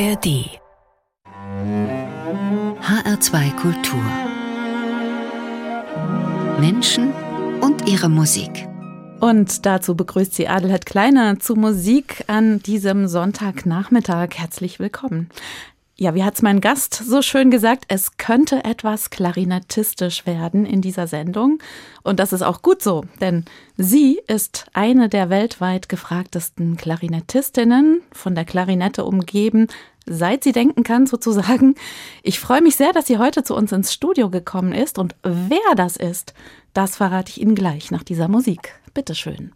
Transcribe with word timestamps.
ARD 0.00 0.60
HR2 2.80 3.56
Kultur 3.56 4.00
Menschen 6.60 7.12
und 7.60 7.88
ihre 7.88 8.08
Musik. 8.08 8.68
Und 9.18 9.66
dazu 9.66 9.96
begrüßt 9.96 10.34
sie 10.34 10.46
Adelheid 10.46 10.86
Kleiner 10.86 11.40
zu 11.40 11.56
Musik 11.56 12.22
an 12.28 12.60
diesem 12.60 13.08
Sonntagnachmittag. 13.08 14.34
Herzlich 14.34 14.78
willkommen. 14.78 15.30
Ja, 16.00 16.14
wie 16.14 16.22
hat's 16.22 16.42
mein 16.42 16.60
Gast 16.60 16.94
so 16.94 17.22
schön 17.22 17.50
gesagt, 17.50 17.86
es 17.88 18.18
könnte 18.18 18.64
etwas 18.64 19.10
klarinettistisch 19.10 20.26
werden 20.26 20.64
in 20.64 20.80
dieser 20.80 21.08
Sendung. 21.08 21.58
Und 22.04 22.20
das 22.20 22.32
ist 22.32 22.42
auch 22.42 22.62
gut 22.62 22.82
so, 22.82 23.04
denn 23.20 23.44
sie 23.76 24.20
ist 24.28 24.66
eine 24.74 25.08
der 25.08 25.28
weltweit 25.28 25.88
gefragtesten 25.88 26.76
Klarinettistinnen, 26.76 28.02
von 28.12 28.36
der 28.36 28.44
Klarinette 28.44 29.04
umgeben, 29.04 29.66
seit 30.06 30.44
sie 30.44 30.52
denken 30.52 30.84
kann 30.84 31.08
sozusagen. 31.08 31.74
Ich 32.22 32.38
freue 32.38 32.62
mich 32.62 32.76
sehr, 32.76 32.92
dass 32.92 33.08
sie 33.08 33.18
heute 33.18 33.42
zu 33.42 33.56
uns 33.56 33.72
ins 33.72 33.92
Studio 33.92 34.30
gekommen 34.30 34.72
ist. 34.72 35.00
Und 35.00 35.16
wer 35.24 35.74
das 35.74 35.96
ist, 35.96 36.32
das 36.74 36.94
verrate 36.94 37.30
ich 37.30 37.40
Ihnen 37.40 37.56
gleich 37.56 37.90
nach 37.90 38.04
dieser 38.04 38.28
Musik. 38.28 38.72
Bitteschön. 38.94 39.50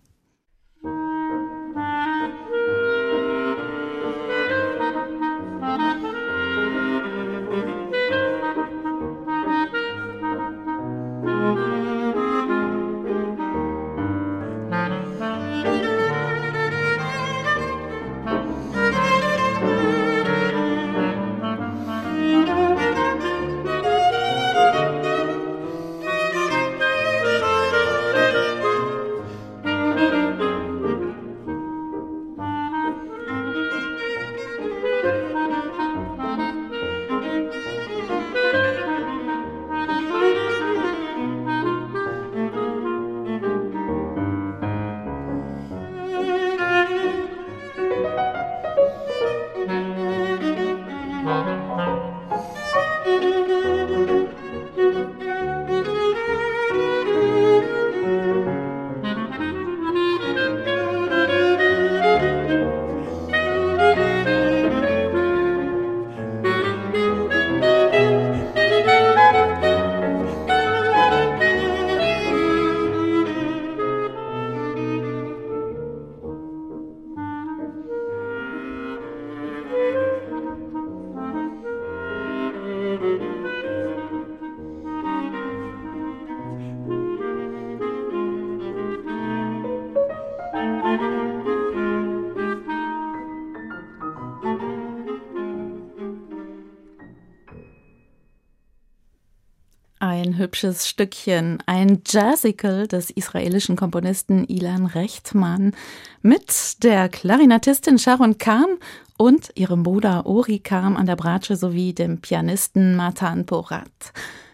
Hübsches 100.52 100.86
Stückchen, 100.86 101.62
ein 101.64 102.02
Jazzical 102.06 102.86
des 102.86 103.08
israelischen 103.08 103.74
Komponisten 103.74 104.44
Ilan 104.44 104.84
Rechtmann 104.84 105.72
mit 106.20 106.84
der 106.84 107.08
Klarinettistin 107.08 107.98
Sharon 107.98 108.36
Kahn 108.36 108.76
und 109.16 109.50
ihrem 109.54 109.82
Bruder 109.82 110.26
Ori 110.26 110.58
Kam 110.58 110.98
an 110.98 111.06
der 111.06 111.16
Bratsche 111.16 111.56
sowie 111.56 111.94
dem 111.94 112.20
Pianisten 112.20 112.96
Matan 112.96 113.46
Porat. 113.46 113.88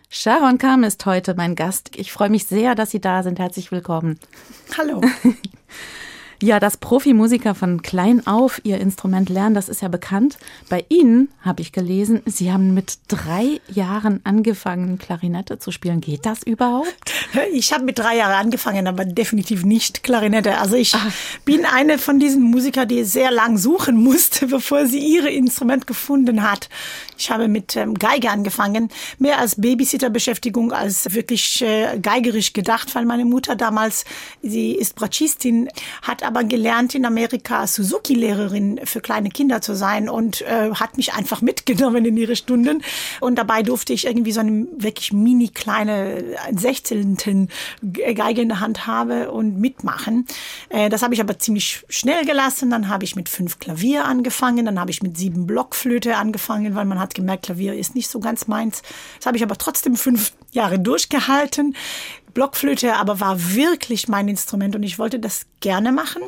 Sharon 0.08 0.58
Kam 0.58 0.84
ist 0.84 1.04
heute 1.04 1.34
mein 1.34 1.56
Gast. 1.56 1.91
Ich 1.97 2.12
freue 2.12 2.31
mich 2.31 2.47
sehr, 2.47 2.76
dass 2.76 2.92
Sie 2.92 3.00
da 3.00 3.25
sind. 3.25 3.41
Herzlich 3.41 3.72
willkommen. 3.72 4.20
Hallo. 4.78 5.00
Ja, 6.41 6.60
dass 6.60 6.76
Profimusiker 6.76 7.56
von 7.56 7.82
klein 7.82 8.25
auf 8.25 8.60
ihr 8.62 8.78
Instrument 8.78 9.28
lernen, 9.28 9.56
das 9.56 9.69
ist 9.69 9.82
ja 9.82 9.88
bekannt. 9.88 10.38
Bei 10.69 10.84
Ihnen 10.88 11.31
habe 11.41 11.62
ich 11.62 11.72
gelesen, 11.72 12.22
Sie 12.26 12.53
haben 12.53 12.75
mit 12.75 12.99
drei 13.09 13.60
Jahren 13.69 14.21
angefangen, 14.22 14.99
Klarinette 14.99 15.59
zu 15.59 15.72
spielen. 15.72 16.00
Geht 16.00 16.26
das 16.26 16.43
überhaupt? 16.44 16.94
Ich 17.53 17.72
habe 17.72 17.84
mit 17.84 17.99
drei 17.99 18.16
Jahren 18.16 18.47
angefangen, 18.47 18.87
aber 18.87 19.04
definitiv 19.04 19.65
nicht 19.65 20.03
Klarinette. 20.03 20.59
Also 20.59 20.76
ich 20.76 20.94
Ach. 20.94 21.12
bin 21.44 21.65
eine 21.66 21.99
von 21.99 22.19
diesen 22.19 22.43
Musikern, 22.43 22.88
die 22.88 23.05
sehr 23.05 23.31
lang 23.31 23.59
suchen 23.59 23.97
musste, 23.97 24.47
bevor 24.49 24.87
sie 24.87 24.99
ihre 24.99 25.31
Instrument 25.31 25.87
gefunden 25.87 26.43
hat. 26.43 26.69
Ich 27.19 27.31
habe 27.31 27.49
mit 27.49 27.76
ähm, 27.76 27.94
Geige 27.94 28.31
angefangen, 28.31 28.91
mehr 29.19 29.38
als 29.38 29.60
Babysitterbeschäftigung 29.60 30.72
als 30.72 31.12
wirklich 31.15 31.62
äh, 31.62 31.99
geigerisch 32.00 32.53
gedacht, 32.53 32.94
weil 32.94 33.05
meine 33.05 33.25
Mutter 33.25 33.56
damals, 33.56 34.05
sie 34.43 34.72
ist 34.72 34.94
Bratschistin, 34.94 35.69
hat 36.03 36.22
aber 36.28 36.44
gelernt 36.44 36.94
in 36.94 37.06
Amerika 37.06 37.66
Suzuki-Lehrerin 37.66 38.80
für 38.84 39.00
kleine 39.00 39.30
Kinder 39.30 39.62
zu 39.62 39.74
sein 39.74 40.10
und 40.10 40.42
äh, 40.42 40.70
hat 40.74 40.98
mich 40.98 41.14
einfach 41.14 41.40
mitgenommen 41.40 42.04
in 42.04 42.18
ihre 42.18 42.36
Stunden. 42.36 42.82
Und 43.20 43.36
dabei 43.36 43.62
durfte 43.62 43.94
ich 43.94 44.06
irgendwie 44.06 44.32
so 44.32 44.40
eine 44.40 44.66
wirklich 44.76 45.12
mini 45.12 45.48
kleine 45.48 46.22
Sechzehnten 46.54 47.48
Geige 47.82 48.42
in 48.42 48.48
der 48.48 48.60
Hand 48.60 48.86
habe 48.86 49.30
und 49.30 49.58
mitmachen. 49.58 50.26
Äh, 50.68 50.90
das 50.90 51.02
habe 51.02 51.14
ich 51.14 51.20
aber 51.20 51.38
ziemlich 51.38 51.84
schnell 51.88 52.26
gelassen. 52.26 52.68
Dann 52.70 52.88
habe 52.88 53.04
ich 53.04 53.16
mit 53.16 53.30
fünf 53.30 53.58
Klavier 53.58 54.04
angefangen, 54.04 54.66
dann 54.66 54.78
habe 54.78 54.90
ich 54.90 55.02
mit 55.02 55.16
sieben 55.16 55.46
Blockflöte 55.46 56.16
angefangen, 56.16 56.74
weil 56.74 56.84
man 56.84 57.00
hat 57.00 57.14
gemerkt, 57.14 57.46
Klavier 57.46 57.74
ist 57.74 57.94
nicht 57.94 58.08
so 58.08 58.20
ganz 58.20 58.46
meins. 58.46 58.82
Das 59.16 59.26
habe 59.26 59.38
ich 59.38 59.42
aber 59.42 59.56
trotzdem 59.56 59.96
fünf 59.96 60.32
Jahre 60.53 60.78
durchgehalten. 60.78 61.75
Blockflöte 62.38 62.94
aber 62.94 63.19
war 63.19 63.54
wirklich 63.54 64.06
mein 64.06 64.28
Instrument 64.28 64.76
und 64.76 64.84
ich 64.84 64.98
wollte 65.00 65.19
das 65.19 65.47
gerne 65.59 65.91
machen. 65.91 66.22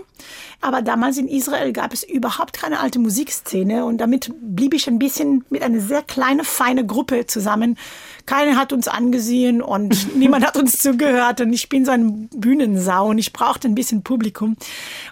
Aber 0.61 0.83
damals 0.83 1.19
in 1.19 1.29
Israel 1.29 1.73
gab 1.73 1.93
es 1.93 2.03
überhaupt 2.03 2.53
keine 2.53 2.81
alte 2.81 2.99
Musikszene 2.99 3.85
und 3.85 3.99
damit 3.99 4.33
blieb 4.43 4.75
ich 4.75 4.89
ein 4.89 4.99
bisschen 4.99 5.45
mit 5.51 5.63
einer 5.63 5.81
sehr 5.81 6.03
kleinen, 6.03 6.45
feine 6.45 6.85
Gruppe 6.85 7.27
zusammen. 7.27 7.79
Keiner 8.27 8.57
hat 8.57 8.73
uns 8.73 8.89
angesehen 8.89 9.63
und 9.63 10.15
niemand 10.17 10.45
hat 10.45 10.57
uns 10.57 10.79
zugehört 10.79 11.43
und 11.43 11.53
ich 11.53 11.69
bin 11.69 11.85
so 11.85 11.93
ein 11.93 12.29
Bühnensau 12.29 13.11
und 13.11 13.19
ich 13.19 13.33
brauchte 13.33 13.69
ein 13.69 13.77
bisschen 13.77 14.03
Publikum. 14.03 14.57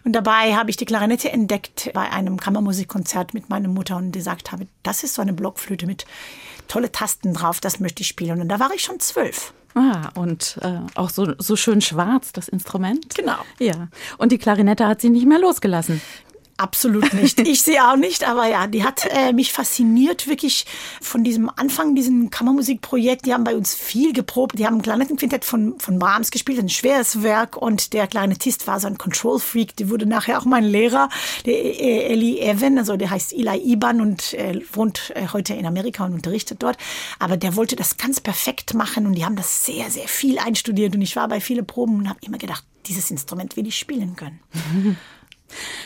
Und 0.05 0.13
dabei 0.15 0.57
habe 0.57 0.71
ich 0.71 0.77
die 0.77 0.85
Klarinette 0.85 1.31
entdeckt 1.31 1.91
bei 1.95 2.11
einem 2.11 2.39
Kammermusikkonzert 2.39 3.35
mit 3.35 3.49
meiner 3.49 3.69
Mutter 3.69 3.97
und 3.97 4.11
gesagt 4.11 4.51
habe, 4.51 4.67
das 4.83 5.05
ist 5.05 5.15
so 5.15 5.23
eine 5.23 5.33
Blockflöte 5.33 5.87
mit 5.87 6.07
tolle 6.69 6.93
Tasten 6.93 7.35
drauf, 7.35 7.61
das 7.61 7.81
möchte 7.81 8.03
ich 8.03 8.09
spielen. 8.09 8.41
Und 8.41 8.49
da 8.49 8.61
war 8.61 8.71
ich 8.73 8.83
schon 8.83 9.01
zwölf. 9.01 9.53
Ah, 9.75 10.11
und 10.15 10.59
äh, 10.63 10.81
auch 10.95 11.11
so, 11.11 11.35
so 11.39 11.55
schön 11.55 11.81
schwarz, 11.81 12.33
das 12.33 12.49
Instrument. 12.49 13.15
Genau. 13.15 13.39
Ja. 13.59 13.89
Und 14.17 14.33
die 14.33 14.39
Klarinette 14.39 14.87
hat 14.87 15.01
sie 15.01 15.11
nicht 15.11 15.27
mehr 15.27 15.39
losgelassen. 15.39 16.01
Absolut 16.59 17.13
nicht. 17.15 17.39
Ich 17.49 17.63
sehe 17.63 17.89
auch 17.89 17.97
nicht, 17.97 18.27
aber 18.29 18.47
ja, 18.49 18.67
die 18.67 18.83
hat 18.83 19.07
äh, 19.11 19.33
mich 19.33 19.53
fasziniert, 19.53 20.27
wirklich 20.27 20.67
von 21.01 21.23
diesem 21.23 21.49
Anfang, 21.55 21.95
diesem 21.95 22.31
Kammermusikprojekt. 22.31 23.27
Die 23.27 23.33
haben 23.33 23.45
bei 23.45 23.57
uns 23.57 23.75
viel 23.75 24.13
geprobt. 24.13 24.59
Die 24.59 24.67
haben 24.67 24.77
ein 24.77 24.83
Klarinettenquintett 24.83 25.45
von, 25.45 25.79
von 25.79 26.01
Brahms 26.01 26.33
gespielt, 26.33 26.59
ein 26.59 26.69
schweres 26.69 27.23
Werk. 27.23 27.57
Und 27.57 27.93
der 27.93 28.09
Klarinettist 28.09 28.67
war 28.67 28.81
so 28.81 28.89
ein 28.89 28.99
Control-Freak. 28.99 29.77
Die 29.77 29.89
wurde 29.89 30.07
nachher 30.07 30.41
auch 30.41 30.45
mein 30.47 30.65
Lehrer, 30.65 31.09
der 31.47 31.55
äh, 31.55 32.13
Eli 32.13 32.41
Evan, 32.41 32.77
also 32.77 32.97
der 32.97 33.11
heißt 33.11 33.33
Eli 33.33 33.59
Iban 33.59 34.01
und 34.01 34.35
äh, 34.35 34.61
wohnt 34.73 35.13
äh, 35.15 35.29
heute 35.33 35.55
in 35.55 35.65
Amerika 35.65 36.05
und 36.05 36.13
unterrichtet 36.13 36.61
dort. 36.63 36.77
Aber 37.21 37.37
der 37.37 37.55
wollte 37.55 37.77
das 37.77 37.99
ganz 37.99 38.21
perfekt 38.21 38.75
machen 38.75 39.07
und 39.07 39.15
die 39.15 39.25
haben 39.25 39.37
das 39.37 39.65
sehr, 39.65 39.91
sehr 39.91 40.09
viel 40.09 40.41
einstudiert. 40.41 40.95
Und 40.97 41.03
ich 41.03 41.15
war 41.15 41.29
bei 41.29 41.41
vielen 41.41 41.67
Proben 41.67 41.99
und 41.99 42.09
habe 42.09 42.19
immer 42.23 42.39
gedacht, 42.39 42.65
dieses 42.87 43.13
Instrument 43.13 43.57
will 43.57 43.67
ich 43.69 43.79
spielen 43.79 44.17
können. 44.17 44.41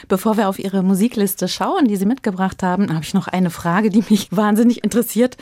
Bevor 0.08 0.36
wir 0.36 0.48
auf 0.48 0.58
Ihre 0.58 0.82
Musikliste 0.82 1.48
schauen, 1.48 1.86
die 1.88 1.96
Sie 1.96 2.06
mitgebracht 2.06 2.62
haben, 2.62 2.92
habe 2.92 3.04
ich 3.04 3.14
noch 3.14 3.28
eine 3.28 3.50
Frage, 3.50 3.90
die 3.90 4.04
mich 4.08 4.28
wahnsinnig 4.30 4.84
interessiert. 4.84 5.36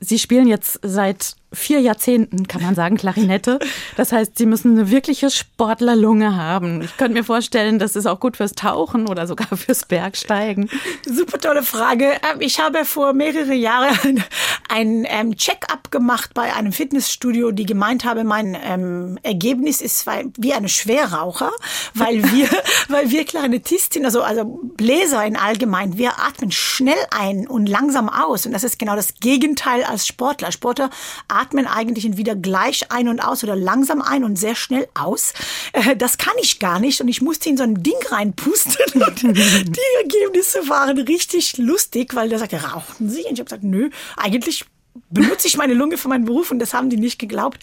Sie 0.00 0.18
spielen 0.18 0.48
jetzt 0.48 0.80
seit 0.82 1.36
vier 1.52 1.80
Jahrzehnten, 1.80 2.48
kann 2.48 2.62
man 2.62 2.74
sagen, 2.74 2.96
Klarinette. 2.96 3.58
Das 3.96 4.12
heißt, 4.12 4.38
Sie 4.38 4.46
müssen 4.46 4.72
eine 4.72 4.90
wirkliche 4.90 5.30
Sportlerlunge 5.30 6.36
haben. 6.36 6.82
Ich 6.82 6.96
könnte 6.96 7.14
mir 7.14 7.24
vorstellen, 7.24 7.78
das 7.78 7.96
ist 7.96 8.06
auch 8.06 8.20
gut 8.20 8.36
fürs 8.36 8.52
Tauchen 8.52 9.06
oder 9.06 9.26
sogar 9.26 9.56
fürs 9.56 9.84
Bergsteigen. 9.84 10.70
Super 11.06 11.38
tolle 11.38 11.62
Frage. 11.62 12.12
Ähm, 12.12 12.40
ich 12.40 12.60
habe 12.60 12.84
vor 12.84 13.12
mehrere 13.12 13.54
Jahren 13.54 14.24
ein 14.68 15.04
ähm, 15.08 15.36
Check-up 15.36 15.90
gemacht 15.90 16.32
bei 16.34 16.54
einem 16.54 16.72
Fitnessstudio, 16.72 17.50
die 17.50 17.66
gemeint 17.66 18.04
habe, 18.04 18.24
mein 18.24 18.56
ähm, 18.64 19.18
Ergebnis 19.22 19.80
ist 19.80 20.06
wie 20.38 20.54
eine 20.54 20.68
Schwerraucher, 20.68 21.50
weil 21.94 22.22
wir, 22.32 22.48
weil 22.88 23.10
wir 23.10 23.24
Klarinettistin, 23.24 24.04
also, 24.04 24.22
also 24.22 24.44
Bläser 24.76 25.24
in 25.24 25.36
allgemein, 25.36 25.98
wir 25.98 26.18
atmen 26.18 26.50
schnell 26.50 26.94
ein 27.10 27.46
und 27.46 27.68
langsam 27.68 28.08
aus. 28.08 28.46
Und 28.46 28.52
das 28.52 28.64
ist 28.64 28.78
genau 28.78 28.96
das 28.96 29.14
Gegenteil 29.20 29.84
als 29.84 30.06
Sportler. 30.06 30.52
Sportler 30.52 30.90
atmen 31.28 31.41
eigentlich 31.66 32.16
wieder 32.16 32.34
gleich 32.34 32.90
ein 32.90 33.08
und 33.08 33.20
aus 33.20 33.42
oder 33.44 33.56
langsam 33.56 34.02
ein 34.02 34.24
und 34.24 34.36
sehr 34.36 34.54
schnell 34.54 34.88
aus. 34.94 35.32
Äh, 35.72 35.96
das 35.96 36.18
kann 36.18 36.34
ich 36.40 36.58
gar 36.58 36.80
nicht 36.80 37.00
und 37.00 37.08
ich 37.08 37.22
musste 37.22 37.48
in 37.48 37.56
so 37.56 37.62
ein 37.62 37.82
Ding 37.82 37.94
reinpusten. 38.10 38.74
die 39.22 40.02
Ergebnisse 40.02 40.68
waren 40.68 40.98
richtig 40.98 41.58
lustig, 41.58 42.14
weil 42.14 42.28
der 42.28 42.38
sagte, 42.38 42.62
rauchen 42.62 43.08
Sie? 43.08 43.22
Und 43.22 43.32
ich 43.32 43.40
habe 43.40 43.44
gesagt, 43.44 43.64
nö, 43.64 43.90
eigentlich 44.16 44.64
benutze 45.12 45.46
ich 45.46 45.56
meine 45.56 45.74
Lunge 45.74 45.98
für 45.98 46.08
meinen 46.08 46.24
Beruf 46.24 46.50
und 46.50 46.58
das 46.58 46.74
haben 46.74 46.90
die 46.90 46.96
nicht 46.96 47.18
geglaubt. 47.18 47.58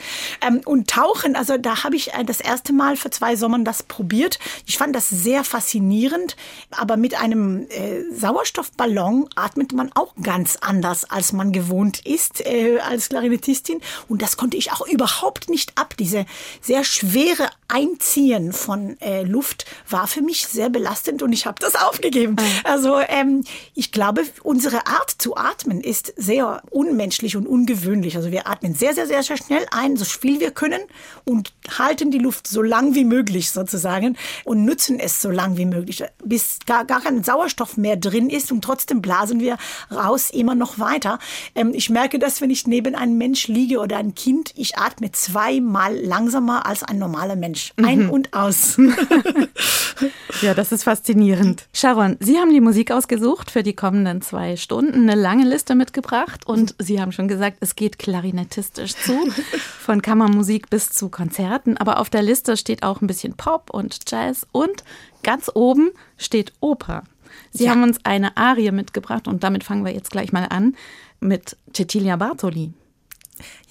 Ähm, 0.45 0.61
und 0.65 0.89
Tauchen, 0.89 1.35
also 1.35 1.57
da 1.57 1.83
habe 1.83 1.95
ich 1.95 2.13
äh, 2.13 2.23
das 2.23 2.39
erste 2.39 2.73
Mal 2.73 2.95
vor 2.95 3.11
zwei 3.11 3.35
Sommern 3.35 3.65
das 3.65 3.83
probiert. 3.83 4.39
Ich 4.65 4.77
fand 4.77 4.95
das 4.95 5.09
sehr 5.09 5.43
faszinierend, 5.43 6.35
aber 6.71 6.97
mit 6.97 7.19
einem 7.19 7.67
äh, 7.69 8.03
Sauerstoffballon 8.11 9.29
atmet 9.35 9.73
man 9.73 9.91
auch 9.95 10.13
ganz 10.21 10.57
anders, 10.61 11.09
als 11.09 11.33
man 11.33 11.51
gewohnt 11.51 12.05
ist 12.05 12.45
äh, 12.45 12.79
als 12.79 13.09
Klarinettistin. 13.09 13.81
Und 14.07 14.21
das 14.21 14.37
konnte 14.37 14.57
ich 14.57 14.71
auch 14.71 14.87
überhaupt 14.87 15.49
nicht 15.49 15.77
ab. 15.77 15.95
Diese 15.97 16.25
sehr 16.61 16.83
schwere 16.83 17.49
Einziehen 17.67 18.53
von 18.53 18.99
äh, 18.99 19.23
Luft 19.23 19.65
war 19.89 20.07
für 20.07 20.21
mich 20.21 20.47
sehr 20.47 20.69
belastend 20.69 21.21
und 21.21 21.33
ich 21.33 21.45
habe 21.45 21.57
das 21.59 21.75
aufgegeben. 21.75 22.35
Also 22.63 22.99
ähm, 22.99 23.43
ich 23.75 23.91
glaube, 23.91 24.23
unsere 24.43 24.87
Art 24.87 25.09
zu 25.17 25.37
atmen 25.37 25.81
ist 25.81 26.13
sehr 26.17 26.61
unmenschlich 26.69 27.35
und 27.39 27.47
ungewöhnlich. 27.47 28.15
Also 28.15 28.31
wir 28.31 28.47
atmen 28.47 28.73
sehr, 28.75 28.93
sehr, 28.93 29.07
sehr, 29.07 29.23
sehr 29.23 29.37
schnell 29.37 29.65
ein, 29.71 29.97
so 29.97 30.05
viel 30.05 30.39
wir 30.39 30.51
können 30.51 30.81
und 31.25 31.53
halten 31.77 32.11
die 32.11 32.19
Luft 32.19 32.47
so 32.47 32.61
lang 32.61 32.95
wie 32.95 33.05
möglich 33.05 33.51
sozusagen 33.51 34.17
und 34.43 34.65
nutzen 34.65 34.99
es 34.99 35.21
so 35.21 35.29
lang 35.31 35.57
wie 35.57 35.65
möglich, 35.65 36.03
bis 36.23 36.59
gar, 36.65 36.85
gar 36.85 37.01
kein 37.01 37.23
Sauerstoff 37.23 37.77
mehr 37.77 37.95
drin 37.97 38.29
ist 38.29 38.51
und 38.51 38.63
trotzdem 38.63 39.01
blasen 39.01 39.39
wir 39.39 39.57
raus 39.91 40.29
immer 40.29 40.55
noch 40.55 40.79
weiter. 40.79 41.19
Ähm, 41.55 41.71
ich 41.73 41.89
merke 41.89 42.19
das, 42.19 42.41
wenn 42.41 42.49
ich 42.49 42.67
neben 42.67 42.95
einem 42.95 43.17
Mensch 43.17 43.47
liege 43.47 43.79
oder 43.79 43.97
ein 43.97 44.13
Kind, 44.15 44.53
ich 44.55 44.77
atme 44.77 45.11
zweimal 45.11 45.95
langsamer 45.95 46.65
als 46.65 46.83
ein 46.83 46.99
normaler 46.99 47.35
Mensch. 47.35 47.73
Ein 47.77 48.05
mhm. 48.05 48.09
und 48.09 48.33
aus. 48.33 48.77
ja, 50.41 50.53
das 50.53 50.71
ist 50.71 50.83
faszinierend. 50.83 51.67
Sharon, 51.73 52.17
Sie 52.19 52.37
haben 52.37 52.51
die 52.51 52.61
Musik 52.61 52.91
ausgesucht 52.91 53.51
für 53.51 53.63
die 53.63 53.73
kommenden 53.73 54.21
zwei 54.21 54.57
Stunden, 54.57 55.09
eine 55.09 55.15
lange 55.15 55.45
Liste 55.45 55.75
mitgebracht 55.75 56.45
und 56.45 56.75
Sie 56.79 57.01
haben 57.01 57.11
schon 57.11 57.27
gesagt, 57.29 57.57
es 57.61 57.75
geht 57.77 57.97
klarinettistisch 57.97 58.93
zu, 58.95 59.31
von 59.79 60.01
Kammermusik 60.01 60.69
bis 60.69 60.89
zu 60.89 61.07
Konzerten. 61.07 61.77
Aber 61.77 61.99
auf 61.99 62.09
der 62.09 62.21
Liste 62.21 62.57
steht 62.57 62.83
auch 62.83 62.99
ein 63.01 63.07
bisschen 63.07 63.35
Pop 63.35 63.69
und 63.69 63.99
Jazz 64.11 64.45
und 64.51 64.83
ganz 65.23 65.49
oben 65.53 65.91
steht 66.17 66.51
Oper. 66.59 67.03
Sie 67.51 67.65
ja. 67.65 67.71
haben 67.71 67.83
uns 67.83 68.03
eine 68.03 68.35
Arie 68.35 68.71
mitgebracht 68.71 69.27
und 69.27 69.43
damit 69.43 69.63
fangen 69.63 69.85
wir 69.85 69.93
jetzt 69.93 70.11
gleich 70.11 70.33
mal 70.33 70.47
an 70.49 70.75
mit 71.21 71.55
Cecilia 71.73 72.17
Bartoli. 72.17 72.73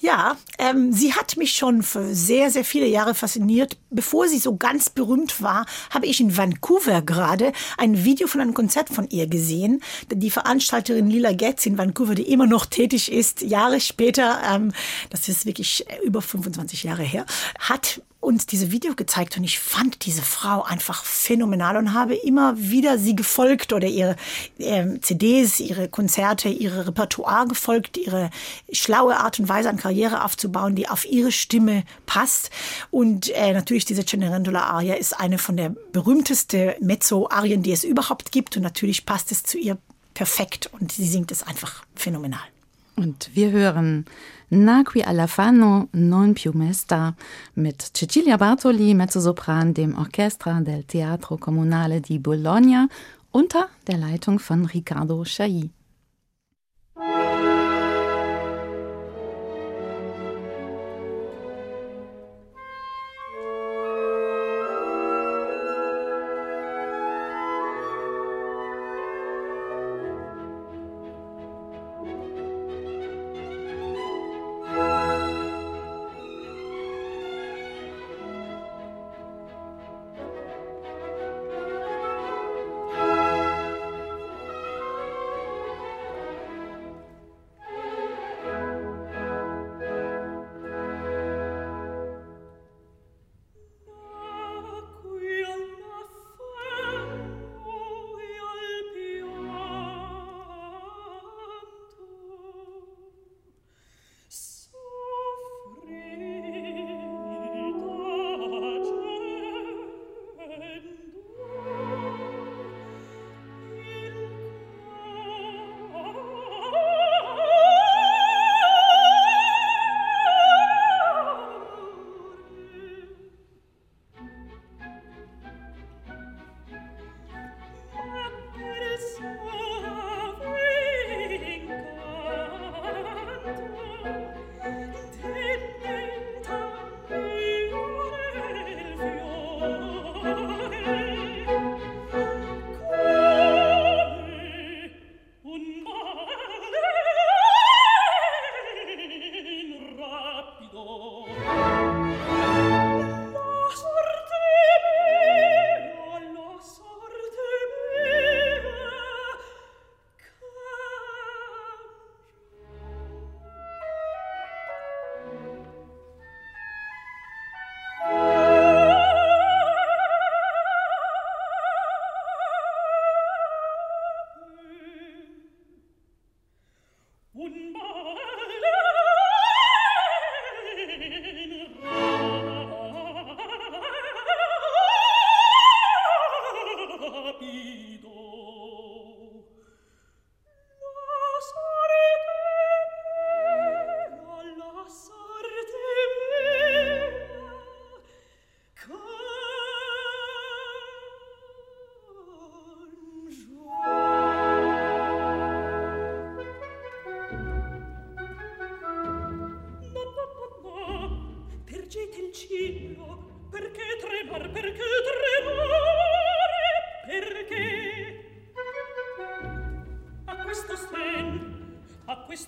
Ja, 0.01 0.37
ähm, 0.57 0.93
sie 0.93 1.13
hat 1.13 1.35
mich 1.35 1.53
schon 1.53 1.83
für 1.83 2.15
sehr, 2.15 2.51
sehr 2.51 2.63
viele 2.63 2.87
Jahre 2.87 3.13
fasziniert. 3.13 3.77
Bevor 3.89 4.29
sie 4.29 4.39
so 4.39 4.55
ganz 4.55 4.89
berühmt 4.89 5.41
war, 5.41 5.65
habe 5.89 6.05
ich 6.05 6.21
in 6.21 6.37
Vancouver 6.37 7.01
gerade 7.01 7.51
ein 7.77 8.05
Video 8.05 8.27
von 8.27 8.39
einem 8.39 8.53
Konzert 8.53 8.87
von 8.87 9.09
ihr 9.09 9.27
gesehen. 9.27 9.81
Die 10.09 10.31
Veranstalterin 10.31 11.09
Lila 11.09 11.33
Getz 11.33 11.65
in 11.65 11.77
Vancouver, 11.77 12.15
die 12.15 12.31
immer 12.31 12.47
noch 12.47 12.65
tätig 12.65 13.11
ist, 13.11 13.41
Jahre 13.41 13.81
später, 13.81 14.39
ähm, 14.49 14.71
das 15.09 15.27
ist 15.27 15.45
wirklich 15.45 15.85
über 16.05 16.21
25 16.21 16.83
Jahre 16.83 17.03
her, 17.03 17.25
hat 17.59 18.01
uns 18.21 18.45
diese 18.45 18.71
Video 18.71 18.95
gezeigt 18.95 19.37
und 19.37 19.45
ich 19.45 19.59
fand 19.59 20.05
diese 20.05 20.21
Frau 20.21 20.63
einfach 20.63 21.05
phänomenal 21.05 21.77
und 21.77 21.93
habe 21.93 22.15
immer 22.15 22.53
wieder 22.57 22.97
sie 22.97 23.15
gefolgt 23.15 23.71
oder 23.71 23.87
ihre 23.87 24.17
äh, 24.57 24.99
CDs, 24.99 25.59
ihre 25.61 25.87
Konzerte, 25.87 26.49
ihre 26.49 26.87
Repertoire 26.87 27.47
gefolgt, 27.47 27.97
ihre 27.97 28.29
schlaue 28.71 29.17
Art 29.17 29.39
und 29.39 29.47
Weise 29.47 29.69
an 29.69 29.77
Karriere 29.89 30.23
aufzubauen, 30.23 30.75
die 30.75 30.87
auf 30.87 31.03
ihre 31.05 31.31
Stimme 31.31 31.83
passt. 32.05 32.51
Und 32.91 33.29
äh, 33.29 33.53
natürlich 33.53 33.85
diese 33.85 34.05
Cenerentola-Aria 34.05 34.93
ist 34.93 35.19
eine 35.19 35.39
von 35.39 35.57
der 35.57 35.73
berühmtesten 35.91 36.73
Mezzo-Arien, 36.79 37.63
die 37.63 37.71
es 37.71 37.83
überhaupt 37.83 38.31
gibt 38.31 38.55
und 38.55 38.61
natürlich 38.61 39.07
passt 39.07 39.31
es 39.31 39.41
zu 39.41 39.57
ihr 39.57 39.79
perfekt 40.13 40.69
und 40.79 40.91
sie 40.91 41.07
singt 41.07 41.31
es 41.31 41.41
einfach 41.41 41.83
phänomenal. 41.95 42.47
Und 42.95 43.31
wir 43.33 43.49
hören 43.49 44.05
Nacqui 44.49 45.01
alla 45.01 45.25
fano 45.25 45.87
non 45.93 46.33
più 46.33 46.51
mesta 46.53 47.15
mit 47.55 47.81
Cecilia 47.93 48.37
Bartoli, 48.37 48.93
Mezzosopran, 48.93 49.73
dem 49.73 49.97
Orchestra 49.97 50.59
del 50.61 50.83
Teatro 50.83 51.37
Comunale 51.37 51.99
di 52.01 52.19
Bologna 52.19 52.87
unter 53.31 53.69
der 53.87 53.97
Leitung 53.97 54.37
von 54.37 54.65
Riccardo 54.65 55.23
Chailly. 55.23 55.71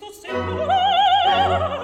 sto 0.01 0.11
sicuro 0.11 1.80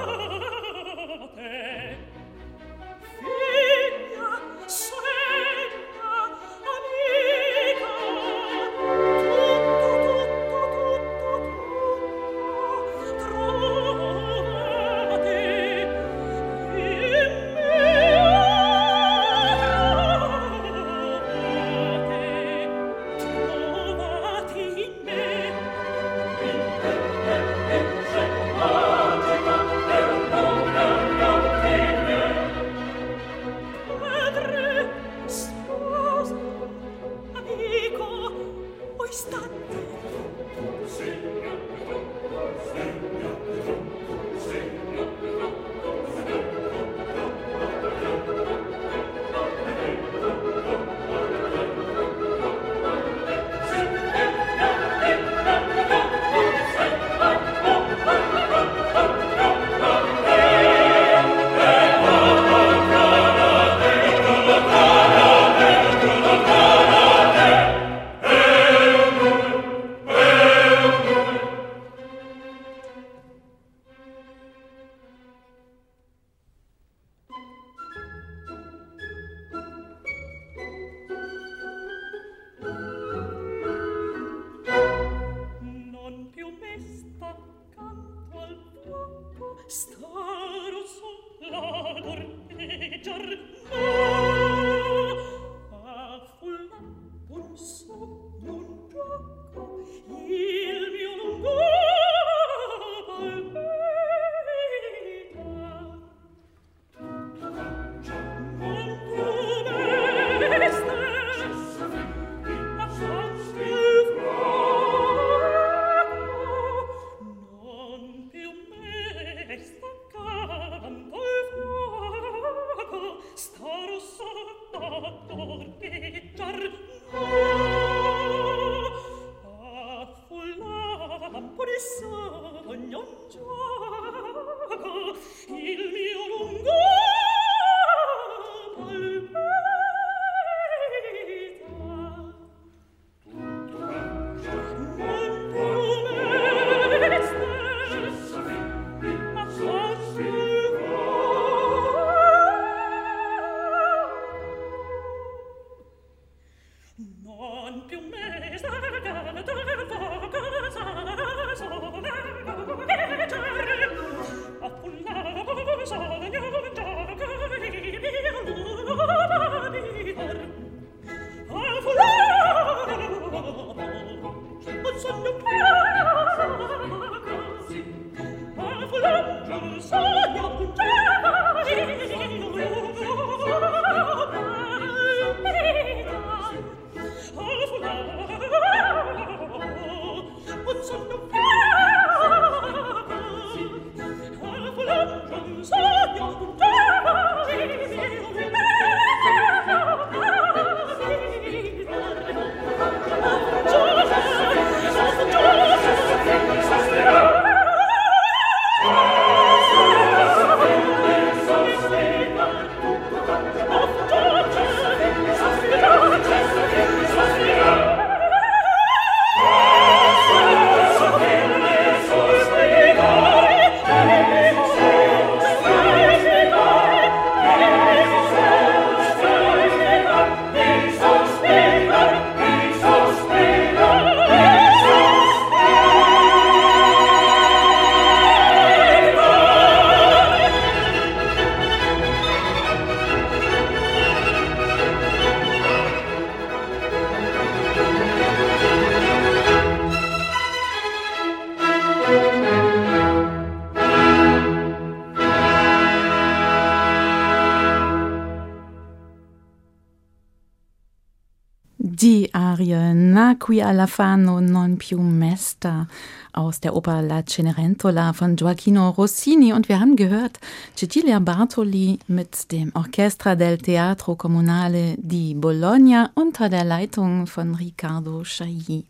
qui 263.48 263.62
alla 263.62 263.88
fano 263.88 264.42
non 264.42 264.76
più 264.76 265.00
mesta 265.00 265.88
aus 266.32 266.60
der 266.60 266.76
Oper 266.76 267.02
La 267.02 267.24
Cenerentola 267.24 268.12
von 268.12 268.36
Gioacchino 268.36 268.90
Rossini 268.90 269.54
und 269.54 269.70
wir 269.70 269.80
haben 269.80 269.96
gehört 269.96 270.38
Cecilia 270.76 271.20
Bartoli 271.20 271.98
mit 272.08 272.52
dem 272.52 272.72
Orchestra 272.74 273.36
del 273.36 273.58
Teatro 273.58 274.18
Comunale 274.18 274.96
di 274.98 275.34
Bologna 275.34 276.12
unter 276.16 276.50
der 276.50 276.66
Leitung 276.66 277.26
von 277.26 277.56
Riccardo 277.56 278.24
Chailly. 278.24 278.84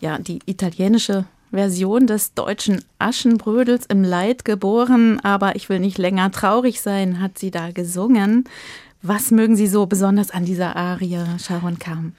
Ja, 0.00 0.18
die 0.18 0.40
italienische 0.46 1.26
Version 1.52 2.08
des 2.08 2.34
deutschen 2.34 2.82
Aschenbrödels 2.98 3.86
im 3.86 4.02
Leid 4.02 4.44
geboren, 4.44 5.20
aber 5.20 5.54
ich 5.54 5.68
will 5.68 5.78
nicht 5.78 5.98
länger 5.98 6.32
traurig 6.32 6.80
sein, 6.80 7.20
hat 7.20 7.38
sie 7.38 7.52
da 7.52 7.70
gesungen. 7.70 8.48
Was 9.02 9.30
mögen 9.30 9.54
Sie 9.54 9.68
so 9.68 9.86
besonders 9.86 10.32
an 10.32 10.44
dieser 10.44 10.74
Arie, 10.74 11.20
Sharon 11.38 11.78
Kam? 11.78 12.14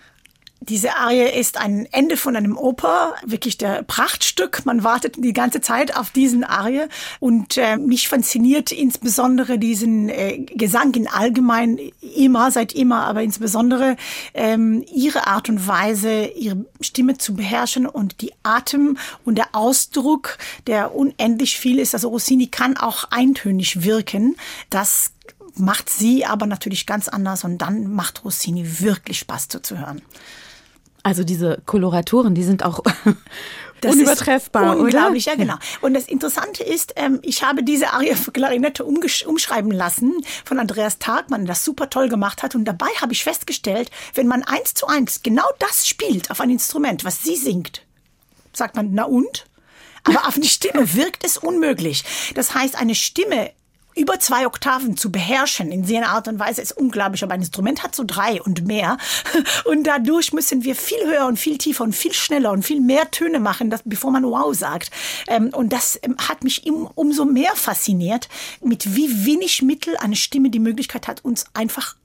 Diese 0.62 0.96
Arie 0.96 1.30
ist 1.40 1.58
ein 1.58 1.88
Ende 1.92 2.18
von 2.18 2.36
einem 2.36 2.58
Oper, 2.58 3.14
wirklich 3.24 3.58
der 3.58 3.84
Prachtstück. 3.84 4.66
Man 4.66 4.84
wartet 4.84 5.16
die 5.18 5.32
ganze 5.32 5.62
Zeit 5.62 5.96
auf 5.96 6.10
diesen 6.10 6.44
Arie 6.44 6.88
und 7.20 7.58
äh, 7.58 7.78
mich 7.78 8.10
fasziniert 8.10 8.72
insbesondere 8.72 9.60
diesen 9.60 10.10
äh, 10.10 10.40
Gesang 10.40 10.94
in 10.96 11.08
allgemein 11.08 11.80
immer, 12.16 12.50
seit 12.50 12.74
immer, 12.74 13.06
aber 13.06 13.22
insbesondere 13.22 13.98
ähm, 14.34 14.84
ihre 14.92 15.28
Art 15.28 15.48
und 15.48 15.68
Weise, 15.68 16.26
ihre 16.26 16.66
Stimme 16.82 17.18
zu 17.18 17.36
beherrschen 17.36 17.86
und 17.86 18.22
die 18.22 18.34
Atem 18.42 18.98
und 19.26 19.38
der 19.38 19.50
Ausdruck, 19.54 20.40
der 20.66 20.96
unendlich 20.96 21.60
viel 21.60 21.78
ist. 21.78 21.94
Also 21.94 22.10
Rossini 22.10 22.48
kann 22.48 22.78
auch 22.78 23.06
eintönig 23.12 23.84
wirken. 23.84 24.36
Das 24.72 25.12
macht 25.56 25.90
sie 25.90 26.26
aber 26.26 26.48
natürlich 26.48 26.86
ganz 26.86 27.08
anders 27.08 27.44
und 27.44 27.60
dann 27.60 27.94
macht 27.94 28.26
Rossini 28.26 28.82
wirklich 28.82 29.20
Spaß 29.20 29.50
zuzuhören. 29.50 30.02
Also 31.08 31.24
diese 31.24 31.62
Koloraturen, 31.66 32.36
die 32.36 32.44
sind 32.44 32.66
auch 32.66 32.82
das 33.82 33.94
unübertreffbar, 33.96 34.78
unglaublich, 34.78 35.26
oder? 35.26 35.38
ja 35.38 35.42
genau. 35.42 35.56
Und 35.80 35.94
das 35.94 36.06
Interessante 36.06 36.66
ist, 36.66 36.92
ähm, 36.98 37.20
ich 37.22 37.44
habe 37.44 37.64
diese 37.64 37.94
Arie 37.94 38.14
für 38.14 38.34
Klarinette 38.34 38.84
umschreiben 38.84 39.72
lassen 39.72 40.22
von 40.44 40.60
Andreas 40.60 41.00
Tagmann, 41.00 41.46
das 41.46 41.64
super 41.64 41.90
toll 41.90 42.10
gemacht 42.10 42.44
hat. 42.44 42.56
Und 42.56 42.66
dabei 42.66 42.90
habe 43.00 43.14
ich 43.14 43.24
festgestellt, 43.24 43.90
wenn 44.16 44.28
man 44.28 44.44
eins 44.44 44.74
zu 44.74 44.86
eins 44.86 45.24
genau 45.24 45.48
das 45.60 45.88
spielt 45.88 46.30
auf 46.30 46.42
ein 46.42 46.50
Instrument, 46.50 47.06
was 47.06 47.24
sie 47.24 47.38
singt, 47.38 47.84
sagt 48.52 48.76
man, 48.76 48.90
na 48.92 49.06
und? 49.06 49.46
Aber 50.04 50.28
auf 50.28 50.36
eine 50.36 50.44
Stimme 50.44 50.94
wirkt 50.94 51.24
es 51.24 51.38
unmöglich. 51.38 52.04
Das 52.36 52.54
heißt, 52.54 52.76
eine 52.78 52.96
Stimme 52.96 53.52
über 53.98 54.20
zwei 54.20 54.46
Oktaven 54.46 54.96
zu 54.96 55.12
beherrschen 55.12 55.72
in 55.72 55.84
sehr 55.84 56.08
Art 56.08 56.28
und 56.28 56.40
Weise 56.40 56.62
ist 56.62 56.72
unglaublich. 56.72 57.24
Aber 57.24 57.34
ein 57.34 57.42
Instrument 57.42 57.84
hat 57.84 57.96
so 57.96 58.04
drei 58.06 58.42
und 58.42 58.66
mehr. 58.66 58.98
Und 59.66 59.84
dadurch 59.84 60.34
müssen 60.34 60.64
wir 60.64 60.76
viel 60.76 61.00
höher 61.06 61.26
und 61.26 61.38
viel 61.38 61.58
tiefer 61.58 61.84
und 61.84 61.94
viel 61.94 62.14
schneller 62.14 62.52
und 62.52 62.64
viel 62.64 62.80
mehr 62.80 63.10
Töne 63.12 63.40
machen, 63.40 63.70
dass, 63.70 63.82
bevor 63.84 64.12
man 64.12 64.24
Wow 64.24 64.56
sagt. 64.56 64.92
Ähm, 65.28 65.50
und 65.54 65.74
das 65.74 66.00
ähm, 66.02 66.16
hat 66.18 66.44
mich 66.44 66.66
umso 66.68 67.26
mehr 67.26 67.56
fasziniert, 67.56 68.30
mit 68.62 68.96
wie 68.96 69.26
wenig 69.26 69.62
Mittel 69.62 69.98
eine 69.98 70.16
Stimme 70.16 70.50
die 70.50 70.60
Möglichkeit 70.60 71.08
hat, 71.08 71.24
uns 71.26 71.46
einfach 71.54 71.96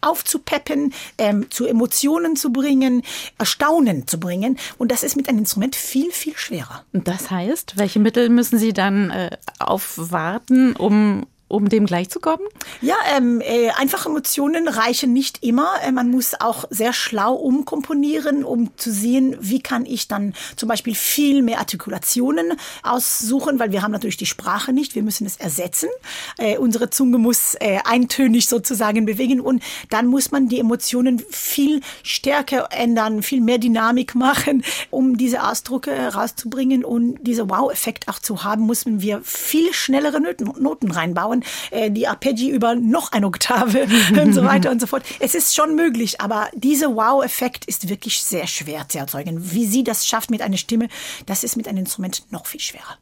aufzupeppen, 0.00 0.92
ähm, 1.16 1.50
zu 1.50 1.66
Emotionen 1.66 2.36
zu 2.36 2.52
bringen, 2.52 3.02
Erstaunen 3.38 4.06
zu 4.06 4.20
bringen. 4.20 4.58
Und 4.78 4.92
das 4.92 5.02
ist 5.02 5.16
mit 5.16 5.28
einem 5.28 5.38
Instrument 5.38 5.76
viel, 5.76 6.10
viel 6.12 6.36
schwerer. 6.36 6.84
Das 6.92 7.30
heißt, 7.30 7.76
welche 7.76 7.98
Mittel 7.98 8.28
müssen 8.28 8.58
Sie 8.58 8.72
dann 8.72 9.10
äh, 9.10 9.30
aufwarten, 9.58 10.76
um 10.76 11.26
um 11.48 11.68
dem 11.68 11.86
gleichzukommen? 11.86 12.46
Ja, 12.82 12.96
ähm, 13.16 13.40
äh, 13.40 13.70
einfache 13.70 14.08
Emotionen 14.08 14.68
reichen 14.68 15.12
nicht 15.12 15.42
immer. 15.42 15.70
Äh, 15.82 15.92
man 15.92 16.10
muss 16.10 16.38
auch 16.38 16.64
sehr 16.70 16.92
schlau 16.92 17.34
umkomponieren, 17.34 18.44
um 18.44 18.76
zu 18.76 18.92
sehen, 18.92 19.36
wie 19.40 19.60
kann 19.60 19.86
ich 19.86 20.08
dann 20.08 20.34
zum 20.56 20.68
Beispiel 20.68 20.94
viel 20.94 21.42
mehr 21.42 21.58
Artikulationen 21.58 22.52
aussuchen, 22.82 23.58
weil 23.58 23.72
wir 23.72 23.82
haben 23.82 23.92
natürlich 23.92 24.18
die 24.18 24.26
Sprache 24.26 24.72
nicht. 24.72 24.94
Wir 24.94 25.02
müssen 25.02 25.26
es 25.26 25.36
ersetzen. 25.36 25.88
Äh, 26.36 26.58
unsere 26.58 26.90
Zunge 26.90 27.16
muss 27.16 27.54
äh, 27.60 27.78
eintönig 27.84 28.46
sozusagen 28.46 29.06
bewegen 29.06 29.40
und 29.40 29.62
dann 29.88 30.06
muss 30.06 30.30
man 30.30 30.48
die 30.48 30.60
Emotionen 30.60 31.22
viel 31.30 31.80
stärker 32.02 32.68
ändern, 32.70 33.22
viel 33.22 33.40
mehr 33.40 33.58
Dynamik 33.58 34.14
machen, 34.14 34.62
um 34.90 35.16
diese 35.16 35.42
Ausdrucke 35.42 36.14
rauszubringen 36.14 36.84
und 36.84 37.18
diese 37.22 37.48
Wow-Effekt 37.48 38.08
auch 38.08 38.18
zu 38.18 38.44
haben, 38.44 38.66
müssen 38.66 39.00
wir 39.00 39.22
viel 39.22 39.72
schnellere 39.72 40.20
Noten 40.20 40.90
reinbauen 40.90 41.37
und 41.38 41.44
äh, 41.70 41.90
die 41.90 42.06
Arpeggi 42.06 42.50
über 42.50 42.74
noch 42.74 43.12
eine 43.12 43.26
Oktave 43.26 43.86
und 44.22 44.32
so 44.32 44.44
weiter 44.44 44.70
und 44.70 44.80
so 44.80 44.86
fort. 44.86 45.04
Es 45.20 45.34
ist 45.34 45.54
schon 45.54 45.74
möglich, 45.74 46.20
aber 46.20 46.48
dieser 46.54 46.94
Wow-Effekt 46.94 47.64
ist 47.66 47.88
wirklich 47.88 48.22
sehr 48.22 48.46
schwer 48.46 48.88
zu 48.88 48.98
erzeugen. 48.98 49.52
Wie 49.52 49.66
sie 49.66 49.84
das 49.84 50.06
schafft 50.06 50.30
mit 50.30 50.42
einer 50.42 50.56
Stimme, 50.56 50.88
das 51.26 51.44
ist 51.44 51.56
mit 51.56 51.68
einem 51.68 51.78
Instrument 51.78 52.24
noch 52.30 52.46
viel 52.46 52.60
schwerer. 52.60 52.98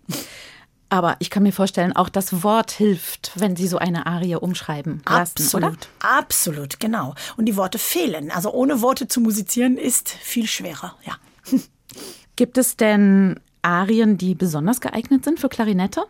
Aber 0.88 1.16
ich 1.18 1.30
kann 1.30 1.42
mir 1.42 1.52
vorstellen, 1.52 1.96
auch 1.96 2.08
das 2.08 2.44
Wort 2.44 2.70
hilft, 2.70 3.32
wenn 3.34 3.56
Sie 3.56 3.66
so 3.66 3.78
eine 3.78 4.06
Arie 4.06 4.36
umschreiben 4.36 5.02
lassen, 5.08 5.42
Absolut, 5.42 5.64
oder? 5.64 5.76
absolut, 5.98 6.78
genau. 6.78 7.14
Und 7.36 7.46
die 7.46 7.56
Worte 7.56 7.78
fehlen. 7.78 8.30
Also 8.30 8.52
ohne 8.52 8.82
Worte 8.82 9.08
zu 9.08 9.20
musizieren 9.20 9.78
ist 9.78 10.10
viel 10.10 10.46
schwerer, 10.46 10.94
ja. 11.04 11.16
Gibt 12.36 12.56
es 12.56 12.76
denn 12.76 13.40
Arien, 13.66 14.16
die 14.16 14.34
besonders 14.34 14.80
geeignet 14.80 15.24
sind 15.24 15.40
für 15.40 15.48
Klarinette? 15.48 16.04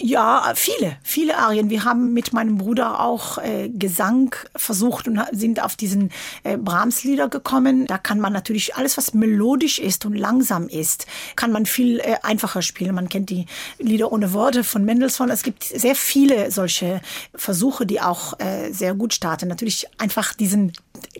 Ja, 0.00 0.52
viele, 0.54 0.96
viele 1.02 1.36
Arien. 1.38 1.70
Wir 1.70 1.84
haben 1.84 2.12
mit 2.12 2.32
meinem 2.32 2.56
Bruder 2.56 3.00
auch 3.00 3.38
äh, 3.38 3.68
Gesang 3.68 4.34
versucht 4.54 5.08
und 5.08 5.20
sind 5.32 5.60
auf 5.62 5.74
diesen 5.74 6.12
äh, 6.44 6.56
Brahms-Lieder 6.56 7.28
gekommen. 7.28 7.86
Da 7.86 7.98
kann 7.98 8.20
man 8.20 8.32
natürlich 8.32 8.76
alles, 8.76 8.96
was 8.96 9.12
melodisch 9.12 9.80
ist 9.80 10.06
und 10.06 10.14
langsam 10.14 10.68
ist, 10.68 11.06
kann 11.34 11.50
man 11.50 11.66
viel 11.66 11.98
äh, 11.98 12.14
einfacher 12.22 12.62
spielen. 12.62 12.94
Man 12.94 13.08
kennt 13.08 13.28
die 13.28 13.46
Lieder 13.78 14.12
ohne 14.12 14.32
Worte 14.32 14.62
von 14.62 14.84
Mendelssohn. 14.84 15.30
Es 15.30 15.42
gibt 15.42 15.64
sehr 15.64 15.96
viele 15.96 16.52
solche 16.52 17.00
Versuche, 17.34 17.84
die 17.84 18.00
auch 18.00 18.38
äh, 18.38 18.72
sehr 18.72 18.94
gut 18.94 19.14
starten. 19.14 19.48
Natürlich 19.48 19.88
einfach 19.98 20.32
diesen 20.32 20.72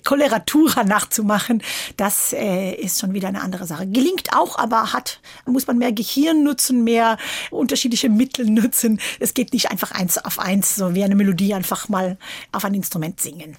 Coloratura 0.04 0.84
nachzumachen, 0.84 1.62
das 1.96 2.32
äh, 2.32 2.72
ist 2.74 3.00
schon 3.00 3.12
wieder 3.12 3.28
eine 3.28 3.42
andere 3.42 3.66
Sache. 3.66 3.86
Gelingt 3.86 4.34
auch, 4.34 4.58
aber 4.58 4.92
hat, 4.92 5.20
muss 5.46 5.57
man 5.66 5.78
mehr 5.78 5.92
Gehirn 5.92 6.44
nutzen, 6.44 6.84
mehr 6.84 7.18
unterschiedliche 7.50 8.08
Mittel 8.08 8.46
nutzen. 8.50 9.00
Es 9.20 9.34
geht 9.34 9.52
nicht 9.52 9.70
einfach 9.70 9.92
eins 9.92 10.18
auf 10.18 10.38
eins, 10.38 10.76
so 10.76 10.94
wie 10.94 11.04
eine 11.04 11.16
Melodie 11.16 11.54
einfach 11.54 11.88
mal 11.88 12.18
auf 12.52 12.64
ein 12.64 12.74
Instrument 12.74 13.20
singen. 13.20 13.56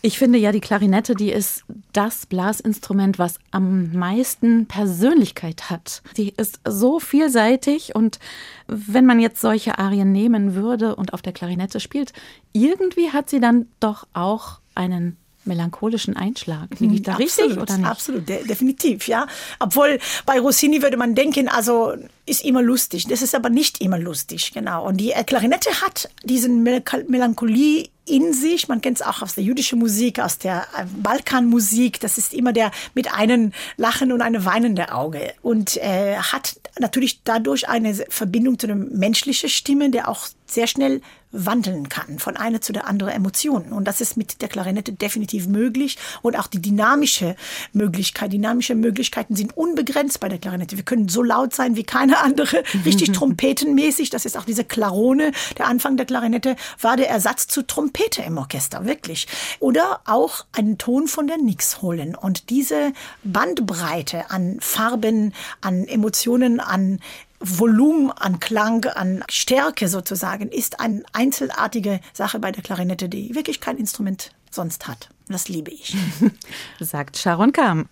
Ich 0.00 0.16
finde 0.16 0.38
ja, 0.38 0.52
die 0.52 0.60
Klarinette, 0.60 1.16
die 1.16 1.32
ist 1.32 1.64
das 1.92 2.26
Blasinstrument, 2.26 3.18
was 3.18 3.38
am 3.50 3.92
meisten 3.92 4.66
Persönlichkeit 4.66 5.70
hat. 5.70 6.02
Die 6.16 6.30
ist 6.36 6.60
so 6.64 7.00
vielseitig 7.00 7.96
und 7.96 8.20
wenn 8.68 9.06
man 9.06 9.18
jetzt 9.18 9.40
solche 9.40 9.78
Arien 9.78 10.12
nehmen 10.12 10.54
würde 10.54 10.94
und 10.94 11.14
auf 11.14 11.22
der 11.22 11.32
Klarinette 11.32 11.80
spielt, 11.80 12.12
irgendwie 12.52 13.10
hat 13.10 13.28
sie 13.28 13.40
dann 13.40 13.66
doch 13.80 14.06
auch 14.12 14.60
einen 14.76 15.16
melancholischen 15.48 16.16
Einschlag. 16.16 16.68
Liege 16.78 16.94
ich 16.94 17.02
da 17.02 17.12
absolut, 17.12 17.28
richtig 17.28 17.62
oder 17.62 17.76
nicht? 17.76 17.88
Absolut, 17.88 18.28
de 18.28 18.46
definitiv, 18.46 19.08
ja. 19.08 19.26
Obwohl 19.58 19.98
bei 20.26 20.38
Rossini 20.38 20.82
würde 20.82 20.96
man 20.96 21.14
denken, 21.14 21.48
also 21.48 21.94
ist 22.26 22.44
immer 22.44 22.62
lustig. 22.62 23.06
Das 23.08 23.22
ist 23.22 23.34
aber 23.34 23.50
nicht 23.50 23.80
immer 23.80 23.98
lustig, 23.98 24.52
genau. 24.52 24.86
Und 24.86 24.98
die 24.98 25.12
Klarinette 25.26 25.70
hat 25.82 26.08
diesen 26.24 26.62
Melancholie 26.62 27.88
in 28.08 28.32
sich. 28.32 28.68
Man 28.68 28.80
kennt 28.80 29.00
es 29.00 29.06
auch 29.06 29.22
aus 29.22 29.34
der 29.34 29.44
jüdischen 29.44 29.78
Musik, 29.78 30.18
aus 30.18 30.38
der 30.38 30.62
äh, 30.76 30.84
Balkanmusik. 30.96 32.00
Das 32.00 32.18
ist 32.18 32.32
immer 32.32 32.52
der 32.52 32.70
mit 32.94 33.12
einem 33.12 33.52
Lachen 33.76 34.12
und 34.12 34.22
einem 34.22 34.44
weinenden 34.44 34.88
Auge 34.88 35.32
und 35.42 35.76
äh, 35.78 36.16
hat 36.16 36.60
natürlich 36.78 37.22
dadurch 37.24 37.68
eine 37.68 37.94
Verbindung 38.08 38.58
zu 38.58 38.66
einer 38.66 38.76
menschlichen 38.76 39.48
Stimme, 39.48 39.90
der 39.90 40.08
auch 40.08 40.28
sehr 40.50 40.66
schnell 40.66 41.00
wandeln 41.30 41.88
kann 41.88 42.18
von 42.18 42.36
einer 42.36 42.60
zu 42.60 42.72
der 42.72 42.86
anderen 42.86 43.12
Emotion. 43.12 43.72
Und 43.72 43.84
das 43.84 44.00
ist 44.00 44.16
mit 44.16 44.40
der 44.40 44.48
Klarinette 44.48 44.92
definitiv 44.92 45.46
möglich. 45.46 45.98
Und 46.22 46.38
auch 46.38 46.46
die 46.46 46.60
dynamische 46.60 47.36
Möglichkeit, 47.72 48.32
dynamische 48.32 48.74
Möglichkeiten 48.74 49.36
sind 49.36 49.56
unbegrenzt 49.56 50.20
bei 50.20 50.28
der 50.28 50.38
Klarinette. 50.38 50.76
Wir 50.76 50.84
können 50.84 51.08
so 51.08 51.22
laut 51.22 51.54
sein 51.54 51.76
wie 51.76 51.84
keine 51.84 52.18
andere, 52.18 52.62
richtig 52.84 53.12
trompetenmäßig. 53.12 54.10
Das 54.10 54.24
ist 54.24 54.38
auch 54.38 54.44
diese 54.44 54.64
Klarone. 54.64 55.32
Der 55.58 55.66
Anfang 55.66 55.96
der 55.96 56.06
Klarinette 56.06 56.56
war 56.80 56.96
der 56.96 57.10
Ersatz 57.10 57.46
zu 57.46 57.66
Trompete 57.66 58.22
im 58.22 58.38
Orchester, 58.38 58.86
wirklich. 58.86 59.26
Oder 59.60 60.00
auch 60.06 60.46
einen 60.52 60.78
Ton 60.78 61.08
von 61.08 61.26
der 61.26 61.36
Nix 61.36 61.82
holen. 61.82 62.14
Und 62.14 62.48
diese 62.48 62.92
Bandbreite 63.22 64.30
an 64.30 64.56
Farben, 64.60 65.34
an 65.60 65.86
Emotionen, 65.86 66.60
an 66.60 67.00
Volumen 67.40 68.10
an 68.10 68.40
Klang, 68.40 68.84
an 68.84 69.24
Stärke 69.30 69.88
sozusagen, 69.88 70.48
ist 70.48 70.80
eine 70.80 71.02
einzelartige 71.12 72.00
Sache 72.12 72.38
bei 72.38 72.52
der 72.52 72.62
Klarinette, 72.62 73.08
die 73.08 73.34
wirklich 73.34 73.60
kein 73.60 73.78
Instrument 73.78 74.32
sonst 74.50 74.88
hat. 74.88 75.08
Das 75.28 75.48
liebe 75.48 75.70
ich. 75.70 75.96
Sagt 76.80 77.16
Sharon 77.16 77.52
Kam. 77.52 77.88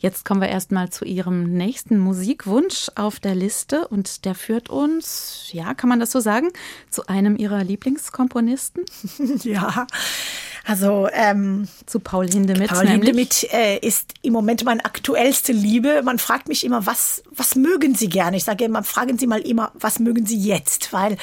Jetzt 0.00 0.24
kommen 0.24 0.40
wir 0.40 0.48
erstmal 0.48 0.88
zu 0.88 1.04
Ihrem 1.04 1.52
nächsten 1.52 1.98
Musikwunsch 1.98 2.90
auf 2.94 3.20
der 3.20 3.34
Liste 3.34 3.86
und 3.88 4.24
der 4.24 4.34
führt 4.34 4.70
uns, 4.70 5.50
ja, 5.52 5.74
kann 5.74 5.90
man 5.90 6.00
das 6.00 6.10
so 6.10 6.20
sagen, 6.20 6.48
zu 6.88 7.06
einem 7.06 7.36
Ihrer 7.36 7.62
Lieblingskomponisten? 7.62 8.84
ja, 9.42 9.86
Also 10.64 11.08
ähm, 11.12 11.68
zu 11.86 12.00
Paul 12.00 12.28
Hindemith. 12.28 12.68
Paul 12.70 12.86
Hindemith 12.86 13.46
äh, 13.52 13.78
ist 13.78 14.14
im 14.22 14.32
Moment 14.32 14.64
meine 14.64 14.84
aktuellste 14.84 15.52
Liebe. 15.52 16.02
Man 16.04 16.18
fragt 16.18 16.48
mich 16.48 16.64
immer, 16.64 16.86
was, 16.86 17.22
was 17.30 17.56
mögen 17.56 17.94
Sie 17.94 18.08
gerne? 18.08 18.36
Ich 18.36 18.44
sage 18.44 18.64
immer, 18.64 18.82
fragen 18.84 19.18
Sie 19.18 19.26
mal 19.26 19.40
immer, 19.40 19.72
was 19.74 19.98
mögen 19.98 20.26
Sie 20.26 20.38
jetzt? 20.38 20.92
Weil 20.92 21.16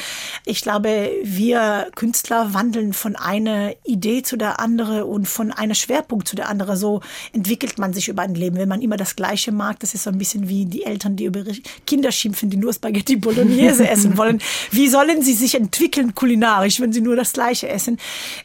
ich 0.45 0.61
glaube, 0.61 1.11
wir 1.23 1.89
Künstler 1.95 2.53
wandeln 2.53 2.93
von 2.93 3.15
einer 3.15 3.73
Idee 3.85 4.23
zu 4.23 4.37
der 4.37 4.59
andere 4.59 5.05
und 5.05 5.27
von 5.27 5.51
einer 5.51 5.75
Schwerpunkt 5.75 6.27
zu 6.27 6.35
der 6.35 6.49
andere. 6.49 6.75
So 6.75 7.01
entwickelt 7.31 7.77
man 7.77 7.93
sich 7.93 8.09
über 8.09 8.23
ein 8.23 8.35
Leben. 8.35 8.57
Wenn 8.67 8.79
man 8.79 8.81
immer 8.81 8.97
das 8.97 9.15
Gleiche 9.15 9.53
mag, 9.53 9.79
das 9.79 9.93
ist 9.93 10.03
so 10.03 10.09
ein 10.09 10.17
bisschen 10.17 10.49
wie 10.49 10.65
die 10.65 10.83
Eltern, 10.83 11.15
die 11.15 11.23
über 11.23 11.41
Kinder 11.85 12.11
schimpfen, 12.11 12.49
die 12.49 12.57
nur 12.57 12.73
Spaghetti 12.73 13.15
Bolognese 13.15 13.87
essen 13.89 14.17
wollen. 14.17 14.41
Wie 14.71 14.89
sollen 14.89 15.21
sie 15.21 15.31
sich 15.31 15.55
entwickeln 15.55 16.13
kulinarisch, 16.13 16.81
wenn 16.81 16.91
sie 16.91 16.99
nur 16.99 17.15
das 17.15 17.31
Gleiche 17.31 17.69
essen? 17.69 17.97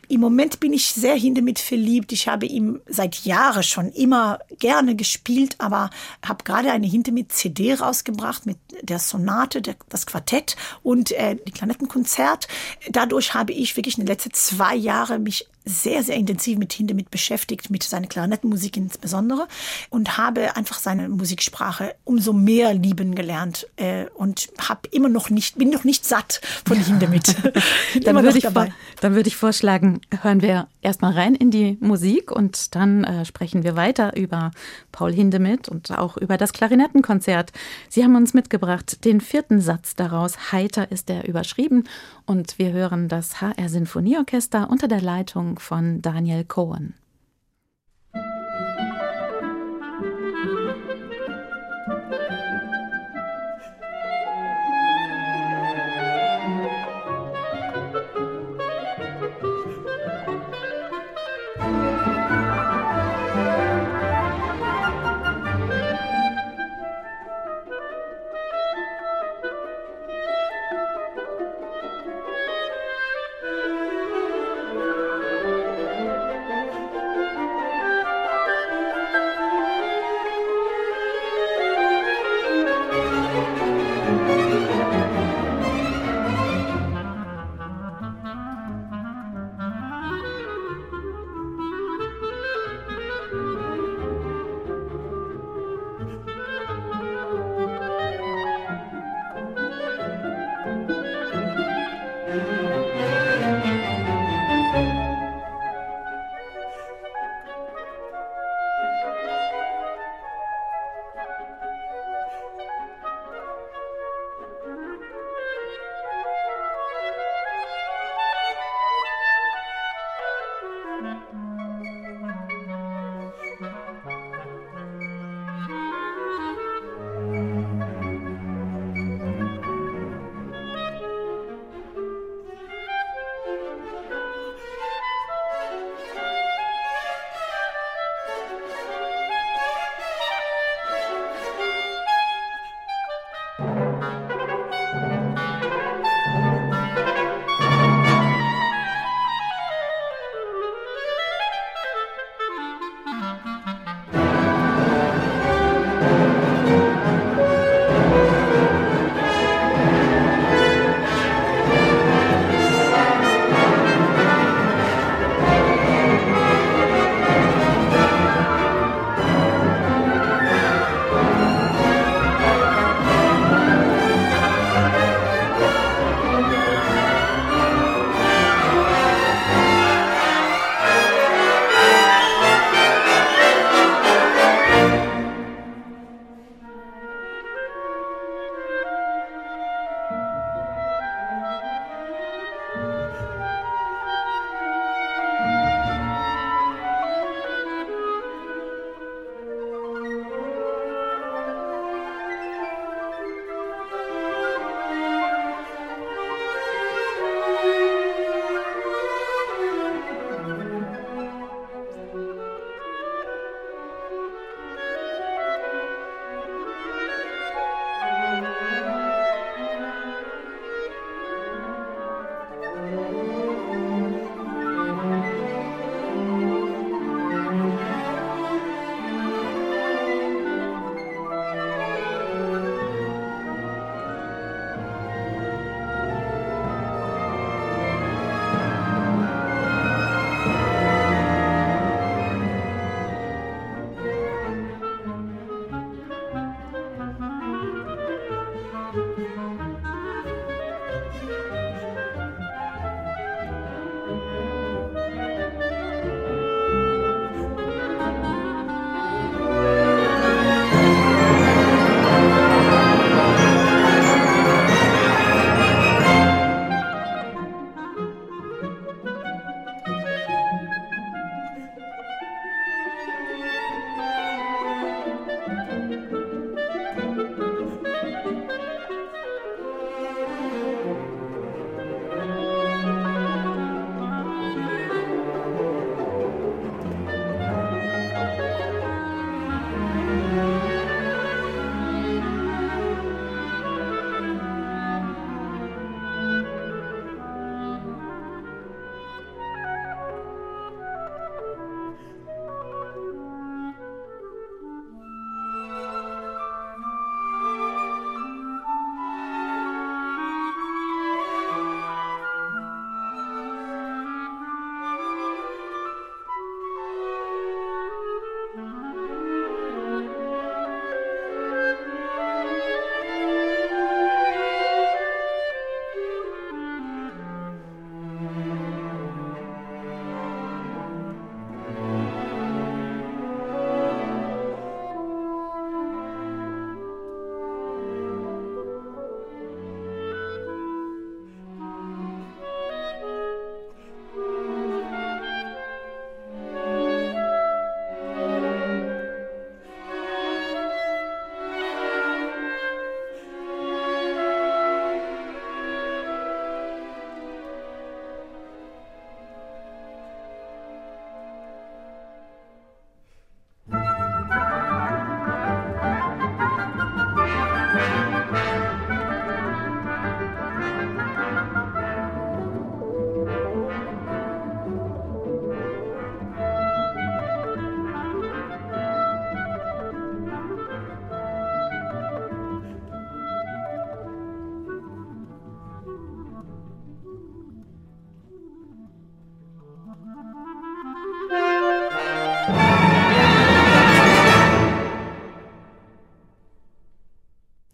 Im 0.06 0.20
Moment 0.20 0.60
bin 0.60 0.72
ich 0.72 0.86
sehr 0.86 1.16
Hindemith 1.16 1.58
verliebt. 1.58 2.12
Ich 2.12 2.28
habe 2.28 2.46
ihm 2.46 2.80
seit 2.86 3.24
Jahren 3.24 3.64
schon 3.64 3.90
immer 3.90 4.38
gerne 4.60 4.94
gespielt, 4.94 5.56
aber 5.58 5.90
habe 6.24 6.44
gerade 6.44 6.70
eine 6.70 6.86
Hindemith-CD 6.86 7.74
rausgebracht 7.74 8.46
mit 8.46 8.58
der 8.80 9.00
Sonate, 9.00 9.60
der, 9.60 9.74
das 9.88 10.06
Quartett 10.06 10.54
und 10.84 11.10
äh, 11.10 11.34
die 11.48 11.50
Klanettenkonzert. 11.50 12.46
Dadurch 12.90 13.34
habe 13.34 13.52
ich 13.52 13.76
wirklich 13.76 13.98
in 13.98 14.04
den 14.04 14.08
letzten 14.08 14.32
zwei 14.34 14.76
Jahren 14.76 15.24
mich 15.24 15.48
sehr, 15.64 16.02
sehr 16.02 16.16
intensiv 16.16 16.58
mit 16.58 16.72
Hindemith 16.72 17.10
beschäftigt, 17.10 17.70
mit 17.70 17.82
seiner 17.82 18.06
Klarinettenmusik 18.06 18.76
insbesondere 18.76 19.46
und 19.90 20.18
habe 20.18 20.56
einfach 20.56 20.78
seine 20.78 21.08
Musiksprache 21.08 21.94
umso 22.04 22.32
mehr 22.32 22.74
lieben 22.74 23.14
gelernt 23.14 23.66
äh, 23.76 24.06
und 24.14 24.50
habe 24.58 24.88
immer 24.90 25.08
noch 25.08 25.30
nicht, 25.30 25.58
bin 25.58 25.70
noch 25.70 25.84
nicht 25.84 26.04
satt 26.04 26.40
von 26.64 26.78
Hindemith. 26.78 27.36
dann 28.04 28.22
würde 28.22 28.38
ich, 28.38 28.48
dann 29.00 29.14
würde 29.14 29.28
ich 29.28 29.36
vorschlagen, 29.36 30.00
hören 30.22 30.42
wir 30.42 30.68
erstmal 30.80 31.12
rein 31.12 31.34
in 31.34 31.50
die 31.50 31.78
Musik 31.80 32.30
und 32.30 32.74
dann 32.74 33.04
äh, 33.04 33.24
sprechen 33.24 33.62
wir 33.62 33.76
weiter 33.76 34.16
über 34.16 34.50
Paul 34.90 35.12
Hindemith 35.12 35.68
und 35.68 35.96
auch 35.96 36.16
über 36.16 36.36
das 36.36 36.52
Klarinettenkonzert. 36.52 37.52
Sie 37.88 38.02
haben 38.02 38.16
uns 38.16 38.34
mitgebracht 38.34 39.04
den 39.04 39.20
vierten 39.20 39.60
Satz 39.60 39.94
daraus. 39.94 40.52
Heiter 40.52 40.90
ist 40.90 41.08
er 41.08 41.26
überschrieben 41.28 41.84
und 42.26 42.58
wir 42.58 42.72
hören 42.72 43.08
das 43.08 43.40
HR 43.40 43.68
Sinfonieorchester 43.68 44.68
unter 44.70 44.88
der 44.88 45.00
Leitung 45.00 45.51
von 45.60 46.02
Daniel 46.02 46.44
Cohen. 46.44 46.94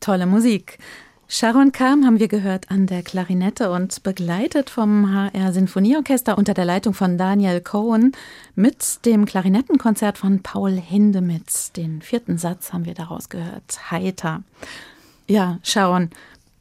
Tolle 0.09 0.25
Musik. 0.25 0.79
Sharon 1.29 1.71
Kam 1.71 2.07
haben 2.07 2.19
wir 2.19 2.29
gehört 2.29 2.71
an 2.71 2.87
der 2.87 3.03
Klarinette 3.03 3.71
und 3.71 4.03
begleitet 4.05 4.71
vom 4.71 5.13
HR 5.13 5.53
Sinfonieorchester 5.53 6.39
unter 6.39 6.55
der 6.55 6.65
Leitung 6.65 6.95
von 6.95 7.19
Daniel 7.19 7.61
Cohen 7.61 8.13
mit 8.55 9.05
dem 9.05 9.27
Klarinettenkonzert 9.27 10.17
von 10.17 10.43
Paul 10.43 10.71
Hindemith. 10.81 11.73
Den 11.77 12.01
vierten 12.01 12.39
Satz 12.39 12.73
haben 12.73 12.87
wir 12.87 12.95
daraus 12.95 13.29
gehört. 13.29 13.91
Heiter. 13.91 14.45
Ja, 15.27 15.59
Sharon, 15.63 16.09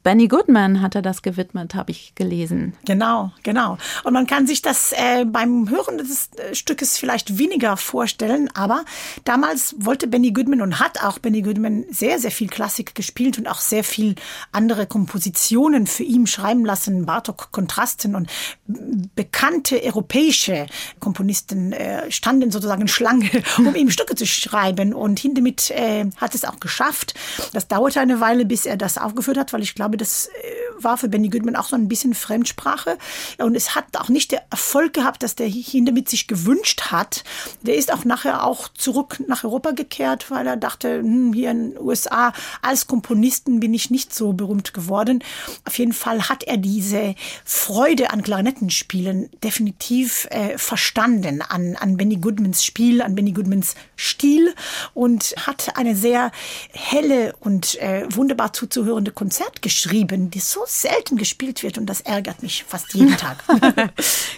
Benny 0.02 0.28
Goodman 0.28 0.80
hat 0.80 0.94
er 0.94 1.02
das 1.02 1.22
gewidmet, 1.22 1.74
habe 1.74 1.90
ich 1.90 2.14
gelesen. 2.14 2.74
Genau, 2.84 3.32
genau. 3.42 3.78
Und 4.04 4.12
man 4.12 4.26
kann 4.26 4.46
sich 4.46 4.62
das 4.62 4.92
äh, 4.92 5.24
beim 5.24 5.68
Hören 5.68 5.98
des 5.98 6.30
äh, 6.36 6.54
Stückes 6.54 6.98
vielleicht 6.98 7.38
weniger 7.38 7.76
vorstellen, 7.76 8.48
aber 8.54 8.84
damals 9.24 9.74
wollte 9.78 10.06
Benny 10.06 10.32
Goodman 10.32 10.62
und 10.62 10.80
hat 10.80 11.02
auch 11.02 11.18
Benny 11.18 11.42
Goodman 11.42 11.84
sehr, 11.90 12.18
sehr 12.18 12.30
viel 12.30 12.48
Klassik 12.48 12.94
gespielt 12.94 13.38
und 13.38 13.48
auch 13.48 13.60
sehr 13.60 13.84
viel 13.84 14.14
andere 14.52 14.86
Kompositionen 14.86 15.86
für 15.86 16.04
ihn 16.04 16.26
schreiben 16.26 16.64
lassen, 16.64 17.06
Bartok 17.06 17.50
Kontrasten 17.50 18.14
und 18.14 18.30
bekannte 19.14 19.82
europäische 19.82 20.66
Komponisten 21.00 21.72
äh, 21.72 22.10
standen 22.10 22.50
sozusagen 22.50 22.88
Schlange, 22.88 23.30
um 23.58 23.74
ihm 23.74 23.90
Stücke 23.90 24.14
zu 24.14 24.26
schreiben 24.26 24.94
und 24.94 25.18
Hindemith 25.18 25.70
äh, 25.70 26.06
hat 26.16 26.34
es 26.34 26.44
auch 26.44 26.60
geschafft. 26.60 27.14
Das 27.52 27.68
dauerte 27.68 28.00
eine 28.00 28.20
Weile, 28.20 28.44
bis 28.44 28.66
er 28.66 28.76
das 28.76 28.98
aufgeführt 28.98 29.38
hat, 29.38 29.52
weil 29.52 29.62
ich 29.62 29.74
glaube, 29.74 29.87
das 29.96 30.26
äh, 30.26 30.82
war 30.82 30.96
für 30.96 31.08
Benny 31.08 31.28
Goodman 31.28 31.56
auch 31.56 31.68
so 31.68 31.76
ein 31.76 31.88
bisschen 31.88 32.14
Fremdsprache. 32.14 32.98
Und 33.38 33.54
es 33.54 33.74
hat 33.74 33.84
auch 33.96 34.08
nicht 34.08 34.32
der 34.32 34.42
Erfolg 34.50 34.94
gehabt, 34.94 35.22
dass 35.22 35.34
der 35.34 35.48
Hindemith 35.48 36.08
sich 36.08 36.26
gewünscht 36.26 36.90
hat. 36.90 37.24
Der 37.62 37.76
ist 37.76 37.92
auch 37.92 38.04
nachher 38.04 38.44
auch 38.44 38.68
zurück 38.68 39.22
nach 39.26 39.44
Europa 39.44 39.72
gekehrt, 39.72 40.30
weil 40.30 40.46
er 40.46 40.56
dachte, 40.56 40.98
hm, 40.98 41.32
hier 41.32 41.50
in 41.50 41.70
den 41.70 41.80
USA 41.80 42.32
als 42.62 42.86
Komponisten 42.86 43.60
bin 43.60 43.74
ich 43.74 43.90
nicht 43.90 44.14
so 44.14 44.32
berühmt 44.32 44.74
geworden. 44.74 45.22
Auf 45.64 45.78
jeden 45.78 45.92
Fall 45.92 46.28
hat 46.28 46.44
er 46.44 46.56
diese 46.56 47.14
Freude 47.44 48.10
an 48.10 48.22
Klarinettenspielen 48.22 49.30
definitiv 49.42 50.26
äh, 50.30 50.58
verstanden, 50.58 51.42
an, 51.42 51.76
an 51.76 51.96
Benny 51.96 52.16
Goodmans 52.16 52.64
Spiel, 52.64 53.02
an 53.02 53.14
Benny 53.14 53.32
Goodmans 53.32 53.74
Stil 53.96 54.54
und 54.94 55.34
hat 55.46 55.76
eine 55.76 55.96
sehr 55.96 56.30
helle 56.72 57.34
und 57.40 57.80
äh, 57.80 58.06
wunderbar 58.10 58.52
zuzuhörende 58.52 59.12
Konzert 59.12 59.62
geschrieben, 59.78 60.28
die 60.30 60.40
so 60.40 60.60
selten 60.66 61.16
gespielt 61.16 61.62
wird 61.62 61.78
und 61.78 61.86
das 61.86 62.00
ärgert 62.00 62.42
mich 62.42 62.64
fast 62.64 62.94
jeden 62.94 63.16
Tag. 63.16 63.44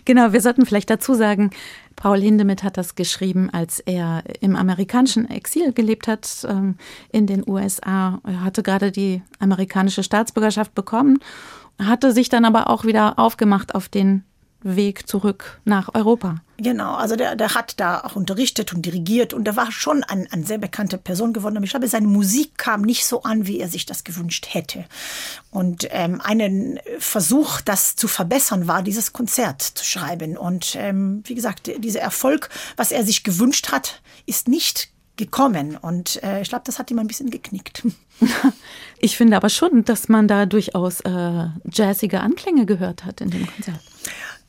genau, 0.05 0.33
wir 0.33 0.41
sollten 0.41 0.67
vielleicht 0.67 0.91
dazu 0.91 1.15
sagen, 1.15 1.51
Paul 1.97 2.21
Hindemith 2.21 2.63
hat 2.63 2.77
das 2.77 2.95
geschrieben, 2.95 3.49
als 3.51 3.81
er 3.81 4.23
im 4.41 4.55
amerikanischen 4.55 5.31
Exil 5.31 5.73
gelebt 5.73 6.09
hat 6.09 6.47
ähm, 6.49 6.77
in 7.11 7.27
den 7.27 7.43
USA. 7.49 8.21
Er 8.25 8.45
hatte 8.45 8.63
gerade 8.63 8.93
die 8.93 9.23
amerikanische 9.39 10.03
Staatsbürgerschaft 10.03 10.75
bekommen, 10.75 11.19
hatte 11.79 12.13
sich 12.13 12.29
dann 12.29 12.45
aber 12.45 12.69
auch 12.69 12.85
wieder 12.85 13.19
aufgemacht 13.19 13.75
auf 13.75 13.89
den 13.89 14.25
Weg 14.63 15.09
zurück 15.09 15.61
nach 15.65 15.95
Europa. 15.95 16.43
Genau, 16.59 16.95
also 16.95 17.17
der, 17.17 17.37
der 17.37 17.55
hat 17.55 17.81
da 17.81 18.03
auch 18.03 18.17
unterrichtet 18.17 18.75
und 18.75 18.85
dirigiert 18.85 19.33
und 19.33 19.49
er 19.49 19.57
war 19.57 19.73
schon 19.73 20.05
ein, 20.05 20.29
ein 20.31 20.45
sehr 20.45 20.59
bekannte 20.59 20.99
Person 20.99 21.33
geworden. 21.33 21.57
Aber 21.57 21.65
ich 21.65 21.71
glaube, 21.71 21.89
seine 21.89 22.07
Musik 22.07 22.59
kam 22.59 22.83
nicht 22.83 23.07
so 23.07 23.23
an, 23.23 23.47
wie 23.47 23.61
er 23.61 23.69
sich 23.69 23.87
das 23.87 24.05
gewünscht 24.05 24.49
hätte. 24.51 24.85
Und 25.51 25.89
ähm, 25.91 26.21
einen 26.21 26.79
Versuch, 26.99 27.63
das 27.63 27.97
zu 27.97 28.09
verbessern, 28.09 28.67
war, 28.67 28.83
dieses 28.83 29.15
Konzert 29.15 29.63
zu 29.63 29.85
schreiben. 29.85 30.37
Und 30.37 30.77
ähm, 30.79 31.23
wie 31.25 31.35
gesagt, 31.35 31.71
dieser 31.79 32.01
Erfolg, 32.01 32.51
was 32.77 32.93
er 32.93 33.05
sich 33.05 33.25
gewünscht 33.25 33.73
hat, 33.73 34.03
ist 34.27 34.47
nicht 34.47 34.91
gekommen. 35.17 35.77
Und 35.77 36.23
äh, 36.23 36.43
ich 36.43 36.49
glaube, 36.51 36.65
das 36.67 36.79
hat 36.79 36.91
ihm 36.91 36.99
ein 36.99 37.07
bisschen 37.07 37.31
geknickt. 37.31 37.85
Ich 39.03 39.17
finde 39.17 39.39
aber 39.39 39.49
schon, 39.49 39.83
dass 39.87 40.11
man 40.11 40.29
da 40.29 40.45
durchaus 40.45 41.01
äh, 41.01 41.47
jazzige 41.73 42.21
Anklänge 42.21 42.67
gehört 42.67 43.07
hat 43.07 43.23
in 43.23 43.31
dem 43.31 43.47
Konzert. 43.47 43.81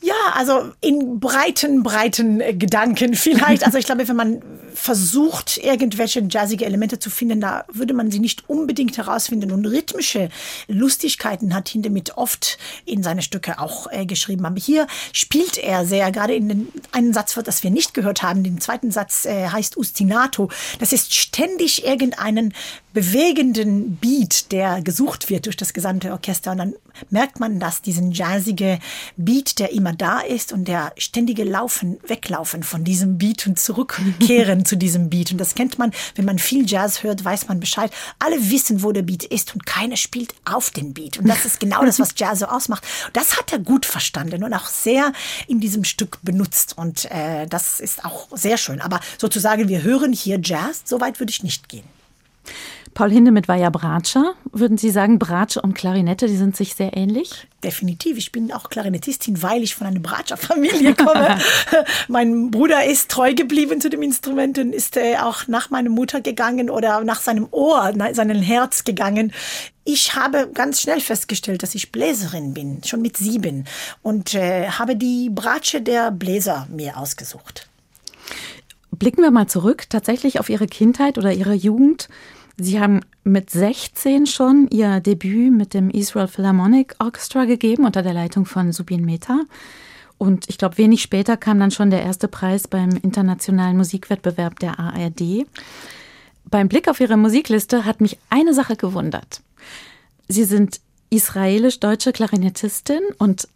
Ja, 0.04 0.16
also 0.34 0.72
in 0.82 1.20
breiten, 1.20 1.84
breiten 1.84 2.42
äh, 2.42 2.54
Gedanken 2.56 3.14
vielleicht. 3.14 3.64
Also 3.64 3.78
ich 3.78 3.86
glaube, 3.86 4.08
wenn 4.08 4.16
man 4.16 4.42
versucht, 4.74 5.58
irgendwelche 5.58 6.26
jazzige 6.28 6.66
Elemente 6.66 6.98
zu 6.98 7.12
finden, 7.12 7.40
da 7.40 7.66
würde 7.72 7.94
man 7.94 8.10
sie 8.10 8.20
nicht 8.20 8.50
unbedingt 8.50 8.98
herausfinden. 8.98 9.52
Und 9.52 9.68
rhythmische 9.68 10.30
Lustigkeiten 10.68 11.54
hat 11.54 11.70
Hindemith 11.70 12.18
oft 12.18 12.58
in 12.86 13.04
seine 13.04 13.22
Stücke 13.22 13.60
auch 13.60 13.92
äh, 13.92 14.08
geschrieben. 14.08 14.46
Aber 14.46 14.60
hier 14.60 14.88
spielt 15.14 15.60
er 15.60 15.86
sehr, 15.86 16.12
gerade 16.12 16.34
in 16.34 16.50
den 16.50 16.68
einen 16.92 17.14
Satz, 17.14 17.38
das 17.44 17.62
wir 17.62 17.70
nicht 17.70 17.94
gehört 17.94 18.24
haben, 18.24 18.44
den 18.44 18.60
zweiten 18.60 18.90
Satz 18.90 19.26
äh, 19.26 19.50
heißt 19.50 19.78
Ustinato. 19.78 20.50
Das 20.80 20.94
ist 20.94 21.14
ständig 21.14 21.86
irgendeinen 21.86 22.56
bewegenden 22.94 23.98
Beat, 23.98 24.52
der 24.52 24.82
gesucht 24.82 25.30
wird 25.30 25.46
durch 25.46 25.58
das 25.58 25.74
gesamte 25.74 26.12
Orchester. 26.12 26.52
Und 26.54 26.58
dann 26.58 26.74
merkt 27.10 27.40
man, 27.40 27.60
dass 27.60 27.82
diesen 27.82 28.12
jazzige 28.12 28.80
Beat, 29.18 29.60
der 29.60 29.72
immer 29.72 29.94
da 29.94 30.20
ist 30.20 30.54
und 30.54 30.68
der 30.68 30.94
ständige 30.98 31.44
Laufen, 31.44 32.00
Weglaufen 32.06 32.64
von 32.64 32.84
diesem 32.84 33.18
Beat 33.18 33.48
und 33.48 33.60
zurückkehren 33.60 34.66
zu 34.66 34.76
diesem 34.76 35.10
Beat. 35.10 35.32
Und 35.32 35.38
das 35.38 35.56
kennt 35.56 35.80
man, 35.80 35.92
wenn 36.16 36.26
man 36.26 36.40
viel 36.40 36.70
Jazz 36.70 37.04
hört, 37.04 37.24
weiß 37.24 37.48
man 37.48 37.60
Bescheid. 37.60 37.92
Alle 38.20 38.50
wissen, 38.50 38.84
wo 38.84 38.92
der 38.92 39.04
Beat 39.04 39.24
ist 39.24 39.54
und 39.54 39.66
keiner 39.66 39.98
spielt 39.98 40.34
auf 40.46 40.70
den 40.70 40.94
Beat. 40.94 41.18
Und 41.18 41.28
das 41.28 41.46
ist 41.46 41.60
genau 41.60 41.86
das, 41.86 42.00
was 42.00 42.14
Jazz 42.16 42.40
so 42.40 42.46
ausmacht. 42.46 42.86
Das 43.14 43.38
hat 43.38 43.52
er 43.52 43.60
gut 43.60 43.86
verstanden 43.86 44.44
und 44.44 44.54
auch 44.54 44.68
sehr 44.68 45.14
in 45.48 45.60
diesem 45.60 45.84
Stück 45.84 46.20
benutzt. 46.22 46.78
Und 46.78 47.10
äh, 47.12 47.48
das 47.48 47.80
ist 47.80 48.06
auch 48.06 48.28
sehr 48.34 48.58
schön. 48.58 48.82
Aber 48.82 49.00
sozusagen, 49.18 49.68
wir 49.68 49.84
hören 49.84 50.14
hier 50.14 50.40
Jazz, 50.42 50.82
so 50.86 51.00
weit 51.02 51.20
würde 51.20 51.32
ich 51.32 51.44
nicht 51.44 51.70
gehen. 51.70 51.86
Paul 52.94 53.12
Hindemith 53.12 53.48
war 53.48 53.56
ja 53.56 53.70
Bratscher. 53.70 54.34
Würden 54.52 54.78
Sie 54.78 54.90
sagen, 54.90 55.18
Bratsche 55.18 55.62
und 55.62 55.74
Klarinette, 55.74 56.28
die 56.28 56.36
sind 56.36 56.58
sich 56.58 56.76
sehr 56.76 56.96
ähnlich? 56.96 57.48
Definitiv. 57.64 58.18
Ich 58.18 58.32
bin 58.32 58.52
auch 58.52 58.70
Klarinettistin, 58.70 59.42
weil 59.42 59.64
ich 59.64 59.76
von 59.76 59.88
einer 59.88 60.00
Bratscher-Familie 60.00 60.96
komme. 60.96 61.38
mein 62.10 62.52
Bruder 62.52 62.84
ist 62.86 63.10
treu 63.10 63.34
geblieben 63.34 63.80
zu 63.80 63.90
dem 63.90 64.02
Instrument 64.02 64.58
und 64.60 64.74
ist 64.74 64.98
äh, 64.98 65.18
auch 65.18 65.48
nach 65.48 65.70
meiner 65.70 65.90
Mutter 65.90 66.22
gegangen 66.22 66.70
oder 66.70 67.04
nach 67.04 67.22
seinem 67.22 67.48
Ohr, 67.52 67.94
nach 67.94 68.14
seinem 68.14 68.42
Herz 68.42 68.84
gegangen. 68.84 69.32
Ich 69.84 70.16
habe 70.16 70.50
ganz 70.54 70.82
schnell 70.82 71.00
festgestellt, 71.00 71.64
dass 71.64 71.76
ich 71.76 71.92
Bläserin 71.92 72.54
bin, 72.54 72.84
schon 72.84 73.02
mit 73.02 73.18
sieben, 73.18 73.66
und 74.02 74.36
äh, 74.36 74.68
habe 74.68 74.96
die 74.96 75.30
Bratsche 75.30 75.82
der 75.82 76.12
Bläser 76.12 76.68
mir 76.70 76.98
ausgesucht. 76.98 77.68
Blicken 78.92 79.24
wir 79.24 79.32
mal 79.32 79.48
zurück, 79.48 79.90
tatsächlich 79.90 80.40
auf 80.40 80.50
Ihre 80.50 80.68
Kindheit 80.68 81.18
oder 81.18 81.32
Ihre 81.32 81.54
Jugend. 81.54 82.10
Sie 82.64 82.80
haben 82.80 83.00
mit 83.24 83.50
16 83.50 84.28
schon 84.28 84.68
Ihr 84.70 85.00
Debüt 85.00 85.52
mit 85.52 85.74
dem 85.74 85.90
Israel 85.90 86.28
Philharmonic 86.28 86.94
Orchestra 87.00 87.46
gegeben 87.46 87.86
unter 87.86 88.04
der 88.04 88.14
Leitung 88.14 88.46
von 88.46 88.72
Subin 88.72 89.04
Mehta. 89.04 89.46
Und 90.20 90.48
ich 90.48 90.60
glaube, 90.60 90.78
wenig 90.78 91.02
später 91.02 91.38
kam 91.38 91.60
dann 91.60 91.72
schon 91.72 91.90
der 91.90 92.04
erste 92.04 92.28
Preis 92.28 92.68
beim 92.68 92.92
internationalen 93.02 93.78
Musikwettbewerb 93.78 94.60
der 94.60 94.80
ARD. 94.80 95.48
Beim 96.52 96.70
Blick 96.70 96.88
auf 96.88 97.00
Ihre 97.00 97.18
Musikliste 97.18 97.84
hat 97.84 98.00
mich 98.00 98.20
eine 98.30 98.54
Sache 98.54 98.76
gewundert. 98.76 99.42
Sie 100.28 100.44
sind 100.44 100.82
israelisch-deutsche 101.10 102.12
Klarinettistin 102.12 103.02
und 103.18 103.48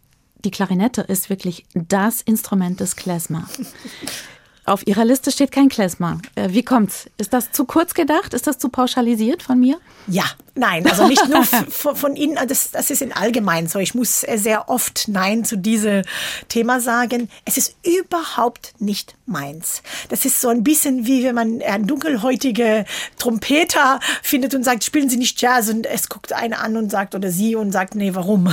die 0.44 0.50
Klarinette 0.50 1.02
ist 1.02 1.30
wirklich 1.30 1.64
das 1.74 2.22
Instrument 2.22 2.80
des 2.80 2.96
Klezmer. 2.96 3.48
Auf 4.66 4.86
Ihrer 4.86 5.04
Liste 5.04 5.30
steht 5.30 5.52
kein 5.52 5.68
Klezmer. 5.68 6.20
Äh, 6.34 6.48
wie 6.50 6.64
kommt's? 6.64 7.08
Ist 7.18 7.32
das 7.32 7.52
zu 7.52 7.64
kurz 7.64 7.94
gedacht? 7.94 8.34
Ist 8.34 8.48
das 8.48 8.58
zu 8.58 8.68
pauschalisiert 8.68 9.42
von 9.42 9.60
mir? 9.60 9.78
Ja, 10.08 10.24
nein, 10.56 10.84
also 10.88 11.06
nicht 11.06 11.28
nur 11.28 11.44
von 11.70 12.16
Ihnen, 12.16 12.36
das, 12.48 12.72
das 12.72 12.90
ist 12.90 13.00
in 13.00 13.12
allgemein 13.12 13.68
so. 13.68 13.78
Ich 13.78 13.94
muss 13.94 14.20
sehr 14.20 14.68
oft 14.68 15.06
Nein 15.06 15.44
zu 15.44 15.56
diesem 15.56 16.02
Thema 16.48 16.80
sagen. 16.80 17.28
Es 17.44 17.56
ist 17.56 17.76
überhaupt 17.84 18.74
nicht 18.78 19.15
meins. 19.26 19.82
Das 20.08 20.24
ist 20.24 20.40
so 20.40 20.48
ein 20.48 20.62
bisschen 20.62 21.06
wie 21.06 21.24
wenn 21.24 21.34
man 21.34 21.62
einen 21.62 21.86
dunkelhäutige 21.86 22.84
Trompeter 23.18 24.00
findet 24.22 24.54
und 24.54 24.64
sagt, 24.64 24.84
spielen 24.84 25.08
Sie 25.08 25.16
nicht 25.16 25.40
Jazz 25.40 25.68
und 25.68 25.86
es 25.86 26.08
guckt 26.08 26.32
einen 26.32 26.54
an 26.54 26.76
und 26.76 26.90
sagt 26.90 27.14
oder 27.14 27.30
sie 27.30 27.56
und 27.56 27.72
sagt, 27.72 27.94
nee, 27.94 28.14
warum? 28.14 28.52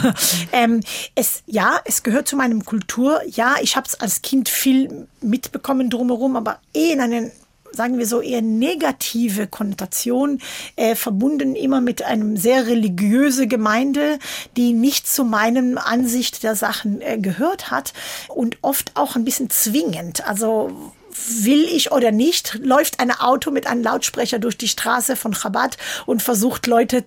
ähm, 0.52 0.82
es, 1.16 1.44
ja, 1.46 1.80
es 1.86 2.04
gehört 2.04 2.28
zu 2.28 2.36
meinem 2.36 2.66
Kultur. 2.66 3.22
Ja, 3.28 3.56
ich 3.62 3.76
habe 3.76 3.88
es 3.88 4.00
als 4.00 4.22
Kind 4.22 4.50
viel 4.50 5.08
mitbekommen 5.22 5.90
drumherum, 5.90 6.36
aber 6.36 6.60
eh 6.74 6.92
in 6.92 7.02
einen 7.02 7.32
sagen 7.76 7.98
wir 7.98 8.06
so, 8.06 8.22
eher 8.22 8.42
negative 8.42 9.48
Konnotation, 9.48 10.40
äh, 10.76 10.96
verbunden 10.96 11.56
immer 11.56 11.82
mit 11.82 12.04
einem 12.04 12.38
sehr 12.38 12.68
religiöse 12.68 13.48
Gemeinde, 13.48 14.20
die 14.56 14.74
nicht 14.74 15.08
zu 15.08 15.24
meinem 15.24 15.78
Ansicht 15.78 16.44
der 16.44 16.56
Sachen 16.56 17.02
äh, 17.02 17.18
gehört 17.18 17.72
hat 17.72 17.94
und 18.30 18.58
oft 18.62 18.92
auch 18.96 19.16
ein 19.16 19.26
bisschen 19.26 19.50
zwingend. 19.50 20.28
Also 20.28 20.94
will 21.28 21.64
ich 21.64 21.92
oder 21.92 22.12
nicht, 22.12 22.60
läuft 22.64 23.00
ein 23.00 23.12
Auto 23.12 23.52
mit 23.52 23.68
einem 23.68 23.84
Lautsprecher 23.84 24.40
durch 24.40 24.58
die 24.58 24.68
Straße 24.68 25.16
von 25.16 25.34
Chabad 25.34 25.78
und 26.06 26.22
versucht 26.22 26.68
Leute 26.68 27.04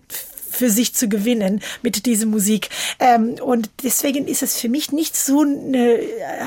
für 0.56 0.70
sich 0.70 0.94
zu 0.94 1.08
gewinnen 1.08 1.60
mit 1.82 2.06
dieser 2.06 2.26
Musik. 2.26 2.70
Ähm, 2.98 3.36
und 3.42 3.70
deswegen 3.82 4.26
ist 4.26 4.42
es 4.42 4.58
für 4.58 4.68
mich 4.68 4.92
nicht 4.92 5.16
so 5.16 5.42
eine, 5.42 5.98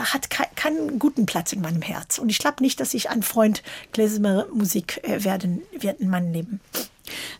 hat 0.03 0.29
ke 0.29 0.43
keinen 0.55 0.99
guten 0.99 1.25
Platz 1.25 1.53
in 1.53 1.61
meinem 1.61 1.81
Herz. 1.81 2.17
Und 2.17 2.29
ich 2.29 2.39
glaube 2.39 2.61
nicht, 2.61 2.79
dass 2.79 2.93
ich 2.93 3.09
ein 3.09 3.23
Freund 3.23 3.63
Klezmer 3.93 4.47
Musik 4.53 4.99
äh, 5.03 5.23
werden 5.23 5.61
wird 5.77 5.99
in 5.99 6.09
meinem 6.09 6.33
Leben. 6.33 6.59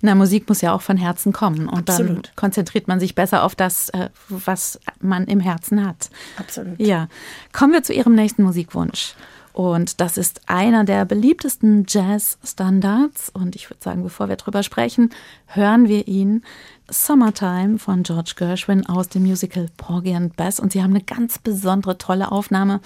Na, 0.01 0.15
Musik 0.15 0.47
muss 0.47 0.61
ja 0.61 0.73
auch 0.73 0.81
von 0.81 0.97
Herzen 0.97 1.33
kommen 1.33 1.67
und 1.67 1.89
Absolut. 1.89 2.27
dann 2.27 2.35
konzentriert 2.35 2.87
man 2.87 2.99
sich 2.99 3.15
besser 3.15 3.43
auf 3.43 3.55
das, 3.55 3.89
äh, 3.89 4.09
was 4.29 4.79
man 4.99 5.25
im 5.25 5.39
Herzen 5.39 5.85
hat. 5.85 6.09
Absolut. 6.37 6.79
Ja, 6.79 7.07
kommen 7.51 7.73
wir 7.73 7.83
zu 7.83 7.93
Ihrem 7.93 8.15
nächsten 8.15 8.43
Musikwunsch. 8.43 9.13
Und 9.59 9.99
das 9.99 10.17
ist 10.17 10.39
einer 10.45 10.85
der 10.85 11.03
beliebtesten 11.03 11.83
Jazz-Standards. 11.85 13.27
Und 13.27 13.57
ich 13.57 13.69
würde 13.69 13.83
sagen, 13.83 14.03
bevor 14.03 14.29
wir 14.29 14.37
drüber 14.37 14.63
sprechen, 14.63 15.09
hören 15.47 15.89
wir 15.89 16.07
ihn. 16.07 16.45
Summertime 16.89 17.77
von 17.77 18.03
George 18.03 18.35
Gershwin 18.37 18.85
aus 18.85 19.09
dem 19.09 19.23
Musical 19.23 19.67
Porgy 19.75 20.15
and 20.15 20.37
Bess. 20.37 20.61
Und 20.61 20.71
Sie 20.71 20.81
haben 20.81 20.91
eine 20.91 21.03
ganz 21.03 21.39
besondere, 21.39 21.97
tolle 21.97 22.31
Aufnahme 22.31 22.79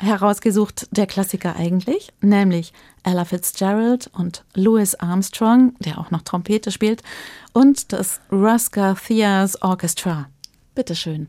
herausgesucht, 0.00 0.88
der 0.90 1.06
Klassiker 1.06 1.54
eigentlich, 1.54 2.12
nämlich 2.20 2.72
Ella 3.04 3.24
Fitzgerald 3.24 4.10
und 4.14 4.44
Louis 4.54 4.96
Armstrong, 4.96 5.76
der 5.78 5.98
auch 5.98 6.10
noch 6.10 6.22
Trompete 6.22 6.72
spielt, 6.72 7.04
und 7.52 7.92
das 7.92 8.20
Ruska 8.32 8.94
Theas 8.94 9.62
Orchestra. 9.62 10.26
Bitteschön. 10.74 11.28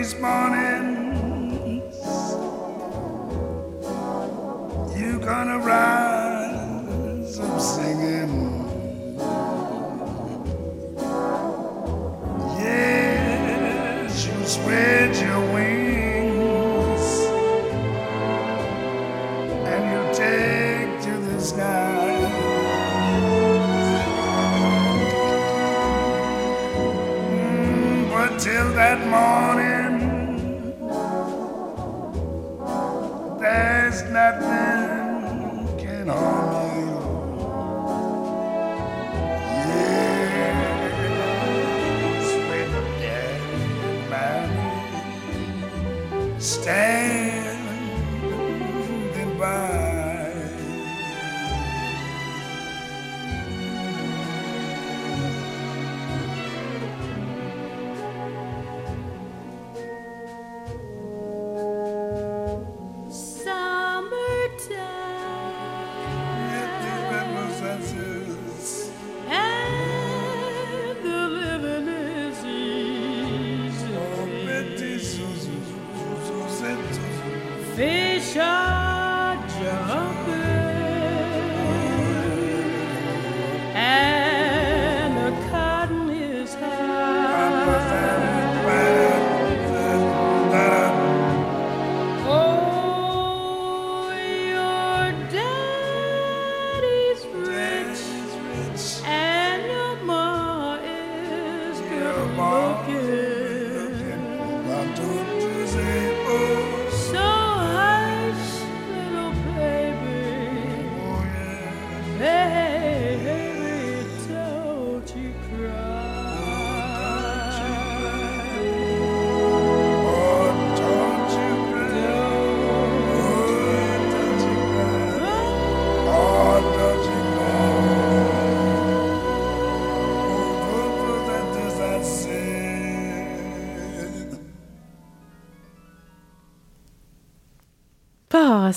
these 0.00 0.18
mornings. 0.18 1.94
You 4.98 5.18
gonna 5.20 5.58
ride. 5.58 5.89
Hey! 46.70 46.99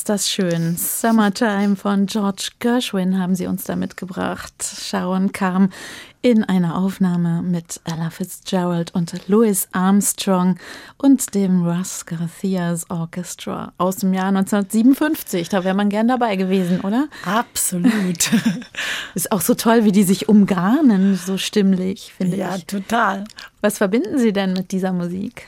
Ist 0.03 0.09
das 0.09 0.29
schön. 0.29 0.75
Summertime 0.75 1.77
von 1.77 2.07
George 2.07 2.49
Gershwin 2.59 3.17
haben 3.17 3.35
sie 3.35 3.47
uns 3.47 3.63
da 3.63 3.77
mitgebracht. 3.77 4.53
Sharon 4.61 5.31
kam 5.31 5.69
in 6.21 6.43
einer 6.43 6.77
Aufnahme 6.77 7.41
mit 7.41 7.79
Ella 7.85 8.09
Fitzgerald 8.09 8.93
und 8.93 9.13
Louis 9.29 9.69
Armstrong 9.71 10.59
und 10.97 11.33
dem 11.33 11.65
Russ 11.65 12.05
Garcias 12.05 12.89
Orchestra 12.89 13.71
aus 13.77 13.95
dem 13.95 14.13
Jahr 14.13 14.27
1957. 14.27 15.47
Da 15.47 15.63
wäre 15.63 15.73
man 15.73 15.87
gern 15.87 16.09
dabei 16.09 16.35
gewesen, 16.35 16.81
oder? 16.81 17.07
Absolut. 17.23 18.29
Ist 19.15 19.31
auch 19.31 19.39
so 19.39 19.53
toll, 19.53 19.85
wie 19.85 19.93
die 19.93 20.03
sich 20.03 20.27
umgarnen, 20.27 21.15
so 21.15 21.37
stimmlich, 21.37 22.11
finde 22.17 22.35
ja, 22.35 22.55
ich. 22.55 22.63
Ja, 22.63 22.79
total. 22.79 23.23
Was 23.61 23.77
verbinden 23.77 24.17
Sie 24.17 24.33
denn 24.33 24.51
mit 24.51 24.73
dieser 24.73 24.91
Musik? 24.91 25.47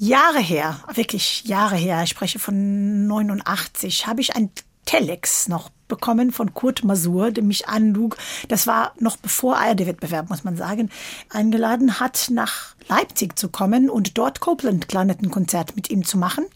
Jahre 0.00 0.38
her, 0.38 0.80
wirklich 0.94 1.44
Jahre 1.44 1.74
her, 1.76 2.02
ich 2.04 2.10
spreche 2.10 2.38
von 2.38 3.08
89, 3.08 4.06
habe 4.06 4.20
ich 4.20 4.36
ein 4.36 4.50
Telex 4.84 5.48
noch 5.48 5.70
bekommen 5.88 6.30
von 6.30 6.54
Kurt 6.54 6.84
Masur, 6.84 7.32
der 7.32 7.42
mich 7.42 7.66
anlug. 7.66 8.16
Das 8.46 8.66
war 8.66 8.92
noch 9.00 9.16
bevor 9.16 9.58
ARD-Wettbewerb, 9.58 10.30
muss 10.30 10.44
man 10.44 10.56
sagen, 10.56 10.90
eingeladen 11.30 11.98
hat, 11.98 12.28
nach 12.30 12.76
Leipzig 12.88 13.38
zu 13.38 13.48
kommen 13.48 13.90
und 13.90 14.16
dort 14.16 14.40
Copeland 14.40 14.88
Klarnettenkonzert 14.88 15.74
mit 15.74 15.90
ihm 15.90 16.04
zu 16.04 16.16
machen. 16.16 16.46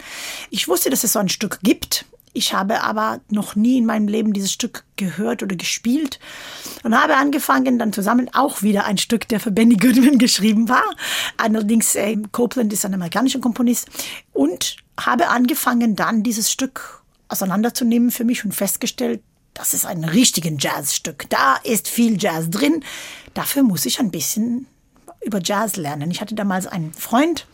Ich 0.50 0.68
wusste, 0.68 0.88
dass 0.88 1.02
es 1.02 1.14
so 1.14 1.18
ein 1.18 1.28
Stück 1.28 1.58
gibt. 1.62 2.06
Ich 2.34 2.54
habe 2.54 2.82
aber 2.82 3.20
noch 3.30 3.56
nie 3.56 3.78
in 3.78 3.86
meinem 3.86 4.08
Leben 4.08 4.32
dieses 4.32 4.52
Stück 4.52 4.84
gehört 4.96 5.42
oder 5.42 5.54
gespielt 5.54 6.18
und 6.82 6.98
habe 6.98 7.16
angefangen, 7.16 7.78
dann 7.78 7.92
zusammen 7.92 8.30
auch 8.32 8.62
wieder 8.62 8.84
ein 8.84 8.96
Stück, 8.96 9.28
der 9.28 9.38
für 9.38 9.50
Benny 9.50 9.76
Goodman 9.76 10.18
geschrieben 10.18 10.68
war. 10.68 10.84
Allerdings, 11.36 11.94
äh, 11.94 12.16
Copeland 12.32 12.72
ist 12.72 12.86
ein 12.86 12.94
amerikanischer 12.94 13.40
Komponist 13.40 13.88
und 14.32 14.76
habe 14.98 15.28
angefangen, 15.28 15.94
dann 15.94 16.22
dieses 16.22 16.50
Stück 16.50 17.02
auseinanderzunehmen 17.28 18.10
für 18.10 18.24
mich 18.24 18.44
und 18.44 18.52
festgestellt, 18.52 19.22
das 19.54 19.74
ist 19.74 19.84
ein 19.84 20.04
richtiges 20.04 20.52
Jazzstück. 20.58 21.28
Da 21.28 21.56
ist 21.64 21.88
viel 21.88 22.16
Jazz 22.22 22.48
drin. 22.48 22.82
Dafür 23.34 23.62
muss 23.62 23.84
ich 23.84 24.00
ein 24.00 24.10
bisschen 24.10 24.66
über 25.22 25.40
Jazz 25.42 25.76
lernen. 25.76 26.10
Ich 26.10 26.20
hatte 26.20 26.34
damals 26.34 26.66
einen 26.66 26.92
Freund, 26.94 27.46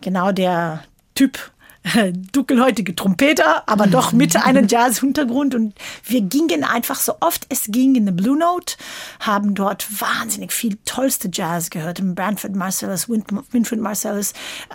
genau 0.00 0.32
der 0.32 0.82
Typ, 1.14 1.52
dunkelhäutige 2.32 2.94
Trompeter, 2.94 3.68
aber 3.68 3.86
doch 3.86 4.12
mit 4.12 4.36
einem 4.36 4.66
Jazz-Hintergrund. 4.68 5.54
Und 5.54 5.74
wir 6.04 6.20
gingen 6.22 6.64
einfach 6.64 6.98
so 6.98 7.14
oft 7.20 7.46
es 7.48 7.64
ging 7.68 7.94
in 7.94 8.06
the 8.06 8.12
Blue 8.12 8.36
Note, 8.36 8.76
haben 9.20 9.54
dort 9.54 10.00
wahnsinnig 10.00 10.52
viel 10.52 10.78
tollste 10.84 11.30
Jazz 11.32 11.70
gehört. 11.70 12.00
Branford 12.14 12.54
Marcellus, 12.54 13.08
Winfred 13.08 13.80
Marcellus, 13.80 14.32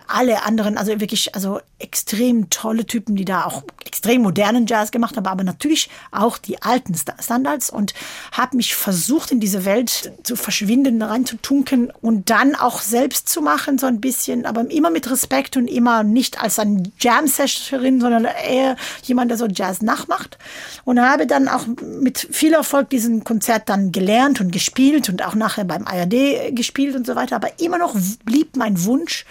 alle 0.07 0.43
anderen, 0.43 0.77
also 0.77 0.99
wirklich, 0.99 1.35
also 1.35 1.59
extrem 1.79 2.49
tolle 2.49 2.85
Typen, 2.85 3.15
die 3.15 3.25
da 3.25 3.45
auch 3.45 3.63
extrem 3.85 4.21
modernen 4.21 4.67
Jazz 4.67 4.91
gemacht 4.91 5.17
haben, 5.17 5.25
aber 5.25 5.43
natürlich 5.43 5.89
auch 6.11 6.37
die 6.37 6.61
alten 6.61 6.95
Standards 6.95 7.69
und 7.69 7.93
habe 8.31 8.57
mich 8.57 8.75
versucht, 8.75 9.31
in 9.31 9.39
diese 9.39 9.65
Welt 9.65 10.13
zu 10.23 10.35
verschwinden, 10.35 11.01
reinzutunken 11.01 11.91
und 12.01 12.29
dann 12.29 12.55
auch 12.55 12.81
selbst 12.81 13.29
zu 13.29 13.41
machen, 13.41 13.77
so 13.77 13.87
ein 13.87 13.99
bisschen, 13.99 14.45
aber 14.45 14.69
immer 14.71 14.91
mit 14.91 15.09
Respekt 15.09 15.57
und 15.57 15.67
immer 15.67 16.03
nicht 16.03 16.41
als 16.41 16.59
ein 16.59 16.91
Jam-Sessionerin, 17.01 17.99
sondern 17.99 18.25
eher 18.25 18.75
jemand, 19.03 19.31
der 19.31 19.37
so 19.37 19.47
Jazz 19.47 19.81
nachmacht. 19.81 20.37
Und 20.85 21.01
habe 21.01 21.27
dann 21.27 21.47
auch 21.47 21.65
mit 21.81 22.19
viel 22.31 22.53
Erfolg 22.53 22.89
diesen 22.89 23.23
Konzert 23.23 23.69
dann 23.69 23.91
gelernt 23.91 24.39
und 24.41 24.51
gespielt 24.51 25.09
und 25.09 25.25
auch 25.25 25.35
nachher 25.35 25.65
beim 25.65 25.85
ARD 25.85 26.55
gespielt 26.55 26.95
und 26.95 27.05
so 27.05 27.15
weiter. 27.15 27.35
Aber 27.35 27.59
immer 27.59 27.77
noch 27.77 27.95
blieb 28.25 28.55
mein 28.55 28.83
Wunsch, 28.85 29.25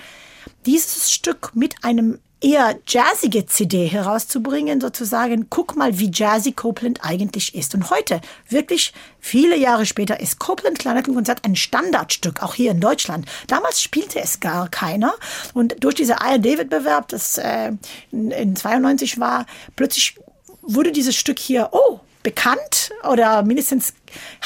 dieses 0.66 1.10
Stück 1.10 1.52
mit 1.54 1.74
einem 1.82 2.18
eher 2.40 2.78
jazzige 2.86 3.46
CD 3.46 3.86
herauszubringen, 3.86 4.80
sozusagen, 4.80 5.48
guck 5.50 5.76
mal, 5.76 5.98
wie 5.98 6.10
jazzy 6.12 6.52
Copeland 6.52 7.00
eigentlich 7.02 7.54
ist. 7.54 7.74
Und 7.74 7.90
heute, 7.90 8.20
wirklich 8.48 8.92
viele 9.18 9.56
Jahre 9.56 9.86
später, 9.86 10.20
ist 10.20 10.38
Copeland 10.38 10.78
Klarnettenkonzert 10.78 11.44
ein 11.44 11.56
Standardstück, 11.56 12.42
auch 12.42 12.54
hier 12.54 12.70
in 12.70 12.80
Deutschland. 12.80 13.26
Damals 13.46 13.82
spielte 13.82 14.20
es 14.20 14.40
gar 14.40 14.68
keiner. 14.68 15.14
Und 15.54 15.82
durch 15.84 15.94
diesen 15.94 16.14
ARD-Wettbewerb, 16.14 17.08
das 17.08 17.38
äh, 17.38 17.72
in, 18.10 18.30
in 18.30 18.56
92 18.56 19.20
war, 19.20 19.46
plötzlich 19.76 20.16
wurde 20.62 20.92
dieses 20.92 21.16
Stück 21.16 21.38
hier, 21.38 21.68
oh, 21.72 22.00
bekannt 22.22 22.90
oder 23.08 23.42
mindestens 23.42 23.94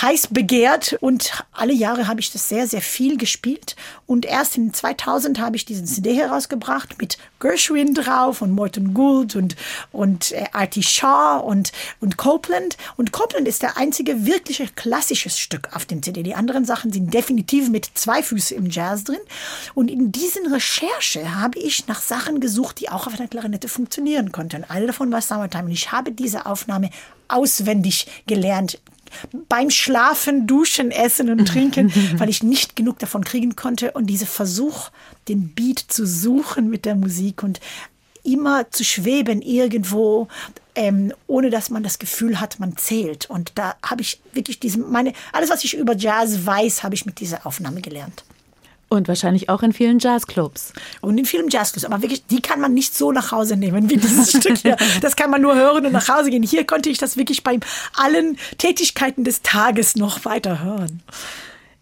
heiß 0.00 0.28
begehrt 0.28 0.96
und 1.00 1.44
alle 1.52 1.72
Jahre 1.72 2.06
habe 2.06 2.20
ich 2.20 2.32
das 2.32 2.48
sehr, 2.48 2.66
sehr 2.66 2.82
viel 2.82 3.16
gespielt. 3.16 3.76
Und 4.06 4.26
erst 4.26 4.56
in 4.56 4.72
2000 4.72 5.38
habe 5.38 5.56
ich 5.56 5.64
diesen 5.64 5.86
CD 5.86 6.14
herausgebracht 6.14 6.98
mit 7.00 7.18
Gershwin 7.40 7.94
drauf 7.94 8.42
und 8.42 8.50
Morton 8.52 8.94
Gould 8.94 9.36
und, 9.36 9.56
und 9.92 10.32
äh, 10.32 10.44
Artie 10.52 10.82
Shaw 10.82 11.42
und, 11.44 11.72
und 12.00 12.16
Copeland. 12.16 12.76
Und 12.96 13.12
Copeland 13.12 13.48
ist 13.48 13.62
der 13.62 13.76
einzige 13.76 14.26
wirkliche 14.26 14.66
klassische 14.66 15.30
Stück 15.30 15.68
auf 15.74 15.86
dem 15.86 16.02
CD. 16.02 16.22
Die 16.22 16.34
anderen 16.34 16.64
Sachen 16.64 16.92
sind 16.92 17.12
definitiv 17.12 17.68
mit 17.70 17.90
zwei 17.94 18.22
Füßen 18.22 18.56
im 18.56 18.70
Jazz 18.70 19.04
drin. 19.04 19.20
Und 19.74 19.90
in 19.90 20.12
diesen 20.12 20.52
Recherche 20.52 21.34
habe 21.34 21.58
ich 21.58 21.86
nach 21.86 22.02
Sachen 22.02 22.40
gesucht, 22.40 22.80
die 22.80 22.90
auch 22.90 23.06
auf 23.06 23.18
einer 23.18 23.28
Klarinette 23.28 23.68
funktionieren 23.68 24.32
konnten. 24.32 24.64
Eine 24.64 24.86
davon 24.86 25.12
war 25.12 25.20
Summertime. 25.20 25.64
Und 25.64 25.72
ich 25.72 25.92
habe 25.92 26.12
diese 26.12 26.46
Aufnahme 26.46 26.90
auswendig 27.28 28.06
gelernt 28.26 28.78
beim 29.48 29.70
Schlafen, 29.70 30.46
Duschen, 30.46 30.90
Essen 30.90 31.30
und 31.30 31.46
Trinken, 31.46 31.92
weil 32.18 32.28
ich 32.28 32.42
nicht 32.42 32.76
genug 32.76 32.98
davon 32.98 33.24
kriegen 33.24 33.56
konnte. 33.56 33.92
Und 33.92 34.06
dieser 34.06 34.26
Versuch, 34.26 34.90
den 35.28 35.48
Beat 35.54 35.78
zu 35.78 36.06
suchen 36.06 36.70
mit 36.70 36.84
der 36.84 36.94
Musik 36.94 37.42
und 37.42 37.60
immer 38.22 38.70
zu 38.70 38.84
schweben 38.84 39.42
irgendwo, 39.42 40.28
ähm, 40.74 41.12
ohne 41.26 41.50
dass 41.50 41.70
man 41.70 41.82
das 41.82 41.98
Gefühl 41.98 42.40
hat, 42.40 42.58
man 42.58 42.76
zählt. 42.76 43.28
Und 43.30 43.52
da 43.54 43.76
habe 43.84 44.02
ich 44.02 44.20
wirklich 44.32 44.58
diese, 44.58 44.78
meine, 44.78 45.12
alles, 45.32 45.50
was 45.50 45.62
ich 45.62 45.76
über 45.76 45.94
Jazz 45.94 46.44
weiß, 46.44 46.82
habe 46.82 46.94
ich 46.94 47.06
mit 47.06 47.20
dieser 47.20 47.46
Aufnahme 47.46 47.80
gelernt. 47.80 48.24
Und 48.94 49.08
wahrscheinlich 49.08 49.48
auch 49.48 49.64
in 49.64 49.72
vielen 49.72 49.98
Jazzclubs. 49.98 50.72
Und 51.00 51.18
in 51.18 51.24
vielen 51.24 51.48
Jazzclubs. 51.48 51.84
Aber 51.84 52.00
wirklich, 52.00 52.26
die 52.26 52.40
kann 52.40 52.60
man 52.60 52.74
nicht 52.74 52.94
so 52.94 53.10
nach 53.10 53.32
Hause 53.32 53.56
nehmen 53.56 53.90
wie 53.90 53.96
dieses 53.96 54.30
Stück 54.38 54.56
hier. 54.58 54.76
Das 55.00 55.16
kann 55.16 55.30
man 55.30 55.42
nur 55.42 55.56
hören 55.56 55.84
und 55.84 55.92
nach 55.92 56.08
Hause 56.08 56.30
gehen. 56.30 56.44
Hier 56.44 56.64
konnte 56.64 56.90
ich 56.90 56.98
das 56.98 57.16
wirklich 57.16 57.42
bei 57.42 57.58
allen 57.96 58.38
Tätigkeiten 58.58 59.24
des 59.24 59.42
Tages 59.42 59.96
noch 59.96 60.24
weiter 60.24 60.62
hören. 60.62 61.02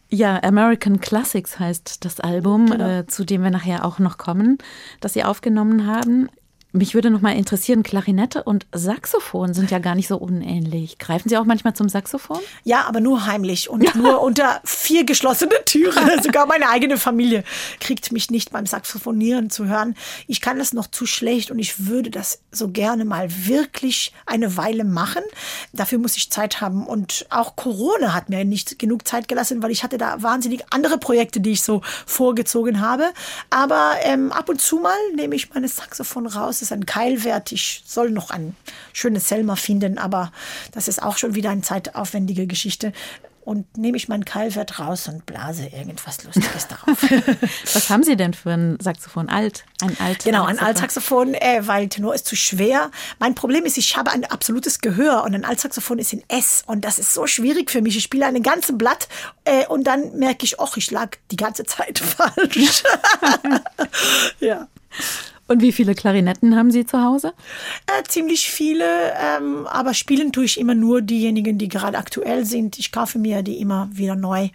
Ja, 0.09 0.43
American 0.43 1.01
Classics 1.01 1.59
heißt 1.59 2.03
das 2.05 2.19
Album, 2.19 2.71
genau. 2.71 3.01
äh, 3.01 3.07
zu 3.07 3.25
dem 3.25 3.43
wir 3.43 3.51
nachher 3.51 3.85
auch 3.85 3.99
noch 3.99 4.17
kommen, 4.17 4.57
das 5.01 5.13
Sie 5.13 5.23
aufgenommen 5.23 5.87
haben. 5.87 6.31
Mich 6.75 6.95
würde 6.95 7.11
noch 7.11 7.21
mal 7.21 7.37
interessieren, 7.37 7.83
Klarinette 7.83 8.45
und 8.45 8.67
Saxophon 8.73 9.53
sind 9.53 9.71
ja 9.71 9.79
gar 9.79 9.95
nicht 9.95 10.09
so 10.09 10.17
unähnlich. 10.17 10.97
Greifen 10.97 11.29
Sie 11.29 11.37
auch 11.37 11.45
manchmal 11.45 11.75
zum 11.75 11.91
Saxophon? 11.91 12.41
Ja, 12.65 12.85
aber 12.85 13.01
nur 13.01 13.27
heimlich 13.27 13.69
und 13.69 13.83
ja. 13.83 13.95
nur 13.95 14.23
unter 14.23 14.59
vier 14.65 15.05
geschlossenen 15.05 15.59
Türen. 15.67 16.23
Sogar 16.23 16.47
meine 16.47 16.71
eigene 16.71 16.97
Familie 16.97 17.45
kriegt 17.79 18.11
mich 18.11 18.31
nicht 18.31 18.53
beim 18.53 18.65
Saxophonieren 18.65 19.51
zu 19.51 19.67
hören. 19.67 19.95
Ich 20.27 20.41
kann 20.41 20.59
das 20.59 20.73
noch 20.73 20.87
zu 20.87 21.05
schlecht 21.05 21.51
und 21.51 21.59
ich 21.59 21.89
würde 21.89 22.11
das 22.11 22.41
so 22.51 22.69
gerne 22.69 23.05
mal 23.05 23.29
wirklich 23.47 24.15
eine 24.25 24.57
Weile 24.57 24.85
machen. 24.85 25.23
Dafür 25.75 25.99
muss 25.99 26.17
ich 26.17 26.31
Zeit 26.31 26.63
haben 26.63 26.87
und 26.87 27.27
auch 27.29 27.55
Corona 27.55 28.15
hat 28.15 28.31
mir 28.31 28.47
nicht 28.47 28.79
genug 28.79 29.07
Zeit 29.07 29.29
gelassen, 29.29 29.63
weil 29.63 29.73
ich 29.73 29.85
hatte 29.85 29.99
da 29.99 30.23
wahnsinnig 30.23 30.65
andere 30.71 30.97
Projekte, 30.97 31.41
die 31.41 31.51
ich 31.51 31.63
so 31.63 31.83
vorgezogen 32.07 32.81
habe. 32.81 33.13
Aber 33.51 33.97
ähm, 34.05 34.33
ab 34.33 34.49
und 34.49 34.63
zu 34.63 34.79
mal 34.79 34.97
nehme 35.15 35.35
ich 35.37 35.53
meine 35.53 35.69
Saxophon 35.69 36.27
raus 36.27 36.62
ist 36.63 36.73
ein 36.73 36.87
Keilwert. 36.87 37.53
Ich 37.53 37.83
soll 37.87 38.11
noch 38.11 38.31
ein 38.31 38.57
schönes 38.93 39.29
Selma 39.29 39.57
finden, 39.57 39.99
aber 39.99 40.33
das 40.73 40.89
ist 40.89 41.03
auch 41.03 41.17
schon 41.17 41.35
wieder 41.35 41.51
eine 41.51 41.63
zeitaufwendige 41.63 42.47
Geschichte. 42.47 42.93
Und 43.45 43.77
nehme 43.77 43.97
ich 43.97 44.09
meinen 44.09 44.25
Keilwert 44.25 44.79
raus 44.79 45.09
und 45.09 45.27
blase 45.27 45.67
irgendwas 45.67 46.23
Lustiges 46.23 46.69
darauf. 46.69 47.03
Was 47.73 47.91
haben 47.91 48.05
Sie 48.05 48.15
denn 48.15 48.35
für 48.35 48.53
ein 48.53 48.79
Saxophon? 48.81 49.29
Alt? 49.29 49.65
Ein 49.81 49.97
Alt 49.99 50.23
genau, 50.23 50.45
ein 50.45 50.61
Altsaxophon, 50.61 51.35
äh, 51.35 51.67
weil 51.67 51.89
Tenor 51.89 52.15
ist 52.15 52.27
zu 52.27 52.37
schwer. 52.37 52.93
Mein 53.19 53.35
Problem 53.35 53.65
ist, 53.65 53.79
ich 53.79 53.97
habe 53.97 54.13
ein 54.13 54.25
absolutes 54.25 54.79
Gehör 54.79 55.25
und 55.25 55.35
ein 55.35 55.45
Altsaxophon 55.45 55.99
ist 55.99 56.13
in 56.13 56.23
S 56.29 56.63
und 56.67 56.85
das 56.85 57.01
ist 57.01 57.15
so 57.15 57.27
schwierig 57.27 57.73
für 57.73 57.83
mich. 57.83 57.97
Ich 57.97 58.05
spiele 58.05 58.27
ein 58.27 58.43
ganzes 58.45 58.79
Blatt 58.79 59.09
äh, 59.45 59.67
und 59.67 59.89
dann 59.89 60.17
merke 60.19 60.45
ich, 60.45 60.61
ach, 60.61 60.77
ich 60.77 60.93
lag 60.93 61.17
die 61.33 61.37
ganze 61.37 61.65
Zeit 61.65 61.99
falsch. 61.99 62.85
ja. 64.39 64.69
Und 65.53 65.61
wie 65.61 65.73
viele 65.73 65.95
Klarinetten 65.95 66.57
haben 66.57 66.71
Sie 66.71 66.87
zu 66.87 67.03
Hause? 67.03 67.35
Äh, 67.87 68.05
ziemlich 68.09 68.51
viele, 68.51 69.13
ähm, 69.21 69.67
aber 69.67 69.93
spielen 69.93 70.33
tue 70.33 70.47
ich 70.47 70.59
immer 70.59 70.75
nur 70.75 71.03
diejenigen, 71.03 71.59
die 71.59 71.69
gerade 71.69 71.99
aktuell 71.99 72.47
sind. 72.47 72.79
Ich 72.79 72.91
kaufe 72.91 73.19
mir 73.19 73.43
die 73.43 73.61
immer 73.61 73.91
wieder 73.93 74.17
neu. 74.17 74.49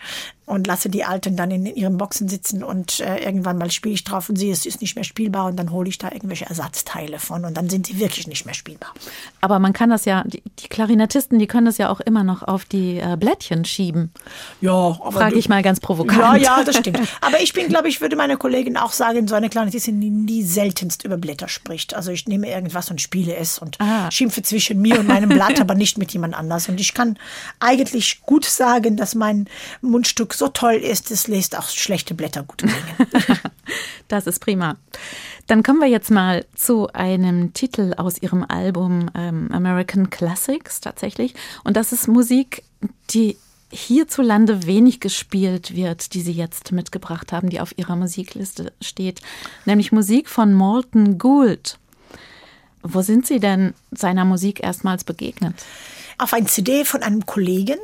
Und 0.47 0.65
lasse 0.65 0.89
die 0.89 1.03
Alten 1.03 1.35
dann 1.35 1.51
in, 1.51 1.65
ihren 1.65 1.97
Boxen 1.97 2.29
sitzen 2.29 2.63
und 2.63 3.01
äh, 3.01 3.17
irgendwann 3.17 3.57
mal 3.57 3.69
spiele 3.69 3.93
ich 3.93 4.05
drauf 4.05 4.29
und 4.29 4.37
sehe, 4.37 4.53
es 4.53 4.65
ist 4.65 4.79
nicht 4.79 4.95
mehr 4.95 5.03
spielbar 5.03 5.45
und 5.47 5.57
dann 5.57 5.71
hole 5.71 5.89
ich 5.89 5.97
da 5.97 6.09
irgendwelche 6.09 6.45
Ersatzteile 6.45 7.19
von 7.19 7.43
und 7.43 7.55
dann 7.55 7.69
sind 7.69 7.85
sie 7.87 7.99
wirklich 7.99 8.27
nicht 8.27 8.45
mehr 8.45 8.55
spielbar. 8.55 8.93
Aber 9.41 9.59
man 9.59 9.73
kann 9.73 9.89
das 9.89 10.05
ja, 10.05 10.23
die, 10.25 10.41
die 10.59 10.69
Klarinettisten, 10.69 11.37
die 11.37 11.47
können 11.47 11.65
das 11.65 11.77
ja 11.77 11.89
auch 11.89 11.99
immer 11.99 12.23
noch 12.23 12.43
auf 12.43 12.63
die 12.63 12.97
äh, 12.97 13.17
Blättchen 13.19 13.65
schieben. 13.65 14.09
Ja, 14.61 14.71
aber 14.71 15.11
frage 15.11 15.35
ich 15.35 15.49
mal 15.49 15.61
ganz 15.61 15.81
provokant. 15.81 16.17
Ja, 16.17 16.35
ja, 16.37 16.63
das 16.63 16.77
stimmt. 16.77 17.01
Aber 17.19 17.41
ich 17.41 17.51
bin, 17.51 17.67
glaube 17.67 17.89
ich, 17.89 17.99
würde 17.99 18.15
meine 18.15 18.37
Kollegin 18.37 18.77
auch 18.77 18.93
sagen, 18.93 19.27
so 19.27 19.35
eine 19.35 19.49
Klarinettistin, 19.49 19.99
die 19.99 20.09
nie 20.09 20.43
seltenst 20.43 21.03
über 21.03 21.17
Blätter 21.17 21.49
spricht. 21.49 21.93
Also 21.93 22.11
ich 22.11 22.25
nehme 22.25 22.49
irgendwas 22.49 22.89
und 22.89 23.01
spiele 23.01 23.35
es 23.35 23.59
und 23.59 23.81
ah. 23.81 24.09
schimpfe 24.11 24.43
zwischen 24.43 24.81
mir 24.81 24.97
und 24.97 25.09
meinem 25.09 25.27
Blatt, 25.27 25.59
aber 25.59 25.75
nicht 25.75 25.97
mit 25.97 26.13
jemand 26.13 26.35
anders. 26.35 26.69
Und 26.69 26.79
ich 26.79 26.93
kann 26.93 27.19
eigentlich 27.59 28.21
gut 28.21 28.45
sagen, 28.45 28.95
dass 28.95 29.13
mein 29.13 29.49
Mundstück 29.81 30.36
so 30.37 30.47
toll 30.49 30.75
ist, 30.75 31.09
es 31.09 31.27
lässt 31.27 31.57
auch 31.57 31.67
schlechte 31.67 32.13
Blätter 32.13 32.43
gut 32.43 32.59
klingen. 32.59 32.75
das 34.07 34.27
ist 34.27 34.39
prima. 34.39 34.77
Dann 35.47 35.63
kommen 35.63 35.79
wir 35.79 35.87
jetzt 35.87 36.11
mal 36.11 36.45
zu 36.53 36.93
einem 36.93 37.53
Titel 37.53 37.95
aus 37.97 38.21
Ihrem 38.21 38.45
Album 38.47 39.09
ähm, 39.15 39.49
American 39.51 40.11
Classics 40.11 40.79
tatsächlich. 40.79 41.33
Und 41.63 41.75
das 41.75 41.91
ist 41.91 42.07
Musik, 42.07 42.63
die 43.09 43.37
hierzulande 43.71 44.67
wenig 44.67 44.99
gespielt 44.99 45.75
wird, 45.75 46.13
die 46.13 46.21
Sie 46.21 46.33
jetzt 46.33 46.71
mitgebracht 46.71 47.31
haben, 47.31 47.49
die 47.49 47.59
auf 47.59 47.75
Ihrer 47.75 47.95
Musikliste 47.95 48.73
steht, 48.79 49.21
nämlich 49.65 49.91
Musik 49.91 50.29
von 50.29 50.53
Malton 50.53 51.17
Gould. 51.17 51.79
Wo 52.83 53.01
sind 53.01 53.25
Sie 53.25 53.39
denn 53.39 53.73
seiner 53.89 54.23
Musik 54.23 54.61
erstmals 54.61 55.03
begegnet? 55.03 55.55
auf 56.17 56.33
ein 56.33 56.47
CD 56.47 56.83
von 56.83 57.03
einem 57.03 57.25
Kollegen, 57.25 57.77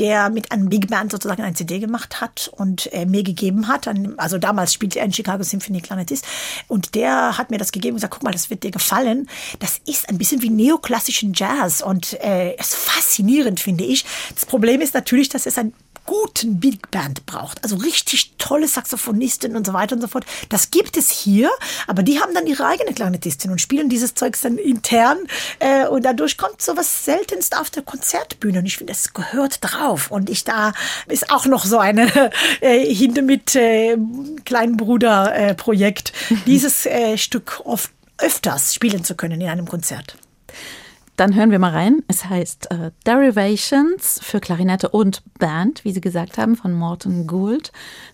der 0.00 0.30
mit 0.30 0.50
einem 0.50 0.70
Big 0.70 0.88
Band 0.88 1.12
sozusagen 1.12 1.42
ein 1.42 1.54
CD 1.54 1.78
gemacht 1.78 2.22
hat 2.22 2.50
und 2.56 2.90
äh, 2.92 3.04
mir 3.04 3.22
gegeben 3.22 3.68
hat. 3.68 3.88
Also 4.16 4.38
damals 4.38 4.72
spielte 4.72 4.98
er 4.98 5.04
in 5.04 5.12
Chicago 5.12 5.42
Symphony 5.42 5.82
Klarinettist 5.82 6.26
und 6.68 6.94
der 6.94 7.36
hat 7.36 7.50
mir 7.50 7.58
das 7.58 7.70
gegeben 7.70 7.94
und 7.94 7.96
gesagt, 7.98 8.14
guck 8.14 8.22
mal, 8.22 8.32
das 8.32 8.48
wird 8.48 8.64
dir 8.64 8.70
gefallen. 8.70 9.28
Das 9.58 9.78
ist 9.86 10.08
ein 10.08 10.16
bisschen 10.16 10.40
wie 10.40 10.48
neoklassischen 10.48 11.34
Jazz 11.34 11.82
und 11.82 12.18
äh, 12.24 12.56
ist 12.56 12.74
faszinierend, 12.74 13.60
finde 13.60 13.84
ich. 13.84 14.06
Das 14.34 14.46
Problem 14.46 14.80
ist 14.80 14.94
natürlich, 14.94 15.28
dass 15.28 15.44
es 15.44 15.58
ein 15.58 15.74
guten 16.10 16.58
Big 16.58 16.90
Band 16.90 17.24
braucht, 17.24 17.62
also 17.62 17.76
richtig 17.76 18.32
tolle 18.36 18.66
Saxophonisten 18.66 19.54
und 19.54 19.64
so 19.64 19.72
weiter 19.72 19.94
und 19.94 20.02
so 20.02 20.08
fort. 20.08 20.26
Das 20.48 20.72
gibt 20.72 20.96
es 20.96 21.08
hier, 21.08 21.48
aber 21.86 22.02
die 22.02 22.18
haben 22.18 22.34
dann 22.34 22.48
ihre 22.48 22.66
eigene 22.66 22.92
Klarinettistin 22.92 23.52
und 23.52 23.60
spielen 23.60 23.88
dieses 23.88 24.16
Zeugs 24.16 24.40
dann 24.40 24.58
intern 24.58 25.18
äh, 25.60 25.86
und 25.86 26.04
dadurch 26.04 26.36
kommt 26.36 26.60
sowas 26.60 27.04
seltenst 27.04 27.56
auf 27.56 27.70
der 27.70 27.84
Konzertbühne 27.84 28.58
und 28.58 28.66
ich 28.66 28.78
finde, 28.78 28.92
es 28.92 29.14
gehört 29.14 29.58
drauf 29.60 30.10
und 30.10 30.30
ich 30.30 30.42
da 30.42 30.72
ist 31.06 31.30
auch 31.30 31.46
noch 31.46 31.64
so 31.64 31.78
eine 31.78 32.32
äh, 32.60 32.92
Hinde 32.92 33.22
mit 33.22 33.54
äh, 33.54 33.96
kleinen 34.44 34.76
Bruder 34.76 35.32
äh, 35.32 35.54
dieses 36.46 36.86
äh, 36.86 37.18
Stück 37.18 37.62
oft 37.64 37.92
öfters 38.18 38.74
spielen 38.74 39.04
zu 39.04 39.14
können 39.14 39.40
in 39.40 39.48
einem 39.48 39.68
Konzert. 39.68 40.16
Dann 41.20 41.34
hören 41.34 41.50
wir 41.50 41.58
mal 41.58 41.72
rein. 41.72 42.02
Es 42.08 42.24
heißt 42.24 42.70
äh, 42.70 42.92
Derivations 43.06 44.20
für 44.22 44.40
Klarinette 44.40 44.88
und 44.88 45.22
Band, 45.38 45.84
wie 45.84 45.92
Sie 45.92 46.00
gesagt 46.00 46.38
haben, 46.38 46.56
von 46.56 46.72
Morton 46.72 47.26
Gould. 47.26 47.72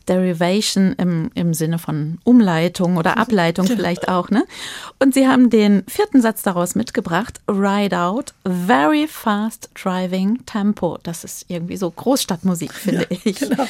Derivation 0.09 0.93
im, 0.95 1.31
im 1.35 1.55
Sinne 1.55 1.79
von 1.79 2.19
Umleitung 2.25 2.97
oder 2.97 3.17
Ableitung 3.17 3.67
genau. 3.67 3.79
vielleicht 3.79 4.09
auch. 4.09 4.31
Ne? 4.31 4.45
Und 4.99 5.15
Sie 5.15 5.29
haben 5.29 5.51
den 5.51 5.85
vierten 5.87 6.21
Satz 6.21 6.43
daraus 6.43 6.75
mitgebracht. 6.75 7.41
Ride 7.49 7.97
out, 7.97 8.35
very 8.45 9.07
fast 9.07 9.71
driving 9.75 10.45
tempo. 10.45 10.99
Das 11.05 11.23
ist 11.23 11.45
irgendwie 11.47 11.77
so 11.77 11.89
Großstadtmusik, 11.89 12.75
finde 12.75 13.07
ja, 13.09 13.19
ich. 13.23 13.37
Genau. 13.37 13.69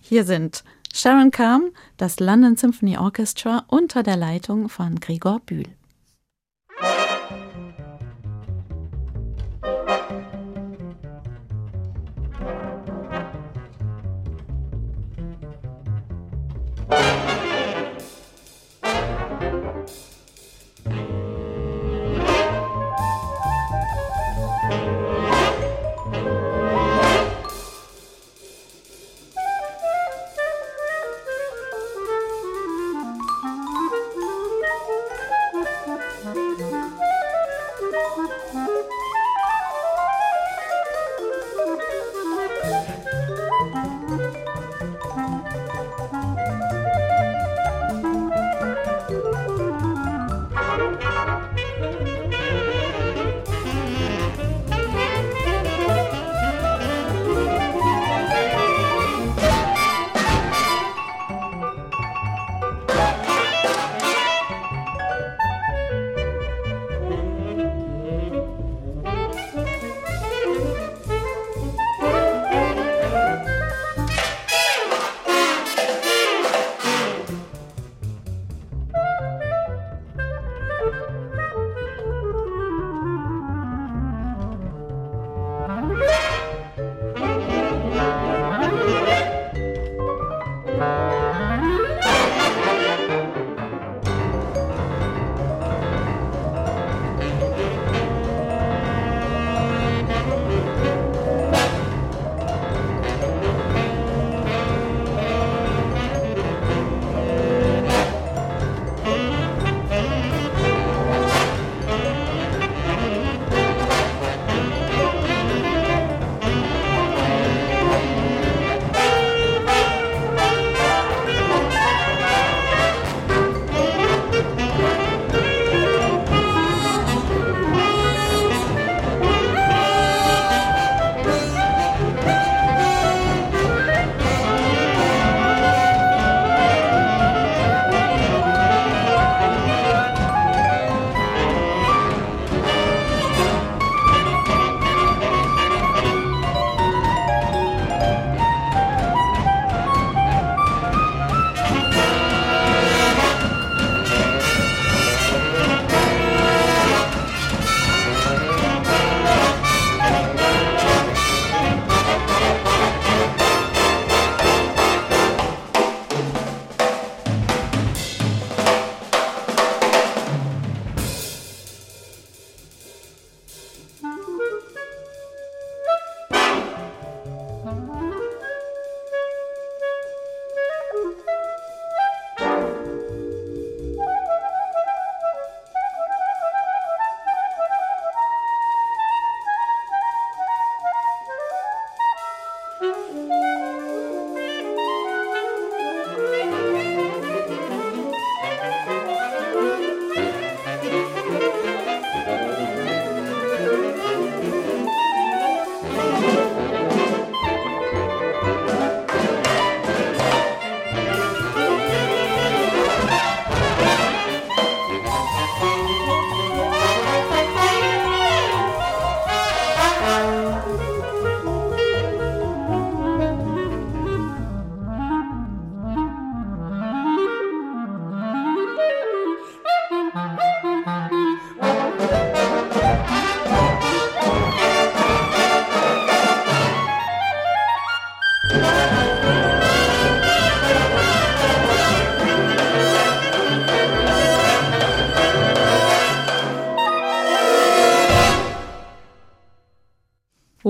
Hier 0.00 0.24
sind 0.24 0.64
Sharon 0.94 1.32
Calm, 1.32 1.64
das 1.98 2.18
London 2.18 2.56
Symphony 2.56 2.96
Orchestra 2.96 3.64
unter 3.66 4.02
der 4.02 4.16
Leitung 4.16 4.70
von 4.70 5.00
Gregor 5.00 5.40
Bühl. 5.40 5.66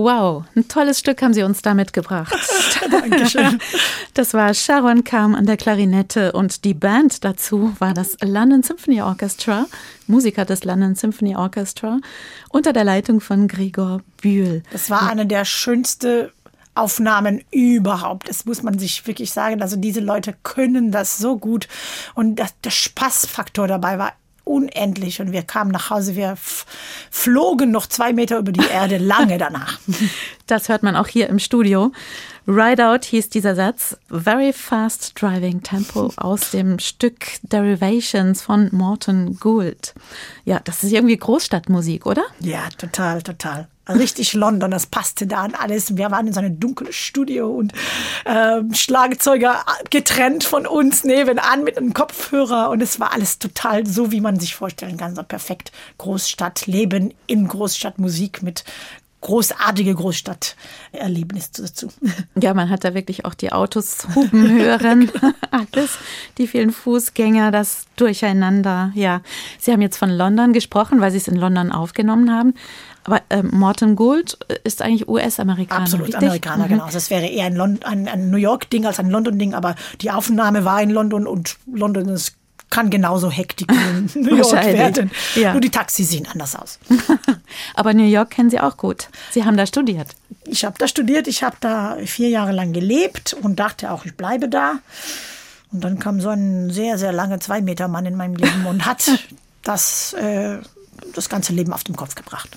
Wow, 0.09 0.45
ein 0.57 0.67
tolles 0.69 1.01
Stück 1.01 1.21
haben 1.21 1.35
Sie 1.35 1.43
uns 1.43 1.61
da 1.61 1.75
mitgebracht. 1.75 2.35
Dankeschön. 2.91 3.59
Das 4.15 4.33
war 4.33 4.55
Sharon 4.55 5.05
Kam 5.05 5.35
an 5.35 5.45
der 5.45 5.59
Klarinette 5.59 6.33
und 6.33 6.65
die 6.65 6.73
Band 6.73 7.25
dazu 7.25 7.75
war 7.79 7.93
das 7.93 8.17
London 8.23 8.63
Symphony 8.63 9.03
Orchestra, 9.03 9.67
Musiker 10.07 10.47
des 10.47 10.65
London 10.65 10.95
Symphony 10.95 11.37
Orchestra, 11.37 11.99
unter 12.49 12.73
der 12.73 12.85
Leitung 12.85 13.21
von 13.21 13.49
Gregor 13.49 14.01
Bühl. 14.23 14.63
Das 14.73 14.89
war 14.89 15.11
eine 15.11 15.27
der 15.27 15.45
schönsten 15.45 16.31
Aufnahmen 16.75 17.45
überhaupt. 17.51 18.31
Das 18.31 18.47
muss 18.47 18.63
man 18.63 18.79
sich 18.79 19.07
wirklich 19.07 19.31
sagen. 19.31 19.61
Also 19.61 19.77
diese 19.77 20.01
Leute 20.01 20.35
können 20.43 20.91
das 20.91 21.19
so 21.19 21.37
gut. 21.37 21.69
Und 22.15 22.37
das, 22.37 22.59
der 22.65 22.71
Spaßfaktor 22.71 23.69
dabei 23.69 23.99
war 23.99 24.15
unendlich. 24.49 25.21
Und 25.21 25.33
wir 25.33 25.43
kamen 25.43 25.71
nach 25.71 25.91
Hause, 25.91 26.17
wir 26.17 26.37
flogen 27.11 27.71
noch 27.71 27.87
zwei 27.87 28.13
Meter 28.13 28.39
über 28.39 28.53
die 28.53 28.67
Erde, 28.67 28.99
lange 28.99 29.39
danach. 29.39 29.79
Das 30.47 30.69
hört 30.69 30.83
man 30.83 30.97
auch 30.97 31.07
hier 31.07 31.29
im 31.29 31.39
Studio. 31.39 31.93
Ride 32.47 32.87
Out 32.89 33.05
hieß 33.05 33.29
dieser 33.29 33.55
Satz. 33.55 33.97
Very 34.09 34.55
Fast 34.55 35.21
Driving 35.21 35.63
Tempo 35.63 36.13
aus 36.17 36.51
dem 36.51 36.79
Stück 36.79 37.27
Derivations 37.43 38.41
von 38.41 38.71
Morton 38.73 39.39
Gould. 39.39 39.95
Ja, 40.45 40.61
das 40.65 40.83
ist 40.83 40.93
irgendwie 40.93 41.19
Großstadtmusik, 41.19 42.07
oder? 42.07 42.25
Ja, 42.41 42.69
total, 42.79 43.23
total 43.23 43.69
richtig 43.89 44.35
London, 44.35 44.71
das 44.71 44.87
passte 44.87 45.27
da 45.27 45.43
an 45.43 45.55
alles. 45.55 45.97
Wir 45.97 46.11
waren 46.11 46.27
in 46.27 46.33
so 46.33 46.41
einem 46.41 46.61
dunklen 46.61 46.93
Studio 46.93 47.51
und 47.51 47.73
äh, 48.25 48.63
Schlagzeuger 48.73 49.65
getrennt 49.91 50.45
von 50.45 50.67
uns 50.67 51.05
nebenan 51.05 51.65
mit 51.65 51.79
einem 51.79 51.95
Kopfhörer 51.95 52.71
und 52.71 52.83
es 52.83 53.01
war 53.01 53.13
alles 53.13 53.39
total 53.39 53.87
so, 53.87 54.13
wie 54.13 54.21
man 54.21 54.39
sich 54.39 54.55
vorstellen 54.55 54.97
kann. 54.97 55.15
So 55.15 55.23
perfekt 55.23 55.73
Großstadtleben 55.99 57.15
in 57.27 57.49
Großstadtmusik 57.49 58.43
mit 58.43 58.65
großartige 59.21 59.95
Großstadterlebnis 59.95 61.51
dazu. 61.53 61.89
Ja, 62.41 62.55
man 62.55 62.71
hat 62.71 62.85
da 62.85 62.95
wirklich 62.95 63.25
auch 63.25 63.35
die 63.35 63.53
Autos 63.53 64.07
hupen 64.15 64.49
hören, 64.49 65.11
alles, 65.51 65.99
die 66.37 66.47
vielen 66.47 66.71
Fußgänger, 66.71 67.51
das 67.51 67.87
Durcheinander. 67.97 68.93
Ja, 68.95 69.23
Sie 69.59 69.73
haben 69.73 69.83
jetzt 69.83 69.97
von 69.97 70.11
London 70.11 70.53
gesprochen, 70.53 71.01
weil 71.01 71.11
Sie 71.11 71.17
es 71.17 71.27
in 71.27 71.37
London 71.37 71.73
aufgenommen 71.73 72.33
haben. 72.33 72.55
Aber 73.05 73.23
äh, 73.31 73.43
Morton 73.43 73.97
Gould 73.97 74.39
ist 74.65 74.83
eigentlich 74.83 75.09
US-Amerikaner. 75.09 75.83
Absolut, 75.83 76.09
richtig? 76.09 76.23
Amerikaner, 76.23 76.65
mhm. 76.65 76.69
genau. 76.69 76.85
Also 76.85 76.99
es 76.99 77.11
wäre 77.11 77.27
eher 77.27 77.47
ein, 77.47 77.83
ein, 77.83 78.07
ein 78.07 78.31
New 78.31 78.37
York-Ding 78.37 78.87
als 78.87 79.01
ein 79.01 79.11
London-Ding, 79.11 79.55
aber 79.55 79.75
die 80.01 80.11
Aufnahme 80.11 80.65
war 80.65 80.81
in 80.83 80.91
London 80.91 81.27
und 81.27 81.57
London 81.67 82.09
ist 82.09 82.38
kann 82.71 82.91
genauso 82.91 83.31
Hektik 83.31 83.71
in 83.71 84.23
New 84.23 84.37
York 84.37 84.53
werden. 84.53 85.11
Ja. 85.35 85.53
Nur 85.53 85.61
die 85.61 85.71
Taxis 85.71 86.11
sehen 86.11 86.27
anders 86.31 86.55
aus. 86.55 86.79
Aber 87.75 87.95
New 87.95 88.05
York 88.05 88.31
kennen 88.31 88.51
Sie 88.51 88.61
auch 88.61 88.77
gut. 88.77 89.09
Sie 89.31 89.45
haben 89.45 89.57
da 89.57 89.67
studiert. 89.67 90.09
Ich 90.45 90.65
habe 90.65 90.77
da 90.79 90.89
studiert, 90.89 91.29
ich 91.29 91.43
habe 91.43 91.57
da 91.61 91.97
vier 92.05 92.29
Jahre 92.29 92.53
lang 92.53 92.73
gelebt 92.73 93.35
und 93.35 93.59
dachte 93.59 93.91
auch, 93.91 94.05
ich 94.05 94.17
bleibe 94.17 94.49
da. 94.49 94.79
Und 95.71 95.85
dann 95.85 95.99
kam 95.99 96.21
so 96.21 96.31
ein 96.31 96.71
sehr, 96.71 96.99
sehr 96.99 97.13
langer 97.13 97.41
Zwei-Meter-Mann 97.41 98.07
in 98.07 98.17
meinem 98.17 98.37
Leben 98.37 98.67
und 98.67 98.87
hat 98.87 99.11
das 99.63 100.15
äh, 100.15 100.59
das 101.15 101.29
ganze 101.29 101.53
Leben 101.53 101.73
auf 101.73 101.85
den 101.85 101.97
Kopf 101.97 102.15
gebracht. 102.15 102.49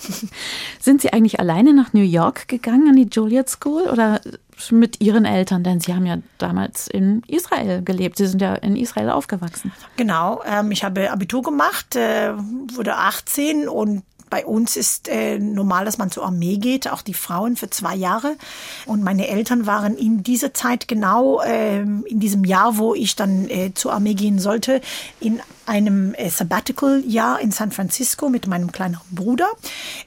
Sind 0.80 1.02
Sie 1.02 1.14
eigentlich 1.14 1.40
alleine 1.40 1.74
nach 1.74 1.94
New 1.94 2.04
York 2.04 2.48
gegangen 2.48 2.90
an 2.90 2.96
die 2.96 3.08
Juilliard 3.12 3.50
School 3.50 3.84
oder 3.84 4.22
mit 4.70 5.02
Ihren 5.02 5.26
Eltern? 5.26 5.64
Denn 5.64 5.80
Sie 5.80 5.94
haben 5.94 6.06
ja 6.06 6.18
damals 6.38 6.88
in 6.88 7.24
Israel 7.28 7.82
gelebt. 7.82 8.18
Sie 8.18 8.28
sind 8.28 8.42
ja 8.42 8.56
in 8.56 8.76
Israel 8.76 9.10
aufgewachsen. 9.10 9.72
Genau. 9.98 10.42
Ähm, 10.46 10.72
ich 10.72 10.84
habe 10.84 11.12
Abitur 11.12 11.42
gemacht, 11.42 11.96
äh, 11.96 12.34
wurde 12.76 12.96
18 12.96 13.68
und 13.68 14.04
bei 14.32 14.46
uns 14.46 14.78
ist 14.78 15.10
äh, 15.10 15.38
normal, 15.38 15.84
dass 15.86 15.98
man 15.98 16.10
zur 16.10 16.26
Armee 16.26 16.58
geht, 16.58 16.90
auch 16.90 17.02
die 17.02 17.14
Frauen 17.14 17.58
für 17.58 17.70
zwei 17.70 17.96
Jahre. 17.96 18.38
Und 18.86 19.04
meine 19.04 19.28
Eltern 19.28 19.68
waren 19.68 19.98
in 19.98 20.24
dieser 20.24 20.54
Zeit 20.54 20.88
genau 20.88 21.42
äh, 21.42 21.82
in 21.82 22.20
diesem 22.20 22.46
Jahr, 22.46 22.78
wo 22.78 22.96
ich 22.96 23.18
dann 23.18 23.50
äh, 23.50 23.74
zur 23.76 23.94
Armee 23.94 24.14
gehen 24.14 24.40
sollte, 24.40 24.82
in 25.20 25.42
einem 25.72 26.14
äh, 26.16 26.30
Sabbatical-Jahr 26.30 27.40
in 27.40 27.52
San 27.52 27.72
Francisco 27.72 28.28
mit 28.28 28.46
meinem 28.46 28.74
kleineren 28.74 29.08
Bruder. 29.10 29.48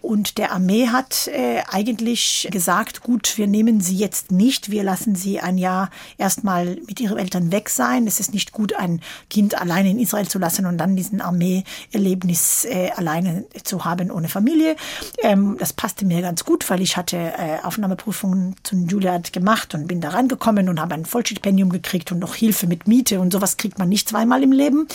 Und 0.02 0.36
der 0.36 0.52
Armee 0.52 0.88
hat 0.88 1.26
äh, 1.28 1.62
eigentlich 1.70 2.46
gesagt, 2.50 3.00
gut, 3.00 3.38
wir 3.38 3.46
nehmen 3.46 3.80
sie 3.80 3.96
jetzt 3.96 4.30
nicht, 4.30 4.70
wir 4.70 4.84
lassen 4.84 5.14
sie 5.14 5.40
ein 5.40 5.56
Jahr 5.56 5.88
erstmal 6.18 6.76
mit 6.86 7.00
ihren 7.00 7.16
Eltern 7.16 7.50
weg 7.50 7.70
sein. 7.70 8.06
Es 8.06 8.20
ist 8.20 8.34
nicht 8.34 8.52
gut, 8.52 8.74
ein 8.74 9.00
Kind 9.30 9.58
alleine 9.58 9.90
in 9.90 9.98
Israel 9.98 10.28
zu 10.28 10.38
lassen 10.38 10.66
und 10.66 10.76
dann 10.76 10.96
diesen 10.96 11.22
Armee-Erlebnis 11.22 12.66
äh, 12.66 12.90
alleine 12.94 13.46
zu 13.62 13.86
haben 13.86 14.10
ohne 14.10 14.28
Familie. 14.28 14.76
Ähm, 15.22 15.56
das 15.58 15.72
passte 15.72 16.04
mir 16.04 16.20
ganz 16.20 16.44
gut, 16.44 16.68
weil 16.68 16.82
ich 16.82 16.98
hatte 16.98 17.16
äh, 17.16 17.60
Aufnahmeprüfungen 17.62 18.54
zu 18.64 18.76
Juilliard 18.76 19.32
gemacht 19.32 19.74
und 19.74 19.86
bin 19.86 20.02
da 20.02 20.10
reingekommen 20.10 20.68
und 20.68 20.78
habe 20.78 20.92
ein 20.92 21.06
Vollstipendium 21.06 21.70
gekriegt 21.70 22.12
und 22.12 22.18
noch 22.18 22.34
Hilfe 22.34 22.66
mit 22.66 22.86
Miete 22.86 23.18
und 23.18 23.32
sowas 23.32 23.56
kriegt 23.56 23.78
man 23.78 23.88
nicht 23.88 24.10
zweimal 24.10 24.42
im 24.42 24.52
Leben 24.52 24.88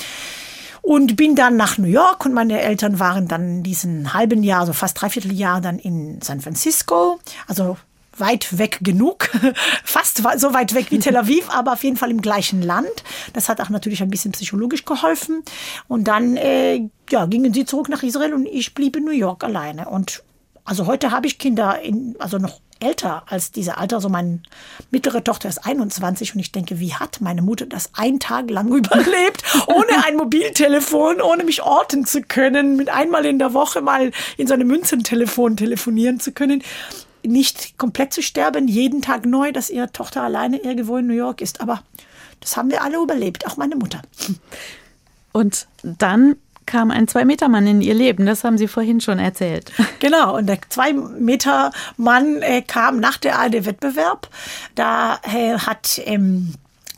und 0.81 1.15
bin 1.15 1.35
dann 1.35 1.57
nach 1.57 1.77
New 1.77 1.87
York 1.87 2.25
und 2.25 2.33
meine 2.33 2.59
Eltern 2.61 2.99
waren 2.99 3.27
dann 3.27 3.63
diesen 3.63 4.13
halben 4.13 4.43
Jahr, 4.43 4.65
so 4.65 4.73
fast 4.73 4.99
dreiviertel 4.99 5.33
Jahr 5.33 5.61
dann 5.61 5.79
in 5.79 6.21
San 6.21 6.41
Francisco, 6.41 7.19
also 7.47 7.77
weit 8.19 8.57
weg 8.57 8.79
genug, 8.81 9.29
fast 9.83 10.17
so 10.37 10.53
weit 10.53 10.73
weg 10.73 10.87
wie 10.91 10.99
Tel 10.99 11.15
Aviv, 11.15 11.49
aber 11.53 11.73
auf 11.73 11.83
jeden 11.83 11.97
Fall 11.97 12.11
im 12.11 12.21
gleichen 12.21 12.61
Land. 12.61 13.03
Das 13.33 13.49
hat 13.49 13.61
auch 13.61 13.69
natürlich 13.69 14.01
ein 14.01 14.09
bisschen 14.09 14.31
psychologisch 14.31 14.85
geholfen. 14.85 15.43
Und 15.87 16.07
dann 16.07 16.37
äh, 16.37 16.89
ja, 17.09 17.25
gingen 17.25 17.53
sie 17.53 17.65
zurück 17.65 17.89
nach 17.89 18.03
Israel 18.03 18.33
und 18.33 18.45
ich 18.45 18.73
blieb 18.73 18.95
in 18.95 19.05
New 19.05 19.11
York 19.11 19.43
alleine. 19.43 19.89
Und 19.89 20.23
also 20.65 20.85
heute 20.85 21.11
habe 21.11 21.27
ich 21.27 21.39
Kinder, 21.39 21.81
in, 21.81 22.15
also 22.19 22.37
noch 22.37 22.59
älter 22.79 23.23
als 23.27 23.51
diese 23.51 23.77
Alter. 23.77 23.97
Also 23.97 24.09
meine 24.09 24.39
mittlere 24.91 25.23
Tochter 25.23 25.49
ist 25.49 25.65
21 25.65 26.33
und 26.33 26.39
ich 26.39 26.51
denke, 26.51 26.79
wie 26.79 26.93
hat 26.93 27.21
meine 27.21 27.41
Mutter 27.41 27.65
das 27.65 27.91
einen 27.93 28.19
Tag 28.19 28.49
lang 28.49 28.67
überlebt, 28.75 29.43
ohne 29.67 30.05
ein 30.05 30.15
Mobiltelefon, 30.15 31.21
ohne 31.21 31.43
mich 31.43 31.61
orten 31.63 32.05
zu 32.05 32.21
können, 32.21 32.75
mit 32.75 32.89
einmal 32.89 33.25
in 33.25 33.39
der 33.39 33.53
Woche 33.53 33.81
mal 33.81 34.11
in 34.37 34.47
so 34.47 34.53
einem 34.53 34.67
Münzentelefon 34.67 35.57
telefonieren 35.57 36.19
zu 36.19 36.31
können 36.31 36.63
nicht 37.21 37.77
komplett 37.77 38.13
zu 38.13 38.21
sterben, 38.21 38.69
jeden 38.69 39.01
Tag 39.01 39.25
neu, 39.25 39.51
dass 39.51 39.69
ihre 39.69 39.91
Tochter 39.91 40.23
alleine 40.23 40.57
irgendwo 40.57 40.97
in 40.97 41.07
New 41.07 41.13
York 41.13 41.41
ist. 41.41 41.59
Aber 41.61 41.83
das 42.39 42.55
haben 42.55 42.71
wir 42.71 42.81
alle 42.81 42.97
überlebt, 42.97 43.45
auch 43.47 43.57
meine 43.57 43.75
Mutter. 43.75 44.01
Und 45.31 45.67
dann 45.83 46.37
kam 46.69 46.91
ein 46.91 47.07
Zwei-Meter-Mann 47.07 47.65
in 47.65 47.81
ihr 47.81 47.95
Leben. 47.95 48.27
Das 48.27 48.43
haben 48.43 48.59
Sie 48.59 48.67
vorhin 48.67 49.01
schon 49.01 49.19
erzählt. 49.19 49.71
Genau, 49.99 50.37
und 50.37 50.47
der 50.47 50.59
Zwei-Meter-Mann 50.69 52.41
äh, 52.41 52.61
kam 52.61 52.99
nach 52.99 53.17
der 53.17 53.37
ARD-Wettbewerb. 53.37 54.29
Da 54.75 55.19
äh, 55.23 55.57
hat 55.57 55.99
ähm, 56.05 56.53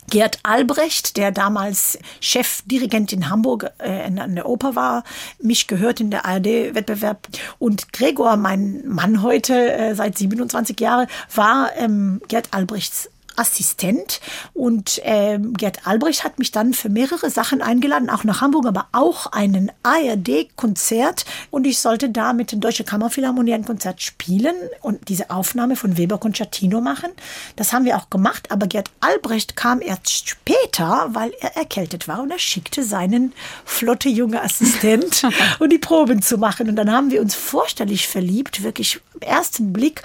Gerd 0.08 0.38
Albrecht, 0.42 1.16
der 1.16 1.32
damals 1.32 1.98
Chefdirigent 2.20 3.12
in 3.12 3.30
Hamburg 3.30 3.70
äh, 3.78 4.02
an 4.04 4.34
der 4.34 4.46
Oper 4.46 4.76
war, 4.76 5.04
mich 5.40 5.66
gehört 5.66 6.00
in 6.00 6.10
der 6.10 6.26
ARD-Wettbewerb. 6.26 7.28
Und 7.58 7.92
Gregor, 7.92 8.36
mein 8.36 8.86
Mann 8.86 9.22
heute, 9.22 9.72
äh, 9.72 9.94
seit 9.94 10.18
27 10.18 10.78
Jahren, 10.78 11.08
war 11.34 11.70
ähm, 11.76 12.20
Gerd 12.28 12.48
Albrechts 12.52 13.08
Assistent 13.36 14.20
und 14.54 15.00
ähm, 15.04 15.54
Gerd 15.54 15.86
Albrecht 15.86 16.24
hat 16.24 16.38
mich 16.38 16.52
dann 16.52 16.74
für 16.74 16.88
mehrere 16.88 17.30
Sachen 17.30 17.62
eingeladen, 17.62 18.10
auch 18.10 18.24
nach 18.24 18.40
Hamburg, 18.40 18.66
aber 18.66 18.86
auch 18.92 19.26
einen 19.26 19.70
ARD-Konzert 19.82 21.24
und 21.50 21.66
ich 21.66 21.78
sollte 21.78 22.10
da 22.10 22.32
mit 22.32 22.52
der 22.52 22.58
Deutsche 22.58 22.84
Kammerphilharmonie 22.84 23.54
ein 23.54 23.64
Konzert 23.64 24.02
spielen 24.02 24.54
und 24.80 25.08
diese 25.08 25.30
Aufnahme 25.30 25.76
von 25.76 25.96
Weber 25.96 26.18
Concertino 26.18 26.80
machen. 26.80 27.10
Das 27.56 27.72
haben 27.72 27.84
wir 27.84 27.96
auch 27.96 28.10
gemacht, 28.10 28.50
aber 28.50 28.66
Gerd 28.66 28.90
Albrecht 29.00 29.56
kam 29.56 29.80
erst 29.80 30.28
später, 30.28 31.08
weil 31.12 31.32
er 31.40 31.56
erkältet 31.56 32.08
war 32.08 32.22
und 32.22 32.30
er 32.30 32.38
schickte 32.38 32.84
seinen 32.84 33.32
flotte 33.64 34.08
junge 34.08 34.42
Assistent, 34.42 35.22
um 35.58 35.68
die 35.68 35.78
Proben 35.78 36.22
zu 36.22 36.38
machen 36.38 36.68
und 36.68 36.76
dann 36.76 36.90
haben 36.90 37.10
wir 37.10 37.20
uns 37.20 37.34
vorstellig 37.34 38.08
verliebt, 38.08 38.62
wirklich 38.62 39.00
im 39.14 39.20
ersten 39.20 39.72
Blick. 39.72 40.02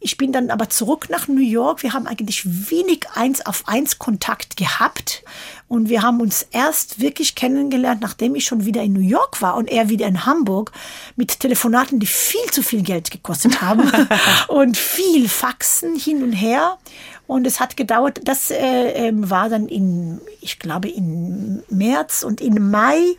Ich 0.00 0.16
bin 0.16 0.32
dann 0.32 0.50
aber 0.50 0.70
zurück 0.70 1.08
nach 1.10 1.28
New 1.28 1.40
York. 1.40 1.82
Wir 1.82 1.92
haben 1.92 2.06
eigentlich 2.06 2.67
wenig 2.70 3.06
eins 3.14 3.44
auf 3.44 3.66
eins 3.66 3.98
Kontakt 3.98 4.56
gehabt. 4.56 5.22
Und 5.68 5.88
wir 5.88 6.02
haben 6.02 6.20
uns 6.20 6.46
erst 6.50 7.00
wirklich 7.00 7.34
kennengelernt, 7.34 8.00
nachdem 8.00 8.34
ich 8.34 8.44
schon 8.44 8.64
wieder 8.64 8.82
in 8.82 8.94
New 8.94 9.00
York 9.00 9.42
war 9.42 9.56
und 9.56 9.68
er 9.68 9.88
wieder 9.88 10.06
in 10.06 10.24
Hamburg 10.24 10.72
mit 11.16 11.40
Telefonaten, 11.40 12.00
die 12.00 12.06
viel 12.06 12.50
zu 12.50 12.62
viel 12.62 12.82
Geld 12.82 13.10
gekostet 13.10 13.60
haben 13.60 13.90
und 14.48 14.76
viel 14.76 15.28
Faxen 15.28 15.96
hin 15.96 16.22
und 16.22 16.32
her. 16.32 16.78
Und 17.26 17.46
es 17.46 17.60
hat 17.60 17.76
gedauert, 17.76 18.20
das 18.24 18.50
äh, 18.50 19.08
ähm, 19.08 19.28
war 19.28 19.50
dann 19.50 19.68
in, 19.68 20.20
ich 20.40 20.58
glaube, 20.58 20.88
in 20.88 21.62
März 21.68 22.22
und 22.22 22.40
in 22.40 22.70
Mai 22.70 23.16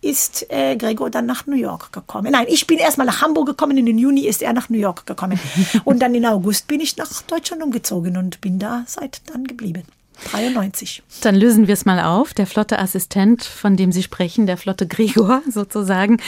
ist 0.00 0.46
äh, 0.50 0.76
Gregor 0.76 1.10
dann 1.10 1.26
nach 1.26 1.46
New 1.46 1.56
York 1.56 1.92
gekommen. 1.92 2.32
Nein, 2.32 2.46
ich 2.48 2.66
bin 2.66 2.78
erstmal 2.78 3.06
nach 3.06 3.20
Hamburg 3.20 3.46
gekommen, 3.46 3.76
in 3.76 3.86
den 3.86 3.98
Juni 3.98 4.26
ist 4.26 4.42
er 4.42 4.52
nach 4.52 4.68
New 4.68 4.78
York 4.78 5.06
gekommen. 5.06 5.38
Und 5.84 6.00
dann 6.00 6.14
in 6.14 6.24
August 6.26 6.66
bin 6.68 6.80
ich 6.80 6.96
nach 6.96 7.22
Deutschland 7.22 7.62
umgezogen 7.62 8.16
und 8.16 8.40
bin 8.40 8.58
da 8.58 8.84
seit 8.86 9.20
dann 9.30 9.44
geblieben. 9.44 9.84
93. 10.30 11.02
Dann 11.22 11.34
lösen 11.34 11.66
wir 11.66 11.74
es 11.74 11.84
mal 11.84 12.00
auf. 12.00 12.34
Der 12.34 12.46
flotte 12.46 12.78
Assistent, 12.78 13.42
von 13.42 13.76
dem 13.76 13.92
Sie 13.92 14.02
sprechen, 14.02 14.46
der 14.46 14.56
flotte 14.56 14.86
Gregor 14.86 15.42
sozusagen, 15.50 16.18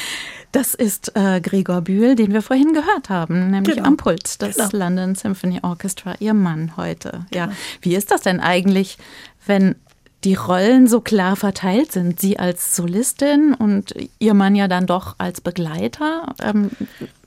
das 0.50 0.74
ist 0.74 1.12
äh, 1.14 1.40
Gregor 1.40 1.82
Bühl, 1.82 2.14
den 2.14 2.32
wir 2.32 2.42
vorhin 2.42 2.72
gehört 2.72 3.10
haben, 3.10 3.50
nämlich 3.50 3.76
genau. 3.76 3.88
am 3.88 3.96
Pult 3.96 4.40
des 4.40 4.56
genau. 4.56 4.68
London 4.72 5.14
Symphony 5.14 5.60
Orchestra, 5.62 6.14
Ihr 6.20 6.34
Mann 6.34 6.76
heute. 6.76 7.26
Ja. 7.32 7.46
Genau. 7.46 7.56
Wie 7.82 7.94
ist 7.94 8.10
das 8.10 8.22
denn 8.22 8.40
eigentlich, 8.40 8.98
wenn 9.46 9.76
die 10.24 10.34
Rollen 10.34 10.86
so 10.86 11.00
klar 11.00 11.36
verteilt 11.36 11.92
sind? 11.92 12.20
Sie 12.20 12.38
als 12.38 12.76
Solistin 12.76 13.54
und 13.54 13.94
Ihr 14.18 14.34
Mann 14.34 14.54
ja 14.54 14.68
dann 14.68 14.86
doch 14.86 15.16
als 15.18 15.40
Begleiter. 15.40 16.34
Ähm, 16.42 16.70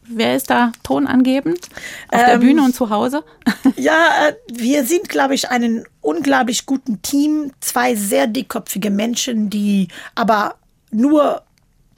Wer 0.08 0.36
ist 0.36 0.50
da 0.50 0.72
tonangebend? 0.84 1.68
Auf 2.12 2.22
ähm, 2.22 2.26
der 2.28 2.38
Bühne 2.38 2.64
und 2.64 2.76
zu 2.76 2.90
Hause? 2.90 3.24
ja, 3.76 4.28
äh, 4.28 4.34
wir 4.54 4.86
sind, 4.86 5.10
glaube 5.10 5.34
ich, 5.34 5.50
einen 5.50 5.86
unglaublich 6.02 6.66
guten 6.66 7.02
Team. 7.02 7.52
Zwei 7.60 7.96
sehr 7.96 8.28
dickköpfige 8.28 8.92
Menschen, 8.92 9.50
die 9.50 9.88
aber 10.14 10.56
nur 10.92 11.42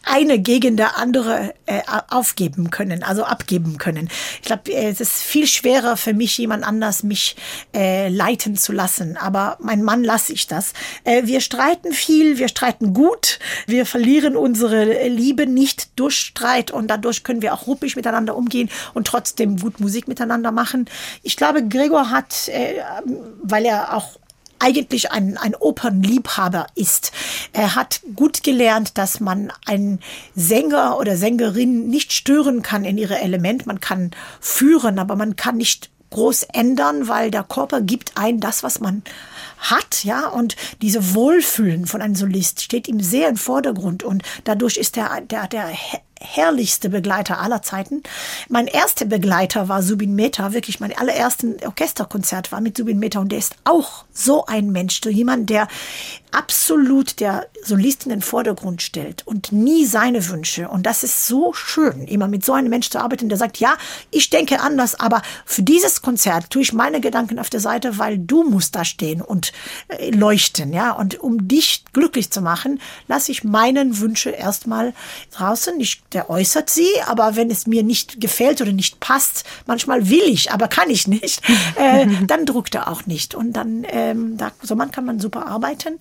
eine 0.08 0.40
gegen 0.40 0.78
der 0.78 0.98
andere 0.98 1.54
äh, 1.66 1.82
aufgeben 2.10 2.70
können, 2.70 3.04
also 3.04 3.24
abgeben 3.24 3.78
können. 3.78 4.10
Ich 4.42 4.48
glaube, 4.48 4.74
es 4.74 5.02
ist 5.02 5.22
viel 5.22 5.48
schwerer 5.48 5.98
für 5.98 6.14
mich, 6.14 6.38
jemand 6.38 6.64
anders 6.64 7.04
mich 7.04 7.36
äh, 7.76 8.10
leiten 8.10 8.56
zu 8.56 8.72
lassen. 8.72 9.18
Aber 9.18 9.58
mein 9.60 9.84
Mann 9.84 10.04
lasse 10.04 10.34
ich 10.34 10.48
das. 10.48 10.74
Äh, 11.04 11.24
wir 11.26 11.42
streiten 11.42 11.94
viel, 11.94 12.38
wir 12.38 12.48
streiten 12.48 12.94
gut, 12.94 13.40
wir 13.66 13.86
verlieren 13.86 14.36
unsere 14.36 15.08
Liebe 15.08 15.48
nicht 15.48 16.00
durch 16.00 16.16
Streit 16.16 16.72
und 16.72 16.88
dadurch 16.88 17.24
können 17.24 17.42
wir 17.42 17.54
auch 17.54 17.68
ruppig 17.68 17.96
miteinander 17.96 18.36
umgehen 18.36 18.70
und 18.94 19.08
trotzdem 19.08 19.58
gut 19.58 19.80
Musik 19.80 20.08
miteinander 20.08 20.52
machen. 20.52 20.86
Ich 21.24 21.36
glaube, 21.36 21.68
Gregor 21.68 22.10
hat, 22.10 22.48
äh, 22.48 22.76
weil 23.42 23.66
er 23.66 23.94
auch 23.94 24.20
eigentlich 24.60 25.12
ein, 25.12 25.38
ein 25.38 25.56
Opernliebhaber 25.56 26.68
ist. 26.76 27.12
Er 27.54 27.76
hat 27.76 28.02
gut 28.16 28.44
gelernt, 28.44 28.98
dass 28.98 29.20
man 29.20 29.52
einen 29.66 30.00
Sänger 30.36 30.98
oder 31.00 31.18
Sängerin 31.18 31.88
nicht 31.88 32.14
stören 32.14 32.62
kann 32.62 32.86
in 32.86 32.98
ihre 32.98 33.20
Element. 33.20 33.66
Man 33.66 33.80
kann 33.80 34.12
führen, 34.40 35.00
aber 35.00 35.16
man 35.16 35.36
kann 35.36 35.58
nicht 35.58 35.90
groß 36.10 36.44
ändern, 36.54 37.08
weil 37.08 37.32
der 37.32 37.44
Körper 37.44 37.82
gibt 37.82 38.14
ein 38.16 38.40
das, 38.40 38.64
was 38.64 38.80
man 38.80 39.04
hat, 39.58 40.04
ja, 40.04 40.28
und 40.28 40.56
diese 40.82 41.16
Wohlfühlen 41.16 41.86
von 41.86 42.02
einem 42.02 42.16
Solist 42.16 42.62
steht 42.62 42.88
ihm 42.88 43.02
sehr 43.02 43.28
im 43.28 43.38
Vordergrund 43.38 44.04
und 44.04 44.24
dadurch 44.44 44.78
ist 44.78 44.96
der, 44.96 45.22
der, 45.22 45.48
der 45.48 45.70
herrlichste 46.20 46.90
Begleiter 46.90 47.40
aller 47.40 47.62
Zeiten. 47.62 48.04
Mein 48.50 48.68
erster 48.68 49.06
Begleiter 49.06 49.70
war 49.70 49.82
Subin 49.82 50.16
Mehta, 50.16 50.54
wirklich 50.54 50.80
mein 50.80 50.98
allerersten 50.98 51.56
Orchesterkonzert 51.66 52.52
war 52.52 52.62
mit 52.62 52.78
Subin 52.78 53.00
Mehta 53.00 53.20
und 53.20 53.32
der 53.32 53.40
ist 53.40 53.56
auch 53.64 54.06
so 54.12 54.46
ein 54.46 54.72
Mensch, 54.72 55.02
so 55.04 55.10
jemand, 55.10 55.50
der 55.50 55.68
absolut 56.32 57.20
der 57.20 57.48
Solist 57.64 58.04
in 58.06 58.10
den 58.10 58.22
Vordergrund 58.22 58.82
stellt 58.82 59.26
und 59.26 59.52
nie 59.52 59.86
seine 59.86 60.30
Wünsche. 60.30 60.70
Und 60.70 60.86
das 60.86 61.04
ist 61.04 61.28
so 61.28 61.54
schön, 61.54 62.08
immer 62.08 62.28
mit 62.28 62.46
so 62.46 62.54
einem 62.54 62.70
Mensch 62.70 62.90
zu 62.90 63.00
arbeiten, 63.00 63.30
der 63.30 63.38
sagt, 63.38 63.58
ja, 63.58 63.78
ich 64.12 64.30
denke 64.30 64.60
anders, 64.60 65.00
aber 65.00 65.22
für 65.46 65.64
dieses 65.64 66.02
Konzert 66.02 66.50
tue 66.50 66.62
ich 66.62 66.74
meine 66.74 67.02
Gedanken 67.02 67.40
auf 67.40 67.50
der 67.50 67.60
Seite, 67.60 67.98
weil 67.98 68.18
du 68.18 68.44
musst 68.44 68.76
da 68.76 68.86
stehen 68.86 69.22
und 69.22 69.52
äh, 69.88 70.12
leuchten, 70.12 70.74
ja. 70.74 70.92
Und 70.92 71.20
um 71.20 71.48
dich 71.48 71.84
glücklich 71.94 72.32
zu 72.32 72.42
machen, 72.42 72.80
lasse 73.08 73.32
ich 73.32 73.44
meinen 73.44 74.00
Wünsche 74.00 74.30
erstmal 74.30 74.94
draußen. 75.32 75.80
Ich 75.80 76.02
der 76.14 76.30
äußert 76.30 76.70
sie, 76.70 76.88
aber 77.06 77.36
wenn 77.36 77.50
es 77.52 77.68
mir 77.68 77.84
nicht 77.84 78.22
gefällt 78.22 78.62
oder 78.62 78.72
nicht 78.72 79.00
passt, 79.00 79.44
manchmal 79.66 80.10
will 80.10 80.24
ich, 80.26 80.52
aber 80.52 80.68
kann 80.68 80.90
ich 80.90 81.08
nicht, 81.08 81.42
äh, 81.76 82.08
dann 82.26 82.46
druckt 82.46 82.76
er 82.76 82.88
auch 82.88 83.06
nicht. 83.06 83.36
Und 83.36 83.54
dann, 83.54 83.86
ähm, 83.90 84.38
da, 84.38 84.52
so 84.62 84.76
man 84.76 84.92
kann 84.92 85.06
man 85.06 85.20
super 85.20 85.48
arbeiten. 85.48 85.98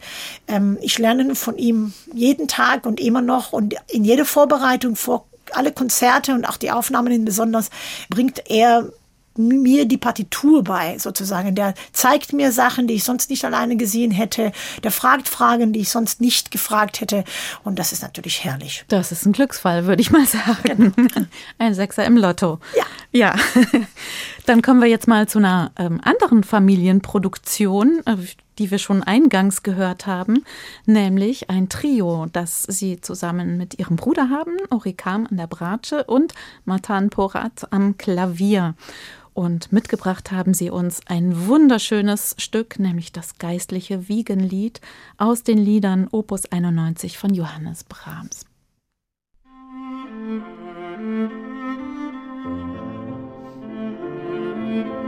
Ähm, 0.48 0.78
ich 0.80 0.98
lerne 0.98 1.34
von 1.34 1.58
ihm 1.58 1.92
jeden 2.12 2.48
Tag 2.48 2.86
und 2.86 3.00
immer 3.00 3.22
noch 3.22 3.52
und 3.52 3.74
in 3.88 4.04
jeder 4.04 4.24
Vorbereitung 4.24 4.96
vor 4.96 5.26
alle 5.52 5.72
Konzerte 5.72 6.34
und 6.34 6.44
auch 6.44 6.56
die 6.56 6.70
Aufnahmen 6.70 7.24
besonders 7.24 7.70
bringt 8.08 8.50
er 8.50 8.90
mir 9.38 9.86
die 9.86 9.98
Partitur 9.98 10.64
bei, 10.64 10.98
sozusagen. 10.98 11.54
Der 11.54 11.74
zeigt 11.92 12.32
mir 12.32 12.52
Sachen, 12.52 12.86
die 12.86 12.94
ich 12.94 13.04
sonst 13.04 13.30
nicht 13.30 13.44
alleine 13.44 13.76
gesehen 13.76 14.10
hätte. 14.10 14.52
Der 14.82 14.90
fragt 14.90 15.28
Fragen, 15.28 15.72
die 15.72 15.80
ich 15.80 15.90
sonst 15.90 16.20
nicht 16.20 16.50
gefragt 16.50 17.00
hätte. 17.00 17.24
Und 17.64 17.78
das 17.78 17.92
ist 17.92 18.02
natürlich 18.02 18.44
herrlich. 18.44 18.84
Das 18.88 19.12
ist 19.12 19.26
ein 19.26 19.32
Glücksfall, 19.32 19.86
würde 19.86 20.00
ich 20.00 20.10
mal 20.10 20.26
sagen. 20.26 20.94
Genau. 20.96 21.26
Ein 21.58 21.74
Sechser 21.74 22.04
im 22.04 22.16
Lotto. 22.16 22.58
Ja. 22.76 22.84
Ja. 23.12 23.34
Dann 24.46 24.62
kommen 24.62 24.80
wir 24.80 24.88
jetzt 24.88 25.08
mal 25.08 25.28
zu 25.28 25.38
einer 25.38 25.72
ähm, 25.78 26.00
anderen 26.02 26.44
Familienproduktion, 26.44 28.00
äh, 28.06 28.16
die 28.58 28.70
wir 28.70 28.78
schon 28.78 29.02
eingangs 29.02 29.62
gehört 29.62 30.06
haben, 30.06 30.44
nämlich 30.84 31.50
ein 31.50 31.68
Trio, 31.68 32.26
das 32.32 32.62
sie 32.64 33.00
zusammen 33.00 33.56
mit 33.56 33.78
ihrem 33.78 33.96
Bruder 33.96 34.30
haben, 34.30 34.56
Orikam 34.70 35.26
an 35.30 35.36
der 35.36 35.46
Bratsche 35.46 36.04
und 36.04 36.34
Matan 36.64 37.10
Porat 37.10 37.72
am 37.72 37.96
Klavier. 37.96 38.74
Und 39.34 39.70
mitgebracht 39.70 40.32
haben 40.32 40.54
sie 40.54 40.70
uns 40.70 41.02
ein 41.06 41.46
wunderschönes 41.46 42.36
Stück, 42.38 42.78
nämlich 42.78 43.12
das 43.12 43.36
geistliche 43.36 44.08
Wiegenlied 44.08 44.80
aus 45.18 45.42
den 45.42 45.58
Liedern 45.58 46.08
Opus 46.10 46.50
91 46.50 47.18
von 47.18 47.34
Johannes 47.34 47.84
Brahms. 47.84 48.46
Musik 54.76 55.05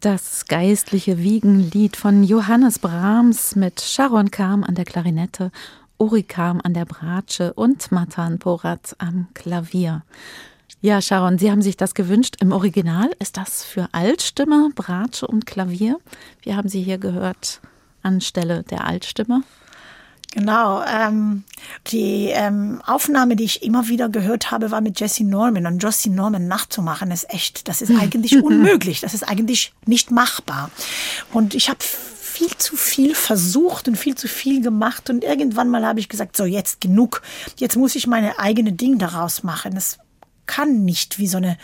Das 0.00 0.44
geistliche 0.44 1.18
Wiegenlied 1.18 1.96
von 1.96 2.22
Johannes 2.22 2.78
Brahms 2.78 3.56
mit 3.56 3.80
Sharon 3.80 4.30
Kam 4.30 4.62
an 4.62 4.74
der 4.74 4.84
Klarinette, 4.84 5.50
Uri 5.98 6.22
Kam 6.22 6.60
an 6.62 6.74
der 6.74 6.84
Bratsche 6.84 7.54
und 7.54 7.90
Matan 7.90 8.38
Porat 8.38 8.94
am 8.98 9.28
Klavier. 9.32 10.02
Ja, 10.82 11.00
Sharon, 11.00 11.38
Sie 11.38 11.50
haben 11.50 11.62
sich 11.62 11.78
das 11.78 11.94
gewünscht. 11.94 12.36
Im 12.40 12.52
Original 12.52 13.10
ist 13.18 13.38
das 13.38 13.64
für 13.64 13.88
Altstimme, 13.92 14.68
Bratsche 14.74 15.26
und 15.26 15.46
Klavier. 15.46 15.98
Wir 16.42 16.56
haben 16.56 16.68
Sie 16.68 16.82
hier 16.82 16.98
gehört 16.98 17.62
anstelle 18.02 18.62
der 18.64 18.84
Altstimme. 18.84 19.42
Genau. 20.32 20.82
Ähm, 20.84 21.44
die 21.88 22.28
ähm, 22.28 22.80
Aufnahme, 22.84 23.36
die 23.36 23.44
ich 23.44 23.62
immer 23.62 23.88
wieder 23.88 24.08
gehört 24.08 24.50
habe, 24.50 24.70
war 24.70 24.80
mit 24.80 25.00
Jesse 25.00 25.24
Norman. 25.24 25.66
Und 25.66 25.82
Jesse 25.82 26.10
Norman 26.10 26.48
nachzumachen, 26.48 27.10
ist 27.10 27.30
echt, 27.30 27.68
das 27.68 27.82
ist 27.82 27.90
eigentlich 27.90 28.36
unmöglich. 28.42 29.00
Das 29.00 29.14
ist 29.14 29.22
eigentlich 29.22 29.72
nicht 29.86 30.10
machbar. 30.10 30.70
Und 31.32 31.54
ich 31.54 31.68
habe 31.68 31.80
viel 32.36 32.54
zu 32.58 32.76
viel 32.76 33.14
versucht 33.14 33.88
und 33.88 33.96
viel 33.96 34.14
zu 34.14 34.28
viel 34.28 34.60
gemacht. 34.60 35.08
Und 35.08 35.24
irgendwann 35.24 35.70
mal 35.70 35.86
habe 35.86 36.00
ich 36.00 36.08
gesagt, 36.08 36.36
so 36.36 36.44
jetzt 36.44 36.80
genug. 36.80 37.22
Jetzt 37.56 37.76
muss 37.76 37.94
ich 37.94 38.06
meine 38.06 38.38
eigene 38.38 38.72
Ding 38.72 38.98
daraus 38.98 39.42
machen. 39.42 39.76
Es 39.76 39.98
kann 40.46 40.84
nicht 40.84 41.18
wie 41.18 41.26
so 41.28 41.38
eine 41.38 41.56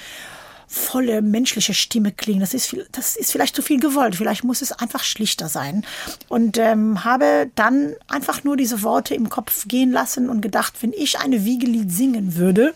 volle 0.73 1.21
menschliche 1.21 1.75
Stimme 1.75 2.13
klingen. 2.13 2.41
Das 2.41 2.55
ist, 2.55 2.67
viel, 2.67 2.87
das 2.93 3.15
ist 3.15 3.31
vielleicht 3.31 3.55
zu 3.55 3.61
viel 3.61 3.79
gewollt. 3.79 4.17
Vielleicht 4.17 4.43
muss 4.43 4.63
es 4.63 4.73
einfach 4.73 5.05
schlichter 5.05 5.49
sein. 5.49 5.85
Und 6.29 6.57
ähm, 6.57 7.05
habe 7.05 7.51
dann 7.55 7.95
einfach 8.09 8.43
nur 8.43 8.57
diese 8.57 8.83
Worte 8.83 9.15
im 9.15 9.29
Kopf 9.29 9.69
gehen 9.69 9.93
lassen 9.93 10.31
und 10.31 10.41
gedacht, 10.41 10.75
wenn 10.81 10.95
ich 10.95 11.21
eine 11.21 11.45
Wiegelied 11.45 11.93
singen 11.93 12.37
würde, 12.37 12.75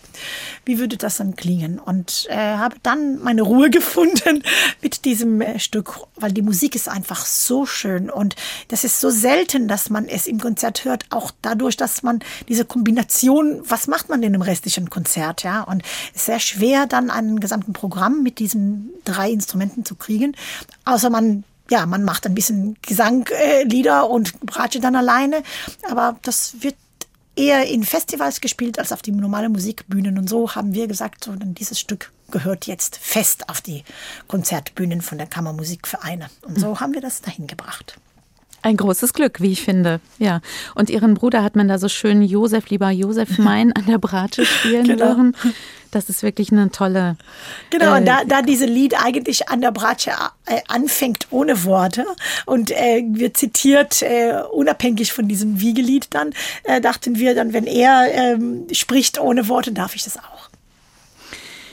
wie 0.67 0.79
würde 0.79 0.99
das 0.99 1.17
dann 1.17 1.37
klingen? 1.37 1.79
Und 1.79 2.27
äh, 2.29 2.37
habe 2.37 2.77
dann 2.83 3.19
meine 3.23 3.41
Ruhe 3.41 3.71
gefunden 3.77 4.43
mit 4.83 5.07
diesem 5.07 5.41
äh, 5.41 5.59
Stück, 5.59 5.99
weil 6.17 6.33
die 6.33 6.43
Musik 6.43 6.75
ist 6.75 6.91
einfach 6.91 7.25
so 7.25 7.65
schön 7.65 8.11
und 8.11 8.37
das 8.69 8.85
ist 8.85 9.01
so 9.01 9.09
selten, 9.09 9.69
dass 9.69 9.89
man 9.89 10.07
es 10.07 10.27
im 10.27 10.39
Konzert 10.39 10.85
hört, 10.85 11.07
auch 11.09 11.31
dadurch, 11.41 11.79
dass 11.79 12.03
man 12.03 12.21
diese 12.49 12.67
Kombination, 12.67 13.63
was 13.67 13.87
macht 13.87 14.11
man 14.11 14.21
denn 14.21 14.35
im 14.35 14.43
restlichen 14.43 14.91
Konzert, 14.91 15.45
ja? 15.45 15.63
Und 15.63 15.83
es 16.15 16.21
ist 16.21 16.27
sehr 16.27 16.41
schwer, 16.41 16.87
dann 16.87 17.09
einen 17.11 17.41
gesamten 17.41 17.73
Programm 17.73 17.86
Programm 17.87 18.25
mit 18.25 18.41
diesen 18.41 18.91
drei 19.05 19.31
Instrumenten 19.31 19.85
zu 19.85 19.95
kriegen. 19.95 20.35
Außer 20.85 21.09
man 21.09 21.45
ja, 21.71 21.85
man 21.85 22.05
macht 22.05 22.27
ein 22.27 22.35
bisschen 22.35 22.77
Gesanglieder 22.83 24.03
äh, 24.03 24.07
und 24.07 24.41
Bratsche 24.41 24.81
dann 24.81 24.95
alleine. 24.95 25.43
Aber 25.89 26.17
das 26.23 26.63
wird 26.63 26.77
eher 27.35 27.67
in 27.67 27.85
Festivals 27.85 28.41
gespielt 28.41 28.79
als 28.79 28.93
auf 28.93 29.03
die 29.03 29.13
normale 29.13 29.49
Musikbühnen. 29.49 30.19
Und 30.19 30.29
so 30.29 30.55
haben 30.55 30.75
wir 30.75 30.87
gesagt, 30.87 31.25
so, 31.25 31.33
dieses 31.35 31.79
Stück 31.79 32.13
gehört 32.31 32.67
jetzt 32.67 32.97
fest 32.97 33.49
auf 33.49 33.61
die 33.61 33.85
Konzertbühnen 34.29 35.01
von 35.01 35.19
der 35.19 35.27
Kammermusikvereine. 35.27 36.29
Und 36.43 36.59
so 36.59 36.81
haben 36.81 36.95
wir 36.95 37.01
das 37.01 37.21
dahin 37.21 37.47
gebracht. 37.47 37.99
Ein 38.67 38.79
großes 38.79 39.13
Glück, 39.13 39.41
wie 39.41 39.53
ich 39.53 39.63
finde. 39.63 40.01
Ja. 40.19 40.41
Und 40.75 40.91
ihren 40.91 41.15
Bruder 41.15 41.45
hat 41.45 41.55
man 41.55 41.69
da 41.69 41.79
so 41.79 41.89
schön 41.89 42.21
Josef, 42.21 42.69
lieber 42.69 42.91
Josef 42.91 43.39
Mein, 43.39 43.73
an 43.73 43.87
der 43.87 43.99
Bratsche 43.99 44.45
spielen 44.45 44.89
genau. 44.89 45.05
hören. 45.05 45.37
Das 45.93 46.09
ist 46.09 46.25
wirklich 46.25 46.51
eine 46.51 46.69
tolle. 46.73 47.17
Genau, 47.71 47.95
äh, 47.95 47.99
und 47.99 48.07
da, 48.07 48.25
da 48.27 48.43
diese 48.43 48.67
Lied 48.67 49.01
eigentlich 49.01 49.49
an 49.51 49.61
der 49.61 49.71
Bratsche 49.71 50.11
äh, 50.47 50.63
anfängt 50.67 51.29
ohne 51.31 51.63
Worte 51.63 52.07
und 52.45 52.73
äh, 52.73 53.05
wird 53.07 53.37
zitiert, 53.37 54.03
äh, 54.03 54.43
unabhängig 54.51 55.13
von 55.13 55.29
diesem 55.29 55.61
Wiegelied 55.61 56.09
dann, 56.11 56.33
äh, 56.65 56.81
dachten 56.81 57.21
wir 57.21 57.37
dann, 57.37 57.53
wenn 57.53 57.69
er 57.69 58.09
ähm, 58.13 58.67
spricht 58.73 59.21
ohne 59.21 59.47
Worte, 59.47 59.71
darf 59.71 59.95
ich 59.95 60.03
das 60.03 60.17
auch. 60.17 60.49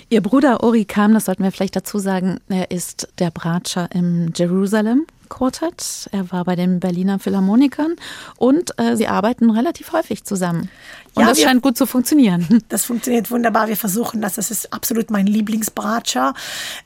Ihr 0.10 0.22
Bruder 0.22 0.62
Ori 0.62 0.86
kam, 0.86 1.16
das 1.16 1.26
sollten 1.26 1.44
wir 1.44 1.52
vielleicht 1.52 1.76
dazu 1.76 1.98
sagen, 1.98 2.40
er 2.50 2.70
ist 2.70 3.08
der 3.18 3.32
Bratscher 3.32 3.90
im 3.96 4.32
Jerusalem 4.36 5.08
Quartet. 5.34 6.10
Er 6.12 6.32
war 6.32 6.46
bei 6.46 6.56
den 6.56 6.80
Berliner 6.80 7.18
Philharmonikern 7.18 7.96
und 8.38 8.78
äh, 8.80 8.96
sie 8.96 9.08
arbeiten 9.08 9.50
relativ 9.50 9.92
häufig 9.92 10.24
zusammen. 10.24 10.70
Und 11.16 11.24
ja, 11.24 11.30
das 11.30 11.40
wir, 11.40 11.46
scheint 11.46 11.62
gut 11.62 11.78
zu 11.78 11.86
funktionieren. 11.86 12.48
Das 12.70 12.86
funktioniert 12.86 13.30
wunderbar. 13.30 13.68
Wir 13.68 13.78
versuchen 13.78 14.22
das. 14.22 14.36
Das 14.36 14.50
ist 14.50 14.74
absolut 14.74 15.12
mein 15.12 15.28
Lieblingsbratscher. 15.28 16.34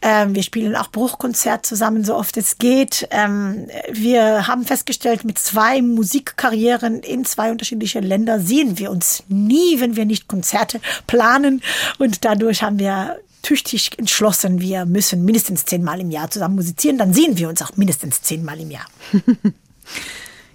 Ähm, 0.02 0.36
wir 0.36 0.44
spielen 0.44 0.76
auch 0.76 0.90
Bruchkonzert 0.90 1.66
zusammen, 1.66 2.04
so 2.04 2.16
oft 2.16 2.36
es 2.36 2.58
geht. 2.58 3.08
Ähm, 3.12 3.68
wir 3.90 4.48
haben 4.48 4.66
festgestellt, 4.66 5.24
mit 5.24 5.38
zwei 5.38 5.82
Musikkarrieren 5.82 7.02
in 7.02 7.26
zwei 7.26 7.52
unterschiedliche 7.52 8.00
Länder 8.00 8.40
sehen 8.40 8.80
wir 8.80 8.92
uns 8.92 9.24
nie, 9.28 9.80
wenn 9.80 9.96
wir 9.96 10.06
nicht 10.06 10.28
Konzerte 10.28 10.82
planen. 11.06 11.62
Und 12.00 12.26
dadurch 12.26 12.64
haben 12.64 12.80
wir 12.80 13.18
tüchtig 13.42 13.98
entschlossen, 13.98 14.60
wir 14.60 14.86
müssen 14.86 15.24
mindestens 15.26 15.66
zehnmal 15.66 16.00
im 16.02 16.12
Jahr 16.12 16.30
zusammen 16.30 16.56
musizieren, 16.56 16.98
dann 16.98 17.14
sehen 17.14 17.38
wir 17.38 17.50
uns 17.50 17.62
auch 17.62 17.78
mindestens 17.78 18.22
zehnmal 18.22 18.60
im 18.60 18.72
Jahr. 18.72 18.86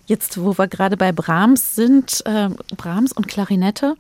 Jetzt, 0.07 0.43
wo 0.43 0.59
wir 0.59 0.69
gerade 0.69 0.97
bei 0.97 1.13
Brahms 1.13 1.75
sind, 1.77 2.23
äh, 2.27 2.51
Brahms 2.77 3.13
und 3.13 3.29
Klarinette, 3.29 3.97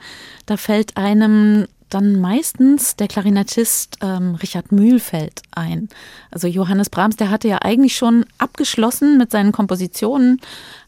da 0.47 0.57
fällt 0.57 0.97
einem 0.97 1.66
dann 1.95 2.20
meistens 2.20 2.97
der 2.97 3.09
Klarinettist 3.09 3.99
ähm, 4.03 4.34
Richard 4.36 4.72
Mühlfeld 4.72 5.43
ein. 5.51 5.88
Also 6.30 6.49
Johannes 6.49 6.90
Brahms, 6.90 7.16
der 7.16 7.30
hatte 7.30 7.49
ja 7.49 7.59
eigentlich 7.59 7.97
schon 7.97 8.24
abgeschlossen 8.38 9.18
mit 9.18 9.30
seinen 9.30 9.53
Kompositionen, 9.53 10.40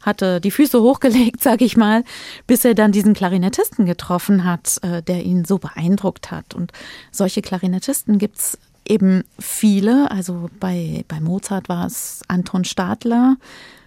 hatte 0.03 0.41
die 0.41 0.51
Füße 0.51 0.81
hochgelegt, 0.83 1.43
sage 1.43 1.65
ich 1.65 1.77
mal, 1.77 2.05
bis 2.47 2.65
er 2.65 2.75
dann 2.75 2.93
diesen 2.93 3.15
Klarinettisten 3.15 3.87
getroffen 3.87 4.45
hat, 4.45 4.79
äh, 4.83 5.03
der 5.03 5.25
ihn 5.25 5.45
so 5.45 5.59
beeindruckt 5.59 6.31
hat. 6.31 6.55
Und 6.55 6.73
solche 7.11 7.43
Klarinettisten 7.43 8.19
gibt 8.19 8.39
es 8.39 8.59
eben 8.87 9.25
viele. 9.39 10.11
Also 10.11 10.49
bei, 10.61 11.05
bei 11.09 11.21
Mozart 11.21 11.69
war 11.69 11.87
es 11.87 12.23
Anton 12.29 12.65
Stadler, 12.65 13.37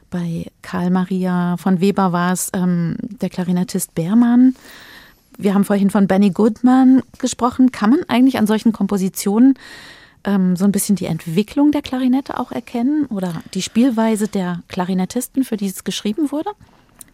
bei 0.09 0.45
Karl 0.61 0.89
Maria 0.89 1.57
von 1.57 1.81
Weber 1.81 2.11
war 2.13 2.31
es 2.31 2.49
ähm, 2.53 2.95
der 2.99 3.29
Klarinettist 3.29 3.93
Beermann. 3.93 4.55
Wir 5.37 5.53
haben 5.53 5.65
vorhin 5.65 5.91
von 5.91 6.07
Benny 6.07 6.31
Goodman 6.31 7.03
gesprochen. 7.19 7.71
Kann 7.71 7.91
man 7.91 7.99
eigentlich 8.07 8.37
an 8.37 8.47
solchen 8.47 8.73
Kompositionen 8.73 9.53
ähm, 10.23 10.55
so 10.55 10.65
ein 10.65 10.71
bisschen 10.71 10.95
die 10.95 11.05
Entwicklung 11.05 11.71
der 11.71 11.83
Klarinette 11.83 12.39
auch 12.39 12.51
erkennen 12.51 13.05
oder 13.05 13.43
die 13.53 13.61
Spielweise 13.61 14.27
der 14.27 14.63
Klarinettisten, 14.67 15.43
für 15.43 15.55
die 15.55 15.67
es 15.67 15.83
geschrieben 15.83 16.31
wurde? 16.31 16.51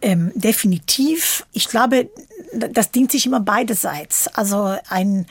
Ähm, 0.02 0.32
definitiv. 0.36 1.46
Ich 1.52 1.68
glaube, 1.68 2.10
das 2.54 2.92
dient 2.92 3.12
sich 3.12 3.26
immer 3.26 3.42
beiderseits. 3.42 4.30
Also 4.30 4.76
ein 4.90 5.26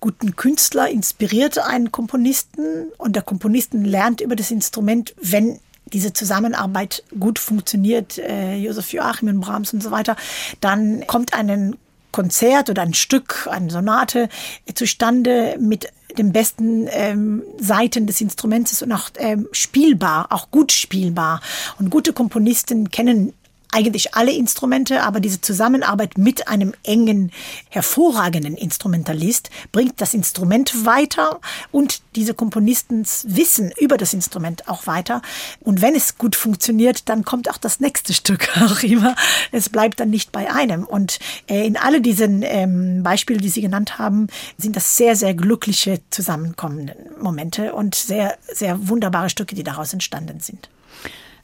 guten 0.00 0.34
Künstler 0.34 0.88
inspiriert 0.88 1.58
einen 1.58 1.92
Komponisten 1.92 2.90
und 2.96 3.14
der 3.14 3.22
Komponisten 3.22 3.84
lernt 3.84 4.20
über 4.20 4.36
das 4.36 4.50
Instrument, 4.50 5.14
wenn 5.20 5.60
diese 5.92 6.12
Zusammenarbeit 6.12 7.04
gut 7.18 7.38
funktioniert, 7.38 8.18
äh, 8.18 8.56
Josef 8.56 8.92
Joachim, 8.92 9.40
Brahms 9.40 9.72
und 9.74 9.82
so 9.82 9.90
weiter, 9.90 10.16
dann 10.60 11.06
kommt 11.06 11.34
ein 11.34 11.76
Konzert 12.12 12.70
oder 12.70 12.82
ein 12.82 12.94
Stück, 12.94 13.48
eine 13.50 13.70
Sonate 13.70 14.28
zustande 14.74 15.56
mit 15.58 15.88
den 16.18 16.32
besten 16.32 16.86
ähm, 16.90 17.42
Seiten 17.58 18.06
des 18.06 18.20
Instruments 18.20 18.82
und 18.82 18.92
auch 18.92 19.10
ähm, 19.16 19.48
spielbar, 19.52 20.26
auch 20.30 20.50
gut 20.50 20.72
spielbar. 20.72 21.40
Und 21.78 21.90
gute 21.90 22.12
Komponisten 22.12 22.90
kennen 22.90 23.32
eigentlich 23.72 24.14
alle 24.14 24.32
Instrumente, 24.32 25.02
aber 25.02 25.18
diese 25.18 25.40
Zusammenarbeit 25.40 26.18
mit 26.18 26.46
einem 26.46 26.74
engen, 26.84 27.32
hervorragenden 27.70 28.54
Instrumentalist 28.54 29.50
bringt 29.72 30.00
das 30.00 30.14
Instrument 30.14 30.84
weiter 30.84 31.40
und 31.70 32.02
diese 32.14 32.34
Komponistens 32.34 33.24
Wissen 33.28 33.72
über 33.80 33.96
das 33.96 34.14
Instrument 34.14 34.68
auch 34.68 34.86
weiter. 34.86 35.22
Und 35.60 35.80
wenn 35.80 35.94
es 35.94 36.18
gut 36.18 36.36
funktioniert, 36.36 37.08
dann 37.08 37.24
kommt 37.24 37.50
auch 37.50 37.56
das 37.56 37.80
nächste 37.80 38.12
Stück 38.14 38.48
auch 38.58 38.82
immer. 38.82 39.16
Es 39.50 39.68
bleibt 39.68 40.00
dann 40.00 40.10
nicht 40.10 40.32
bei 40.32 40.52
einem. 40.52 40.84
Und 40.84 41.18
äh, 41.48 41.66
in 41.66 41.76
alle 41.76 42.00
diesen 42.00 42.42
ähm, 42.42 43.02
Beispiele, 43.02 43.40
die 43.40 43.48
Sie 43.48 43.62
genannt 43.62 43.98
haben, 43.98 44.28
sind 44.58 44.76
das 44.76 44.96
sehr, 44.96 45.16
sehr 45.16 45.34
glückliche 45.34 46.00
zusammenkommende 46.10 46.94
Momente 47.20 47.74
und 47.74 47.94
sehr, 47.94 48.36
sehr 48.52 48.88
wunderbare 48.88 49.30
Stücke, 49.30 49.54
die 49.54 49.64
daraus 49.64 49.92
entstanden 49.92 50.40
sind. 50.40 50.68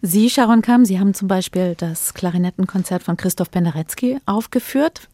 Sie, 0.01 0.31
Sharon 0.31 0.63
Kam, 0.63 0.85
Sie 0.85 1.01
haben 1.01 1.13
zum 1.13 1.27
Beispiel 1.27 1.75
das 1.77 2.15
Klarinettenkonzert 2.15 3.03
von 3.03 3.17
Christoph 3.17 3.51
Penderecki 3.51 4.19
aufgeführt. 4.27 5.09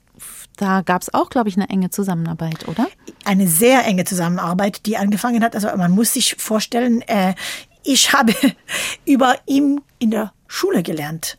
Da 0.57 0.83
gab 0.83 1.03
es 1.03 1.13
auch, 1.13 1.31
glaube 1.31 1.49
ich, 1.49 1.57
eine 1.57 1.69
enge 1.71 1.91
Zusammenarbeit, 1.91 2.69
oder? 2.69 2.87
Eine 3.25 3.49
sehr 3.49 3.85
enge 3.87 4.05
Zusammenarbeit, 4.05 4.87
die 4.87 4.97
angefangen 4.97 5.43
hat. 5.43 5.55
Also 5.55 5.69
man 5.77 5.93
muss 5.93 6.13
sich 6.13 6.37
vorstellen, 6.37 7.03
äh, 7.03 7.35
ich 7.83 8.13
habe 8.13 8.35
über 9.07 9.37
ihn 9.47 9.81
in 9.99 10.11
der 10.11 10.33
Schule 10.47 10.83
gelernt. 10.83 11.39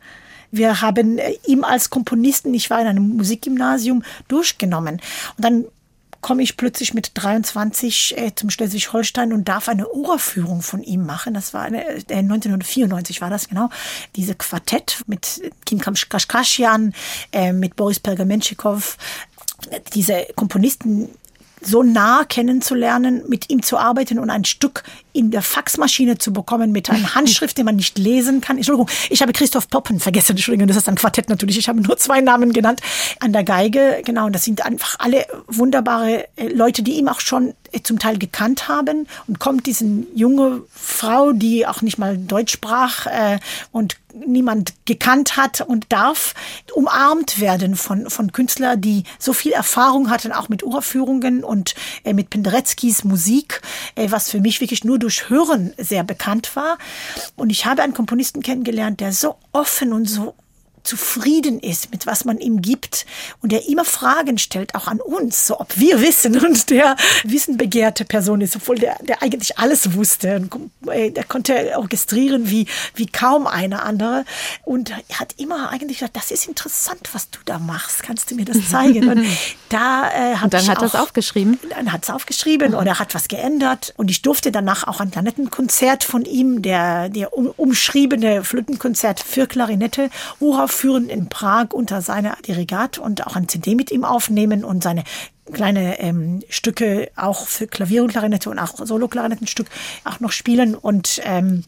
Wir 0.50 0.82
haben 0.82 1.18
äh, 1.18 1.34
ihm 1.46 1.64
als 1.64 1.88
Komponisten, 1.88 2.52
ich 2.52 2.68
war 2.68 2.80
in 2.80 2.88
einem 2.88 3.16
Musikgymnasium, 3.16 4.02
durchgenommen. 4.28 5.00
Und 5.36 5.44
dann 5.44 5.64
komme 6.26 6.42
ich 6.42 6.56
plötzlich 6.56 6.92
mit 6.92 7.12
23 7.14 8.18
äh, 8.18 8.34
zum 8.34 8.50
Schleswig-Holstein 8.50 9.32
und 9.32 9.46
darf 9.46 9.68
eine 9.68 9.88
Uraufführung 9.88 10.60
von 10.60 10.82
ihm 10.82 11.06
machen. 11.06 11.34
Das 11.34 11.54
war 11.54 11.62
eine, 11.62 11.84
äh, 11.86 12.16
1994 12.16 13.20
war 13.20 13.30
das 13.30 13.48
genau. 13.48 13.70
Diese 14.16 14.34
Quartett 14.34 15.04
mit 15.06 15.40
Kim 15.64 15.78
Kashkashian, 15.78 16.94
äh, 17.30 17.52
mit 17.52 17.76
Boris 17.76 18.00
Pergamenschikow, 18.00 18.96
diese 19.94 20.26
Komponisten 20.34 21.10
so 21.60 21.84
nah 21.84 22.24
kennenzulernen, 22.24 23.22
mit 23.28 23.48
ihm 23.48 23.62
zu 23.62 23.78
arbeiten 23.78 24.18
und 24.18 24.28
ein 24.28 24.44
Stück 24.44 24.82
in 25.16 25.30
der 25.30 25.42
Faxmaschine 25.42 26.18
zu 26.18 26.32
bekommen 26.32 26.72
mit 26.72 26.90
einer 26.90 27.14
Handschrift, 27.14 27.56
die 27.56 27.64
man 27.64 27.76
nicht 27.76 27.98
lesen 27.98 28.40
kann. 28.40 28.56
Entschuldigung, 28.56 28.88
ich 29.10 29.22
habe 29.22 29.32
Christoph 29.32 29.68
Poppen 29.68 29.98
vergessen. 29.98 30.32
Entschuldigung, 30.32 30.68
das 30.68 30.76
ist 30.76 30.88
ein 30.88 30.94
Quartett 30.94 31.28
natürlich. 31.28 31.58
Ich 31.58 31.68
habe 31.68 31.80
nur 31.80 31.96
zwei 31.96 32.20
Namen 32.20 32.52
genannt. 32.52 32.80
An 33.20 33.32
der 33.32 33.44
Geige, 33.44 34.02
genau. 34.04 34.26
Und 34.26 34.34
das 34.34 34.44
sind 34.44 34.64
einfach 34.64 34.96
alle 34.98 35.26
wunderbare 35.46 36.28
äh, 36.36 36.48
Leute, 36.48 36.82
die 36.82 36.98
ihm 36.98 37.08
auch 37.08 37.20
schon 37.20 37.54
äh, 37.72 37.80
zum 37.82 37.98
Teil 37.98 38.18
gekannt 38.18 38.68
haben. 38.68 39.06
Und 39.26 39.38
kommt 39.38 39.66
diese 39.66 39.86
junge 40.14 40.62
Frau, 40.72 41.32
die 41.32 41.66
auch 41.66 41.82
nicht 41.82 41.98
mal 41.98 42.18
Deutsch 42.18 42.52
sprach 42.52 43.06
äh, 43.06 43.38
und 43.72 43.96
niemand 44.24 44.74
gekannt 44.86 45.36
hat 45.36 45.60
und 45.60 45.86
darf 45.90 46.34
umarmt 46.74 47.40
werden 47.40 47.76
von, 47.76 48.08
von 48.08 48.32
Künstlern, 48.32 48.80
die 48.80 49.04
so 49.18 49.32
viel 49.32 49.52
Erfahrung 49.52 50.10
hatten, 50.10 50.32
auch 50.32 50.48
mit 50.48 50.62
Uraufführungen 50.62 51.44
und 51.44 51.74
äh, 52.04 52.12
mit 52.12 52.30
Pendereckis 52.30 53.04
Musik, 53.04 53.60
äh, 53.94 54.10
was 54.10 54.30
für 54.30 54.40
mich 54.40 54.60
wirklich 54.60 54.84
nur 54.84 54.98
durch 55.06 55.30
Hören 55.30 55.72
sehr 55.78 56.02
bekannt 56.02 56.56
war. 56.56 56.78
Und 57.36 57.50
ich 57.50 57.64
habe 57.64 57.80
einen 57.82 57.94
Komponisten 57.94 58.42
kennengelernt, 58.42 58.98
der 58.98 59.12
so 59.12 59.36
offen 59.52 59.92
und 59.92 60.06
so 60.06 60.34
zufrieden 60.86 61.60
ist 61.60 61.90
mit 61.90 62.06
was 62.06 62.24
man 62.24 62.38
ihm 62.38 62.62
gibt 62.62 63.06
und 63.42 63.52
der 63.52 63.68
immer 63.68 63.84
Fragen 63.84 64.38
stellt, 64.38 64.74
auch 64.74 64.86
an 64.86 65.00
uns, 65.00 65.46
so 65.46 65.60
ob 65.60 65.78
wir 65.78 66.00
wissen 66.00 66.38
und 66.44 66.70
der 66.70 66.96
wissenbegehrte 67.24 68.04
Person 68.04 68.40
ist, 68.40 68.56
obwohl 68.56 68.76
der, 68.76 68.96
der 69.02 69.22
eigentlich 69.22 69.58
alles 69.58 69.94
wusste. 69.94 70.48
Äh, 70.90 71.10
der 71.10 71.24
konnte 71.24 71.72
orchestrieren 71.76 72.50
wie, 72.50 72.66
wie 72.94 73.06
kaum 73.06 73.46
eine 73.46 73.82
andere 73.82 74.24
und 74.64 74.90
er 74.90 75.18
hat 75.18 75.34
immer 75.38 75.70
eigentlich 75.70 75.98
gesagt, 75.98 76.16
das 76.16 76.30
ist 76.30 76.46
interessant, 76.46 77.10
was 77.12 77.30
du 77.30 77.38
da 77.44 77.58
machst, 77.58 78.02
kannst 78.02 78.30
du 78.30 78.34
mir 78.34 78.44
das 78.44 78.70
zeigen? 78.70 79.08
Und 79.08 79.26
da 79.68 80.10
äh, 80.10 80.42
und 80.42 80.54
dann 80.54 80.68
hat 80.68 80.82
er 80.82 80.86
es 80.86 80.94
aufgeschrieben. 80.94 81.58
Dann 81.70 81.92
hat 81.92 82.04
es 82.04 82.10
aufgeschrieben 82.10 82.72
mhm. 82.72 82.78
und 82.78 82.86
er 82.86 82.98
hat 82.98 83.14
was 83.14 83.28
geändert 83.28 83.94
und 83.96 84.10
ich 84.10 84.22
durfte 84.22 84.52
danach 84.52 84.86
auch 84.86 85.00
ein 85.00 85.10
Klarinettenkonzert 85.10 86.04
von 86.04 86.24
ihm, 86.24 86.62
der, 86.62 87.08
der 87.08 87.32
um, 87.36 87.46
umschriebene 87.56 88.44
Flötenkonzert 88.44 89.20
für 89.20 89.46
Klarinette, 89.46 90.10
Urauf 90.40 90.75
führen 90.76 91.08
in 91.08 91.28
Prag 91.28 91.72
unter 91.72 92.02
seiner 92.02 92.36
Dirigat 92.46 92.98
und 92.98 93.26
auch 93.26 93.34
ein 93.34 93.48
CD 93.48 93.74
mit 93.74 93.90
ihm 93.90 94.04
aufnehmen 94.04 94.64
und 94.64 94.82
seine 94.82 95.04
kleine 95.52 96.00
ähm, 96.00 96.42
Stücke 96.48 97.10
auch 97.16 97.46
für 97.46 97.66
Klavier 97.66 98.02
und 98.02 98.10
Klarinette 98.10 98.50
und 98.50 98.58
auch 98.58 98.84
Solo-Klarinettenstück 98.84 99.68
auch 100.04 100.20
noch 100.20 100.32
spielen. 100.32 100.74
Und 100.74 101.20
ähm, 101.24 101.64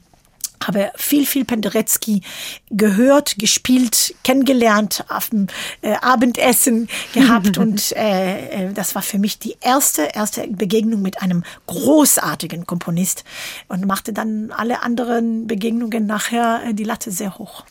habe 0.65 0.91
viel, 0.97 1.27
viel 1.27 1.45
Penderecki 1.45 2.23
gehört, 2.71 3.39
gespielt, 3.39 4.15
kennengelernt, 4.25 5.05
auf 5.09 5.31
dem 5.31 5.47
äh, 5.83 5.95
Abendessen 6.01 6.89
gehabt 7.13 7.59
und 7.59 7.93
äh, 7.97 8.69
äh, 8.69 8.73
das 8.73 8.95
war 8.95 9.03
für 9.03 9.19
mich 9.19 9.39
die 9.39 9.57
erste, 9.61 10.03
erste 10.15 10.47
Begegnung 10.49 11.03
mit 11.03 11.23
einem 11.23 11.45
großartigen 11.67 12.67
Komponist 12.67 13.25
und 13.69 13.87
machte 13.87 14.13
dann 14.13 14.51
alle 14.51 14.83
anderen 14.83 15.47
Begegnungen 15.47 16.07
nachher 16.07 16.63
äh, 16.67 16.75
die 16.75 16.85
Latte 16.85 17.11
sehr 17.11 17.39
hoch. 17.39 17.65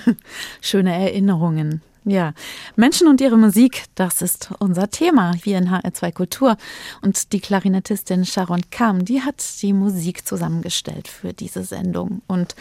Schöne 0.60 0.94
Erinnerungen. 0.94 1.82
Ja, 2.04 2.32
Menschen 2.76 3.06
und 3.08 3.20
ihre 3.20 3.36
Musik, 3.36 3.84
das 3.94 4.22
ist 4.22 4.50
unser 4.58 4.88
Thema 4.88 5.34
hier 5.34 5.58
in 5.58 5.68
HR2 5.68 6.12
Kultur. 6.12 6.56
Und 7.02 7.32
die 7.32 7.40
Klarinettistin 7.40 8.24
Sharon 8.24 8.62
Kam, 8.70 9.04
die 9.04 9.22
hat 9.22 9.42
die 9.62 9.72
Musik 9.72 10.26
zusammengestellt 10.26 11.08
für 11.08 11.32
diese 11.32 11.64
Sendung. 11.64 12.22
Und 12.26 12.54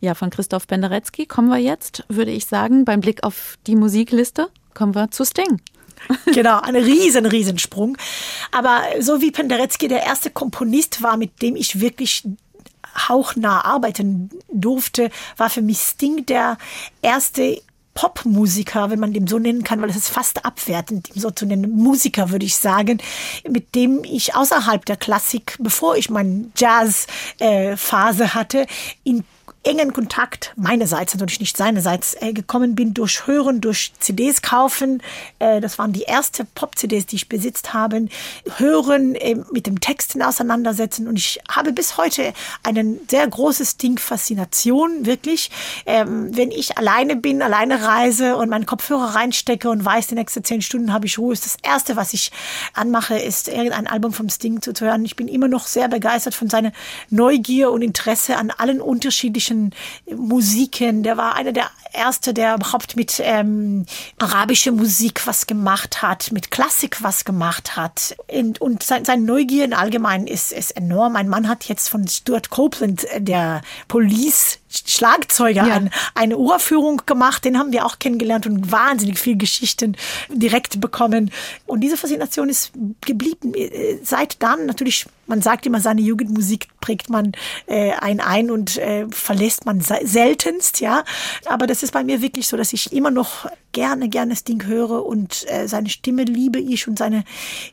ja, 0.00 0.14
von 0.14 0.30
Christoph 0.30 0.66
Penderecki 0.66 1.26
kommen 1.26 1.48
wir 1.48 1.58
jetzt, 1.58 2.04
würde 2.08 2.30
ich 2.30 2.46
sagen, 2.46 2.84
beim 2.84 3.00
Blick 3.00 3.24
auf 3.24 3.58
die 3.66 3.76
Musikliste, 3.76 4.48
kommen 4.72 4.94
wir 4.94 5.10
zu 5.10 5.24
Sting. 5.24 5.60
Genau, 6.34 6.60
ein 6.60 6.76
riesen, 6.76 7.24
riesen. 7.24 7.56
Aber 8.52 8.82
so 9.00 9.20
wie 9.20 9.30
Penderecki 9.30 9.88
der 9.88 10.02
erste 10.02 10.30
Komponist 10.30 11.02
war, 11.02 11.16
mit 11.16 11.40
dem 11.40 11.56
ich 11.56 11.80
wirklich 11.80 12.24
hauchnah 13.08 13.64
arbeiten 13.64 14.30
durfte, 14.52 15.10
war 15.36 15.50
für 15.50 15.62
mich 15.62 15.78
Sting 15.78 16.26
der 16.26 16.58
erste 17.02 17.60
Popmusiker, 17.94 18.90
wenn 18.90 18.98
man 18.98 19.12
dem 19.12 19.26
so 19.26 19.38
nennen 19.38 19.64
kann, 19.64 19.80
weil 19.80 19.90
es 19.90 19.96
ist 19.96 20.08
fast 20.08 20.44
abwertend, 20.44 21.14
ihm 21.14 21.20
so 21.20 21.30
zu 21.30 21.46
nennen, 21.46 21.70
Musiker 21.70 22.30
würde 22.30 22.44
ich 22.44 22.56
sagen, 22.56 22.98
mit 23.48 23.74
dem 23.74 24.02
ich 24.04 24.34
außerhalb 24.34 24.84
der 24.84 24.96
Klassik, 24.96 25.56
bevor 25.60 25.96
ich 25.96 26.10
meine 26.10 26.46
Jazz-Phase 26.56 28.24
äh, 28.24 28.28
hatte, 28.28 28.66
in 29.04 29.24
engen 29.64 29.92
Kontakt 29.92 30.52
meinerseits, 30.56 31.14
natürlich 31.14 31.40
nicht 31.40 31.56
seinerseits, 31.56 32.14
äh, 32.20 32.32
gekommen 32.32 32.74
bin 32.74 32.94
durch 32.94 33.26
Hören, 33.26 33.60
durch 33.60 33.92
CDs 33.98 34.42
kaufen. 34.42 35.02
Äh, 35.38 35.60
das 35.60 35.78
waren 35.78 35.92
die 35.92 36.02
erste 36.02 36.44
Pop-CDs, 36.44 37.06
die 37.06 37.16
ich 37.16 37.28
besitzt 37.28 37.72
habe. 37.72 38.06
Hören, 38.58 39.14
äh, 39.14 39.36
mit 39.52 39.66
dem 39.66 39.80
Texten 39.80 40.22
auseinandersetzen. 40.22 41.08
Und 41.08 41.16
ich 41.16 41.40
habe 41.50 41.72
bis 41.72 41.96
heute 41.96 42.34
einen 42.62 43.00
sehr 43.10 43.26
großes 43.26 43.78
Ding 43.78 43.98
Faszination, 43.98 45.06
wirklich. 45.06 45.50
Ähm, 45.86 46.36
wenn 46.36 46.50
ich 46.50 46.76
alleine 46.76 47.16
bin, 47.16 47.40
alleine 47.40 47.82
reise 47.82 48.36
und 48.36 48.50
meinen 48.50 48.66
Kopfhörer 48.66 49.14
reinstecke 49.14 49.70
und 49.70 49.84
weiß, 49.84 50.08
die 50.08 50.14
nächsten 50.14 50.44
zehn 50.44 50.60
Stunden 50.60 50.92
habe 50.92 51.06
ich 51.06 51.18
Ruhe, 51.18 51.32
ist 51.32 51.46
das 51.46 51.56
Erste, 51.62 51.96
was 51.96 52.12
ich 52.12 52.30
anmache, 52.74 53.16
ist 53.16 53.48
irgendein 53.48 53.86
Album 53.86 54.12
vom 54.12 54.28
Sting 54.28 54.60
zu 54.60 54.72
hören. 54.78 55.04
Ich 55.04 55.16
bin 55.16 55.28
immer 55.28 55.48
noch 55.48 55.66
sehr 55.66 55.88
begeistert 55.88 56.34
von 56.34 56.50
seiner 56.50 56.72
Neugier 57.08 57.70
und 57.70 57.80
Interesse 57.82 58.36
an 58.36 58.50
allen 58.50 58.80
unterschiedlichen 58.80 59.53
Musiken. 60.14 61.02
Der 61.02 61.16
war 61.16 61.34
einer 61.34 61.52
der 61.52 61.70
erste, 61.94 62.34
der 62.34 62.54
überhaupt 62.54 62.96
mit 62.96 63.20
ähm, 63.22 63.86
arabischer 64.18 64.72
Musik 64.72 65.26
was 65.26 65.46
gemacht 65.46 66.02
hat, 66.02 66.32
mit 66.32 66.50
Klassik 66.50 67.02
was 67.02 67.24
gemacht 67.24 67.76
hat. 67.76 68.16
Und, 68.28 68.60
und 68.60 68.82
sein, 68.82 69.04
sein 69.04 69.24
Neugier 69.24 69.64
in 69.64 69.74
allgemein 69.74 70.26
ist, 70.26 70.52
ist 70.52 70.72
enorm. 70.72 71.14
Mein 71.14 71.28
Mann 71.28 71.48
hat 71.48 71.64
jetzt 71.64 71.88
von 71.88 72.06
Stuart 72.08 72.50
Copeland, 72.50 73.04
äh, 73.04 73.20
der 73.20 73.62
Police 73.88 74.58
Schlagzeuger 74.86 75.66
ja. 75.66 75.74
ein, 75.74 75.90
eine 76.14 76.36
Uraufführung 76.36 77.02
gemacht. 77.06 77.44
Den 77.44 77.58
haben 77.58 77.72
wir 77.72 77.86
auch 77.86 77.98
kennengelernt 77.98 78.46
und 78.46 78.72
wahnsinnig 78.72 79.18
viel 79.18 79.36
Geschichten 79.36 79.96
direkt 80.28 80.80
bekommen. 80.80 81.30
Und 81.66 81.80
diese 81.80 81.96
Faszination 81.96 82.48
ist 82.48 82.72
geblieben. 83.02 83.54
Äh, 83.54 83.98
seit 84.02 84.42
dann 84.42 84.66
natürlich, 84.66 85.06
man 85.26 85.42
sagt 85.42 85.66
immer, 85.66 85.80
seine 85.80 86.00
Jugendmusik 86.00 86.68
prägt 86.80 87.08
man 87.08 87.32
äh, 87.66 87.92
ein 87.92 88.20
ein 88.20 88.50
und 88.50 88.76
äh, 88.78 89.06
verlässt 89.10 89.64
man 89.64 89.80
seltenst, 89.80 90.80
ja. 90.80 91.04
Aber 91.46 91.66
das 91.66 91.82
ist 91.84 91.92
bei 91.92 92.02
mir 92.02 92.20
wirklich 92.20 92.48
so, 92.48 92.56
dass 92.56 92.72
ich 92.72 92.92
immer 92.92 93.10
noch 93.10 93.46
gerne, 93.72 94.08
gerne 94.08 94.34
Sting 94.34 94.64
höre 94.64 95.04
und 95.04 95.44
äh, 95.48 95.68
seine 95.68 95.88
Stimme 95.88 96.24
liebe 96.24 96.58
ich 96.58 96.88
und 96.88 96.98
seine 96.98 97.24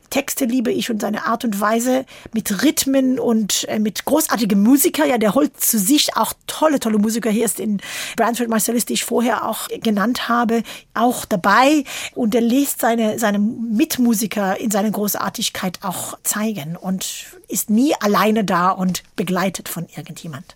Texte 0.10 0.46
liebe 0.46 0.72
ich 0.72 0.92
und 0.92 1.02
seine 1.02 1.26
Art 1.26 1.46
und 1.46 1.60
Weise 1.60 2.06
mit 2.34 2.64
Rhythmen 2.64 3.20
und 3.20 3.66
äh, 3.70 3.80
mit 3.80 4.06
großartigen 4.06 4.62
Musiker. 4.62 5.06
Ja, 5.06 5.18
der 5.18 5.34
holt 5.34 5.60
zu 5.60 5.80
sich 5.80 6.18
auch 6.18 6.34
tolle, 6.48 6.80
tolle 6.80 6.98
Musiker. 6.98 7.30
Hier 7.30 7.46
ist 7.46 7.60
in 7.60 7.82
Bransford 8.18 8.50
Marcellus, 8.50 8.86
die 8.86 8.94
ich 8.94 9.06
vorher 9.06 9.48
auch 9.48 9.68
genannt 9.70 10.28
habe, 10.28 10.64
auch 10.94 11.26
dabei 11.26 11.84
und 12.14 12.36
er 12.36 12.42
lässt 12.42 12.82
seine, 12.82 13.18
seine 13.18 13.40
Mitmusiker 13.40 14.60
in 14.60 14.72
seiner 14.72 14.92
Großartigkeit 14.92 15.80
auch 15.84 16.20
zeigen 16.24 16.76
und 16.76 17.28
ist 17.48 17.70
nie 17.70 17.96
alleine 18.00 18.44
da 18.44 18.72
und 18.72 19.04
begleitet 19.16 19.70
von 19.70 19.88
irgendjemand. 19.96 20.56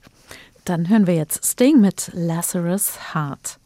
Dann 0.66 0.90
hören 0.90 1.06
wir 1.06 1.14
jetzt 1.14 1.46
Sting 1.46 1.80
mit 1.80 2.10
Lazarus 2.14 3.14
Heart. 3.14 3.60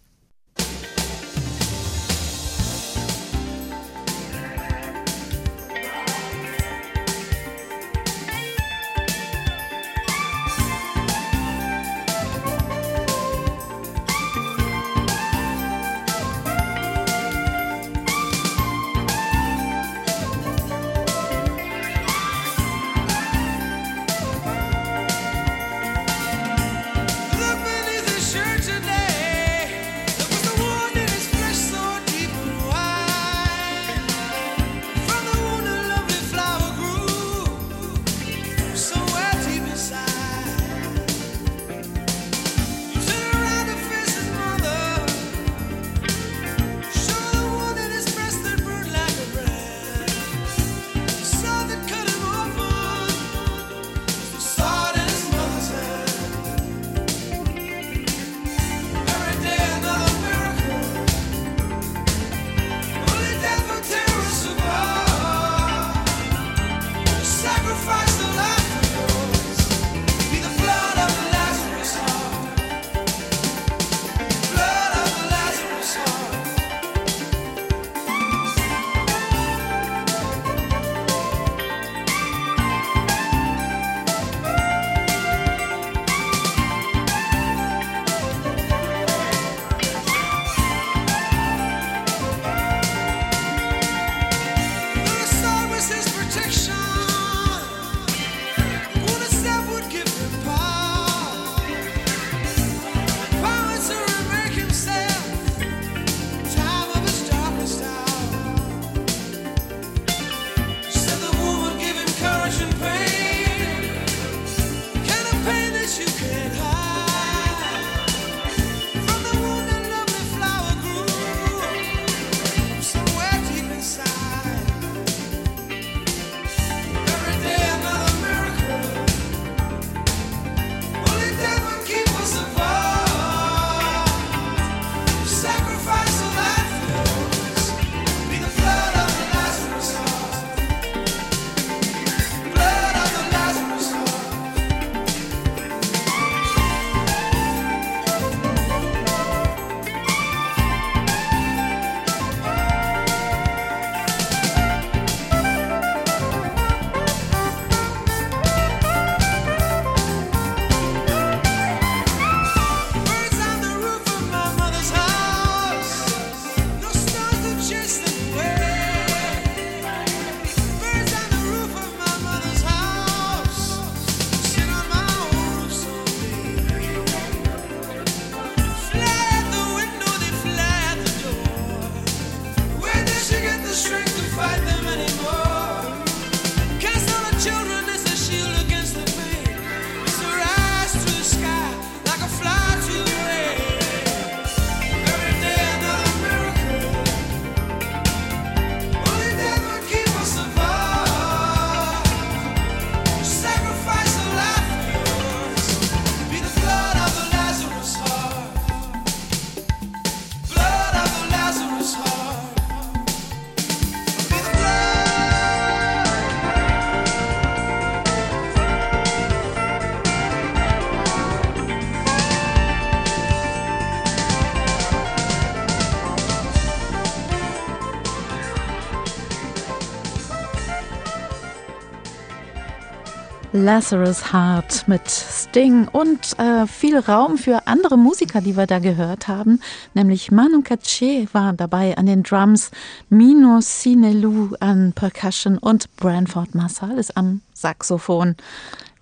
Lazarus 233.64 234.32
Heart 234.32 234.88
mit 234.88 235.10
Sting 235.10 235.88
und 235.88 236.40
äh, 236.40 236.66
viel 236.66 236.98
Raum 236.98 237.38
für 237.38 237.68
andere 237.68 237.98
Musiker, 237.98 238.42
die 238.42 238.56
wir 238.56 238.68
da 238.68 238.80
gehört 238.80 239.28
haben. 239.28 239.60
Nämlich 239.94 240.32
Manu 240.32 240.60
Katché 240.60 241.28
war 241.34 241.54
dabei 241.54 241.98
an 241.98 242.06
den 242.06 242.24
Drums, 242.24 242.72
Mino 243.10 243.60
Sinelu 243.62 244.56
an 244.60 244.94
Percussion 244.94 245.58
und 245.58 245.96
Branford 245.98 246.56
Marsalis 246.56 247.12
am 247.12 247.42
Saxophon. 247.54 248.36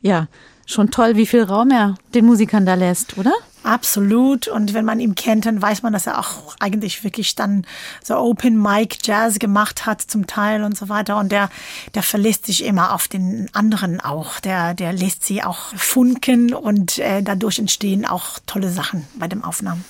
Ja, 0.02 0.28
schon 0.68 0.92
toll, 0.92 1.16
wie 1.16 1.26
viel 1.26 1.44
Raum 1.44 1.72
er 1.72 1.96
den 2.14 2.26
Musikern 2.26 2.66
da 2.66 2.76
lässt, 2.76 3.18
oder? 3.18 3.34
Absolut. 3.64 4.48
Und 4.48 4.74
wenn 4.74 4.86
man 4.86 5.00
ihn 5.00 5.16
kennt, 5.16 5.46
dann 5.46 5.62
weiß 5.62 5.82
man, 5.82 5.92
dass 5.92 6.08
er 6.08 6.20
auch 6.20 6.56
eigentlich 6.60 7.04
wirklich 7.04 7.36
dann 7.36 7.66
so 8.04 8.16
Open 8.16 8.62
Mic 8.62 9.00
Jazz 9.04 9.40
gemacht 9.40 9.86
hat 9.86 10.02
zum 10.02 10.28
Teil 10.28 10.64
und 10.64 10.78
so 10.78 10.88
weiter. 10.88 11.18
Und 11.18 11.32
der, 11.32 11.50
der 11.96 12.04
verlässt 12.04 12.46
sich 12.46 12.64
immer 12.64 12.94
auf 12.94 13.08
den 13.08 13.50
anderen 13.54 14.00
auch. 14.00 14.40
Der, 14.40 14.74
der 14.74 14.94
lässt 14.94 15.26
sie 15.26 15.44
auch 15.44 15.74
funken 15.76 16.54
und 16.54 17.00
äh, 17.00 17.22
dadurch 17.24 17.60
entstehen 17.60 18.06
auch 18.06 18.40
tolle 18.46 18.70
Sachen 18.70 19.08
bei 19.16 19.28
dem 19.28 19.44
Aufnahmen. 19.44 19.84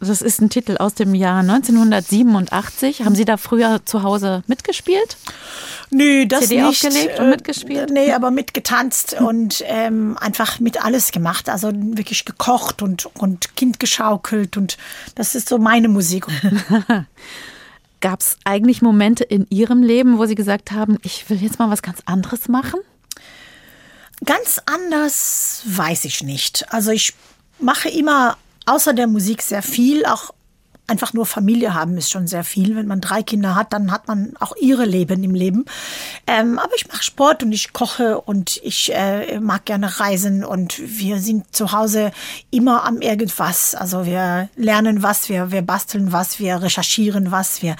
Das 0.00 0.22
ist 0.22 0.40
ein 0.40 0.48
Titel 0.48 0.76
aus 0.78 0.94
dem 0.94 1.14
Jahr 1.14 1.40
1987. 1.40 3.04
Haben 3.04 3.14
Sie 3.14 3.26
da 3.26 3.36
früher 3.36 3.80
zu 3.84 4.02
Hause 4.02 4.42
mitgespielt? 4.46 5.18
Nö, 5.90 6.26
das 6.26 6.48
CD 6.48 6.62
nicht. 6.62 6.86
aufgelegt 6.86 7.18
und 7.18 7.26
Äh, 7.26 7.30
mitgespielt? 7.30 7.90
Nee, 7.90 8.12
aber 8.12 8.30
mitgetanzt 8.30 9.14
und 9.20 9.62
ähm, 9.66 10.16
einfach 10.18 10.58
mit 10.58 10.82
alles 10.82 11.12
gemacht. 11.12 11.50
Also 11.50 11.70
wirklich 11.74 12.24
gekocht 12.24 12.80
und, 12.80 13.14
und 13.16 13.54
Kind 13.56 13.78
geschaukelt. 13.78 14.56
Und 14.56 14.78
das 15.16 15.34
ist 15.34 15.50
so 15.50 15.58
meine 15.58 15.88
Musik. 15.88 16.26
Gab 18.00 18.20
es 18.20 18.38
eigentlich 18.44 18.80
Momente 18.80 19.24
in 19.24 19.46
Ihrem 19.50 19.82
Leben, 19.82 20.16
wo 20.16 20.24
Sie 20.24 20.34
gesagt 20.34 20.72
haben, 20.72 20.96
ich 21.02 21.28
will 21.28 21.42
jetzt 21.42 21.58
mal 21.58 21.68
was 21.68 21.82
ganz 21.82 21.98
anderes 22.06 22.48
machen? 22.48 22.80
Ganz 24.24 24.60
anders 24.64 25.62
weiß 25.66 26.06
ich 26.06 26.22
nicht. 26.22 26.72
Also 26.72 26.90
ich 26.90 27.12
mache 27.58 27.90
immer 27.90 28.38
außer 28.70 28.92
der 28.92 29.06
Musik 29.06 29.42
sehr 29.42 29.62
viel, 29.62 30.04
auch 30.06 30.30
einfach 30.90 31.12
nur 31.12 31.24
Familie 31.24 31.72
haben 31.72 31.96
ist 31.96 32.10
schon 32.10 32.26
sehr 32.26 32.42
viel. 32.42 32.74
Wenn 32.74 32.86
man 32.86 33.00
drei 33.00 33.22
Kinder 33.22 33.54
hat, 33.54 33.72
dann 33.72 33.92
hat 33.92 34.08
man 34.08 34.34
auch 34.40 34.54
ihre 34.60 34.84
Leben 34.84 35.22
im 35.22 35.34
Leben. 35.34 35.64
Ähm, 36.26 36.58
aber 36.58 36.72
ich 36.74 36.88
mache 36.88 37.04
Sport 37.04 37.42
und 37.44 37.52
ich 37.52 37.72
koche 37.72 38.20
und 38.20 38.60
ich 38.64 38.92
äh, 38.92 39.38
mag 39.38 39.64
gerne 39.64 40.00
reisen 40.00 40.44
und 40.44 40.80
wir 40.80 41.20
sind 41.20 41.54
zu 41.54 41.72
Hause 41.72 42.10
immer 42.50 42.84
am 42.84 43.00
irgendwas. 43.00 43.74
Also 43.76 44.04
wir 44.04 44.48
lernen 44.56 45.02
was, 45.02 45.28
wir, 45.28 45.52
wir 45.52 45.62
basteln 45.62 46.12
was, 46.12 46.40
wir 46.40 46.60
recherchieren 46.60 47.30
was, 47.30 47.62
wir 47.62 47.76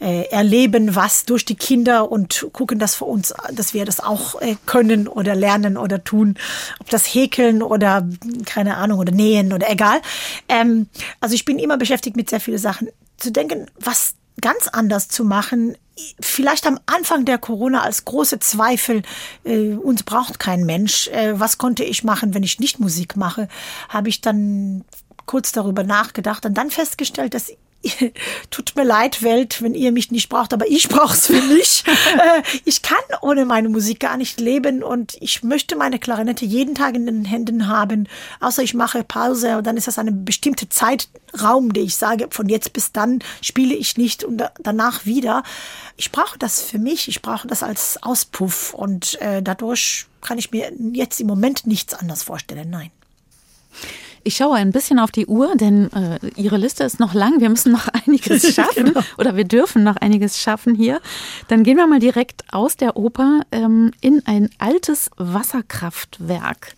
äh, 0.00 0.24
erleben 0.30 0.94
was 0.94 1.26
durch 1.26 1.44
die 1.44 1.56
Kinder 1.56 2.10
und 2.10 2.48
gucken 2.52 2.78
das 2.78 2.94
für 2.94 3.04
uns, 3.04 3.34
dass 3.52 3.74
wir 3.74 3.84
das 3.84 4.00
auch 4.00 4.40
äh, 4.40 4.56
können 4.64 5.06
oder 5.06 5.34
lernen 5.34 5.76
oder 5.76 6.02
tun. 6.02 6.36
Ob 6.80 6.88
das 6.88 7.04
Häkeln 7.04 7.62
oder 7.62 8.08
keine 8.46 8.78
Ahnung 8.78 9.00
oder 9.00 9.12
Nähen 9.12 9.52
oder 9.52 9.70
egal. 9.70 10.00
Ähm, 10.48 10.88
also 11.20 11.34
ich 11.34 11.44
bin 11.44 11.58
immer 11.58 11.76
beschäftigt 11.76 12.16
mit 12.16 12.30
sehr 12.30 12.40
viele 12.54 12.58
Sachen. 12.58 12.88
Zu 13.16 13.32
denken, 13.32 13.66
was 13.80 14.14
ganz 14.40 14.68
anders 14.68 15.08
zu 15.08 15.24
machen. 15.24 15.76
Vielleicht 16.20 16.66
am 16.66 16.78
Anfang 16.86 17.24
der 17.24 17.38
Corona 17.38 17.82
als 17.82 18.04
große 18.04 18.40
Zweifel, 18.40 19.02
äh, 19.44 19.74
uns 19.74 20.02
braucht 20.02 20.38
kein 20.38 20.64
Mensch. 20.64 21.08
Äh, 21.08 21.38
was 21.38 21.58
konnte 21.58 21.84
ich 21.84 22.04
machen, 22.04 22.34
wenn 22.34 22.42
ich 22.42 22.58
nicht 22.58 22.80
Musik 22.80 23.16
mache? 23.16 23.48
Habe 23.88 24.08
ich 24.08 24.20
dann 24.20 24.84
kurz 25.26 25.52
darüber 25.52 25.84
nachgedacht 25.84 26.44
und 26.46 26.54
dann 26.54 26.70
festgestellt, 26.70 27.34
dass 27.34 27.52
tut 28.50 28.74
mir 28.76 28.84
leid, 28.84 29.22
Welt, 29.22 29.62
wenn 29.62 29.74
ihr 29.74 29.92
mich 29.92 30.10
nicht 30.10 30.28
braucht, 30.28 30.52
aber 30.52 30.66
ich 30.68 30.88
brauche 30.88 31.14
es 31.14 31.26
für 31.26 31.42
mich. 31.42 31.84
Äh, 32.14 32.42
ich 32.64 32.82
kann 32.82 33.02
ohne 33.22 33.44
meine 33.44 33.68
Musik 33.68 34.00
gar 34.00 34.16
nicht 34.16 34.38
leben 34.38 34.82
und 34.82 35.16
ich 35.20 35.42
möchte 35.42 35.74
meine 35.74 35.98
Klarinette 35.98 36.44
jeden 36.44 36.74
Tag 36.74 36.94
in 36.94 37.06
den 37.06 37.24
Händen 37.24 37.66
haben, 37.66 38.08
außer 38.40 38.62
ich 38.62 38.74
mache 38.74 39.02
Pause 39.02 39.56
und 39.58 39.66
dann 39.66 39.76
ist 39.76 39.88
das 39.88 39.98
eine 39.98 40.12
bestimmte 40.12 40.68
Zeitraum, 40.68 41.72
der 41.72 41.82
ich 41.82 41.96
sage, 41.96 42.28
von 42.30 42.48
jetzt 42.48 42.72
bis 42.72 42.92
dann 42.92 43.20
spiele 43.40 43.74
ich 43.74 43.96
nicht 43.96 44.22
und 44.22 44.42
danach 44.62 45.06
wieder. 45.06 45.42
Ich 45.96 46.12
brauche 46.12 46.38
das 46.38 46.60
für 46.60 46.78
mich, 46.78 47.08
ich 47.08 47.22
brauche 47.22 47.48
das 47.48 47.62
als 47.62 48.02
Auspuff 48.02 48.74
und 48.74 49.20
äh, 49.20 49.42
dadurch 49.42 50.06
kann 50.20 50.38
ich 50.38 50.50
mir 50.50 50.72
jetzt 50.92 51.20
im 51.20 51.26
Moment 51.26 51.66
nichts 51.66 51.94
anderes 51.94 52.22
vorstellen, 52.22 52.70
nein. 52.70 52.90
Ich 54.26 54.36
schaue 54.36 54.56
ein 54.56 54.72
bisschen 54.72 54.98
auf 54.98 55.10
die 55.10 55.26
Uhr, 55.26 55.54
denn 55.54 55.92
äh, 55.92 56.18
Ihre 56.36 56.56
Liste 56.56 56.82
ist 56.84 56.98
noch 56.98 57.12
lang. 57.12 57.40
Wir 57.40 57.50
müssen 57.50 57.72
noch 57.72 57.88
einiges 58.06 58.54
schaffen 58.54 58.86
Genau. 58.86 59.00
oder 59.18 59.36
wir 59.36 59.44
dürfen 59.44 59.84
noch 59.84 59.96
einiges 59.96 60.40
schaffen 60.40 60.74
hier. 60.74 61.00
Dann 61.48 61.62
gehen 61.62 61.76
wir 61.76 61.86
mal 61.86 61.98
direkt 62.00 62.42
aus 62.50 62.76
der 62.76 62.96
Oper 62.96 63.42
ähm, 63.52 63.90
in 64.00 64.22
ein 64.26 64.48
altes 64.58 65.10
Wasserkraftwerk. 65.16 66.74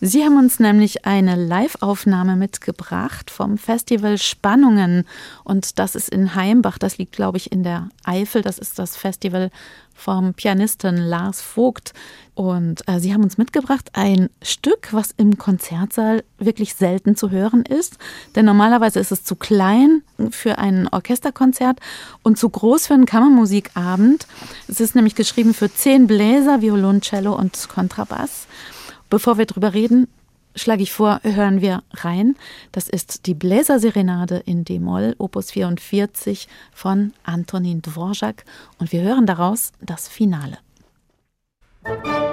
Sie 0.00 0.22
haben 0.22 0.38
uns 0.38 0.60
nämlich 0.60 1.06
eine 1.06 1.34
Live-Aufnahme 1.34 2.36
mitgebracht 2.36 3.30
vom 3.30 3.56
Festival 3.58 4.18
Spannungen. 4.18 5.06
Und 5.44 5.78
das 5.78 5.94
ist 5.94 6.10
in 6.10 6.34
Heimbach. 6.34 6.78
Das 6.78 6.98
liegt, 6.98 7.12
glaube 7.12 7.38
ich, 7.38 7.50
in 7.52 7.62
der 7.62 7.88
Eifel. 8.04 8.42
Das 8.42 8.58
ist 8.58 8.78
das 8.78 8.96
Festival 8.96 9.50
vom 9.94 10.34
Pianisten 10.34 10.96
Lars 10.96 11.40
Vogt. 11.40 11.94
Und 12.34 12.86
äh, 12.88 12.98
Sie 12.98 13.14
haben 13.14 13.22
uns 13.22 13.38
mitgebracht 13.38 13.90
ein 13.92 14.28
Stück, 14.42 14.92
was 14.92 15.12
im 15.16 15.38
Konzertsaal 15.38 16.24
wirklich 16.38 16.74
selten 16.74 17.14
zu 17.14 17.30
hören 17.30 17.62
ist. 17.62 17.96
Denn 18.34 18.44
normalerweise 18.44 18.98
ist 18.98 19.12
es 19.12 19.22
zu 19.22 19.36
klein 19.36 20.02
für 20.30 20.58
ein 20.58 20.88
Orchesterkonzert 20.88 21.78
und 22.22 22.36
zu 22.36 22.48
groß 22.48 22.88
für 22.88 22.94
einen 22.94 23.06
Kammermusikabend. 23.06 24.26
Es 24.66 24.80
ist 24.80 24.96
nämlich 24.96 25.14
geschrieben 25.14 25.54
für 25.54 25.72
zehn 25.72 26.08
Bläser, 26.08 26.60
Violoncello 26.60 27.32
und 27.34 27.68
Kontrabass. 27.68 28.46
Bevor 29.10 29.38
wir 29.38 29.46
drüber 29.46 29.72
reden, 29.72 30.08
schlage 30.56 30.82
ich 30.82 30.92
vor, 30.92 31.20
hören 31.22 31.60
wir 31.60 31.84
rein. 31.92 32.34
Das 32.72 32.88
ist 32.88 33.26
die 33.26 33.34
Bläserserenade 33.34 34.42
in 34.44 34.64
D-Moll, 34.64 35.14
Opus 35.18 35.52
44 35.52 36.48
von 36.72 37.12
Antonin 37.22 37.80
Dvorak. 37.80 38.44
Und 38.80 38.90
wir 38.90 39.02
hören 39.02 39.26
daraus 39.26 39.70
das 39.80 40.08
Finale. 40.08 40.58
Thank 41.84 42.23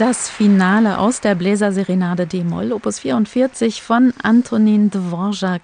Das 0.00 0.30
Finale 0.30 0.96
aus 0.96 1.20
der 1.20 1.34
Bläserserenade 1.34 2.26
D-Moll, 2.26 2.72
Opus 2.72 3.00
44 3.00 3.82
von 3.82 4.14
Antonin 4.22 4.90
Dvorak. 4.90 5.60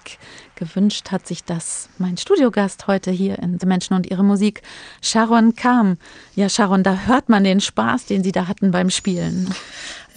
Gewünscht 0.53 1.09
hat 1.09 1.25
sich 1.25 1.43
das 1.43 1.89
mein 1.97 2.17
Studiogast 2.17 2.85
heute 2.85 3.09
hier 3.09 3.39
in 3.39 3.59
The 3.59 3.65
Menschen 3.65 3.95
und 3.95 4.05
ihre 4.05 4.23
Musik, 4.23 4.61
Sharon 5.01 5.55
Kam. 5.55 5.97
Ja, 6.35 6.49
Sharon, 6.49 6.83
da 6.83 6.99
hört 7.05 7.29
man 7.29 7.43
den 7.43 7.61
Spaß, 7.61 8.05
den 8.05 8.23
Sie 8.23 8.31
da 8.31 8.47
hatten 8.47 8.71
beim 8.71 8.89
Spielen. 8.89 9.53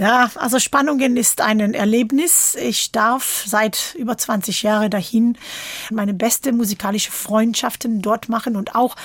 Ja, 0.01 0.31
also 0.37 0.59
Spannungen 0.59 1.19
ist 1.19 1.43
ein 1.43 1.75
Erlebnis. 1.75 2.57
Ich 2.59 2.91
darf 2.91 3.45
seit 3.47 3.95
über 3.99 4.17
20 4.17 4.63
Jahren 4.63 4.91
dahin 4.91 5.37
meine 5.91 6.15
beste 6.15 6.53
musikalische 6.53 7.11
Freundschaften 7.11 8.01
dort 8.01 8.31
machen 8.31 8.57
und 8.57 8.75
auch 8.75 8.97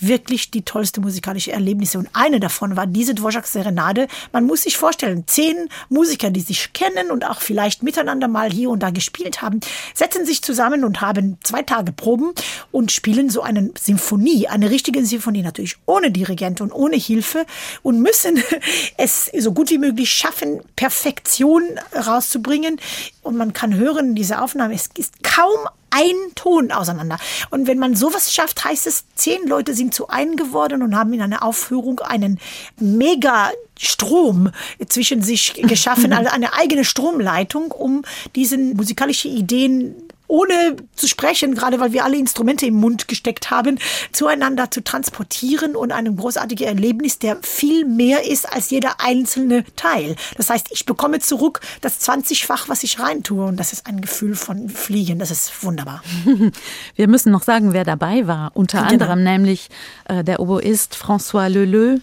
wirklich 0.00 0.50
die 0.50 0.62
tollste 0.62 1.02
musikalische 1.02 1.52
Erlebnisse. 1.52 1.98
Und 1.98 2.08
eine 2.14 2.40
davon 2.40 2.76
war 2.76 2.86
diese 2.86 3.14
Dvorak-Serenade. 3.14 4.08
Man 4.32 4.46
muss 4.46 4.62
sich 4.62 4.78
vorstellen, 4.78 5.24
zehn 5.26 5.68
Musiker, 5.90 6.30
die 6.30 6.40
sich 6.40 6.72
kennen 6.72 7.10
und 7.10 7.26
auch 7.26 7.42
vielleicht 7.42 7.82
miteinander 7.82 8.26
mal 8.26 8.50
hier 8.50 8.70
und 8.70 8.82
da 8.82 8.88
gespielt 8.88 9.42
haben, 9.42 9.60
setzen 9.92 10.24
sich 10.24 10.40
zusammen 10.40 10.82
und 10.82 11.02
haben 11.02 11.36
zwei 11.42 11.60
Tage 11.60 11.92
Proben 11.92 12.32
und 12.72 12.90
spielen 12.90 13.28
so 13.28 13.42
eine 13.42 13.70
Symphonie, 13.78 14.48
eine 14.48 14.70
richtige 14.70 15.04
Symphonie 15.04 15.17
natürlich 15.26 15.76
ohne 15.86 16.10
Dirigent 16.10 16.60
und 16.60 16.72
ohne 16.72 16.96
Hilfe 16.96 17.44
und 17.82 18.00
müssen 18.00 18.42
es 18.96 19.30
so 19.38 19.52
gut 19.52 19.70
wie 19.70 19.78
möglich 19.78 20.10
schaffen, 20.10 20.28
schaffen, 20.38 20.60
Perfektion 20.76 21.62
rauszubringen. 21.94 22.80
Und 23.22 23.36
man 23.36 23.52
kann 23.52 23.74
hören, 23.74 24.14
diese 24.14 24.40
Aufnahme, 24.40 24.74
es 24.74 24.88
ist 24.96 25.22
kaum 25.22 25.58
ein 25.90 26.34
Ton 26.34 26.70
auseinander. 26.70 27.18
Und 27.50 27.66
wenn 27.66 27.78
man 27.78 27.94
sowas 27.94 28.32
schafft, 28.32 28.64
heißt 28.64 28.86
es, 28.86 29.04
zehn 29.14 29.46
Leute 29.46 29.74
sind 29.74 29.94
zu 29.94 30.08
einem 30.08 30.36
geworden 30.36 30.82
und 30.82 30.96
haben 30.96 31.12
in 31.12 31.22
einer 31.22 31.42
Aufführung 31.42 32.00
einen 32.00 32.38
mega 32.78 33.50
Strom 33.78 34.50
zwischen 34.88 35.22
sich 35.22 35.54
geschaffen, 35.62 36.12
also 36.12 36.30
eine 36.30 36.52
eigene 36.54 36.84
Stromleitung, 36.84 37.72
um 37.72 38.04
diesen 38.34 38.74
musikalischen 38.76 39.34
Ideen 39.34 39.94
ohne 40.28 40.76
zu 40.94 41.08
sprechen, 41.08 41.54
gerade 41.54 41.80
weil 41.80 41.92
wir 41.92 42.04
alle 42.04 42.16
Instrumente 42.16 42.66
im 42.66 42.74
Mund 42.74 43.08
gesteckt 43.08 43.50
haben, 43.50 43.78
zueinander 44.12 44.70
zu 44.70 44.84
transportieren 44.84 45.74
und 45.74 45.90
einem 45.90 46.16
großartigen 46.16 46.66
Erlebnis, 46.66 47.18
der 47.18 47.38
viel 47.42 47.84
mehr 47.84 48.26
ist 48.30 48.50
als 48.52 48.70
jeder 48.70 49.00
einzelne 49.00 49.64
Teil. 49.74 50.16
Das 50.36 50.50
heißt, 50.50 50.68
ich 50.70 50.86
bekomme 50.86 51.18
zurück 51.18 51.60
das 51.80 52.00
20-fach, 52.08 52.68
was 52.68 52.82
ich 52.82 53.00
reintue 53.00 53.44
und 53.44 53.56
das 53.58 53.72
ist 53.72 53.86
ein 53.86 54.00
Gefühl 54.00 54.36
von 54.36 54.68
Fliegen. 54.68 55.18
Das 55.18 55.30
ist 55.30 55.64
wunderbar. 55.64 56.02
Wir 56.94 57.08
müssen 57.08 57.32
noch 57.32 57.42
sagen, 57.42 57.72
wer 57.72 57.84
dabei 57.84 58.26
war. 58.26 58.52
Unter 58.54 58.78
genau. 58.78 58.92
anderem 58.92 59.22
nämlich 59.22 59.68
äh, 60.04 60.22
der 60.22 60.40
Oboist 60.40 60.94
François 60.94 61.48
Leleu, 61.48 61.98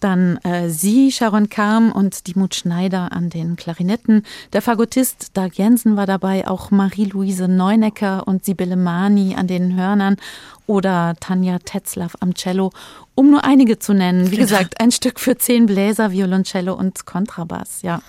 dann 0.00 0.38
äh, 0.38 0.68
Sie, 0.68 1.12
Sharon 1.12 1.48
Kam 1.48 1.92
und 1.92 2.26
Dimut 2.26 2.54
Schneider 2.54 3.12
an 3.12 3.30
den 3.30 3.56
Klarinetten. 3.56 4.24
Der 4.52 4.62
Fagottist 4.62 5.36
Dag 5.36 5.56
Jensen 5.56 5.96
war 5.96 6.06
dabei, 6.06 6.46
auch 6.46 6.70
Marie-Louise 6.70 7.48
Neunecker 7.48 8.26
und 8.26 8.44
Sibylle 8.44 8.76
Mani 8.76 9.34
an 9.34 9.46
den 9.46 9.76
Hörnern 9.76 10.16
oder 10.66 11.14
Tanja 11.18 11.58
Tetzlaff 11.58 12.16
am 12.20 12.34
Cello, 12.34 12.70
um 13.14 13.30
nur 13.30 13.44
einige 13.44 13.78
zu 13.78 13.94
nennen. 13.94 14.30
Wie 14.30 14.36
gesagt, 14.36 14.80
ein 14.80 14.92
Stück 14.92 15.18
für 15.18 15.36
zehn 15.38 15.66
Bläser, 15.66 16.12
Violoncello 16.12 16.74
und 16.74 17.06
Kontrabass, 17.06 17.82
ja. 17.82 18.02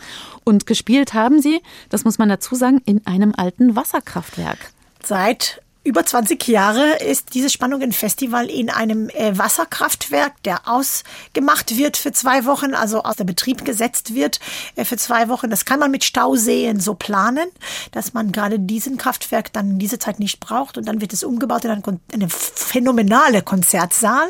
Und 0.43 0.65
gespielt 0.65 1.13
haben 1.13 1.41
sie, 1.41 1.61
das 1.89 2.03
muss 2.05 2.17
man 2.17 2.29
dazu 2.29 2.55
sagen, 2.55 2.81
in 2.85 3.05
einem 3.07 3.33
alten 3.35 3.75
Wasserkraftwerk. 3.75 4.71
Seit 5.03 5.61
über 5.89 6.05
20 6.05 6.47
Jahre 6.47 6.97
ist 6.97 7.33
dieses 7.33 7.51
Spannungen-Festival 7.51 8.47
in 8.47 8.69
einem 8.69 9.09
äh, 9.09 9.35
Wasserkraftwerk, 9.35 10.33
der 10.43 10.67
ausgemacht 10.67 11.77
wird 11.77 11.97
für 11.97 12.11
zwei 12.11 12.45
Wochen, 12.45 12.75
also 12.75 13.01
aus 13.01 13.15
der 13.15 13.23
Betrieb 13.23 13.65
gesetzt 13.65 14.13
wird 14.13 14.39
äh, 14.75 14.85
für 14.85 14.97
zwei 14.97 15.29
Wochen. 15.29 15.49
Das 15.49 15.65
kann 15.65 15.79
man 15.79 15.89
mit 15.89 16.03
Stauseen 16.03 16.79
so 16.79 16.93
planen, 16.93 17.49
dass 17.91 18.13
man 18.13 18.31
gerade 18.31 18.59
diesen 18.59 18.97
Kraftwerk 18.97 19.51
dann 19.51 19.71
in 19.71 19.79
dieser 19.79 19.99
Zeit 19.99 20.19
nicht 20.19 20.39
braucht 20.39 20.77
und 20.77 20.87
dann 20.87 21.01
wird 21.01 21.11
es 21.11 21.23
umgebaut 21.23 21.65
in 21.65 21.71
eine 21.71 22.29
phänomenale 22.29 23.41
Konzertsaal. 23.41 24.29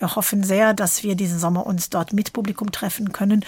Wir 0.00 0.14
hoffen 0.16 0.44
sehr, 0.44 0.74
dass 0.74 1.02
wir 1.02 1.14
diesen 1.14 1.38
Sommer 1.38 1.64
uns 1.64 1.88
dort 1.88 2.12
mit 2.12 2.34
Publikum 2.34 2.72
treffen 2.72 3.10
können. 3.12 3.42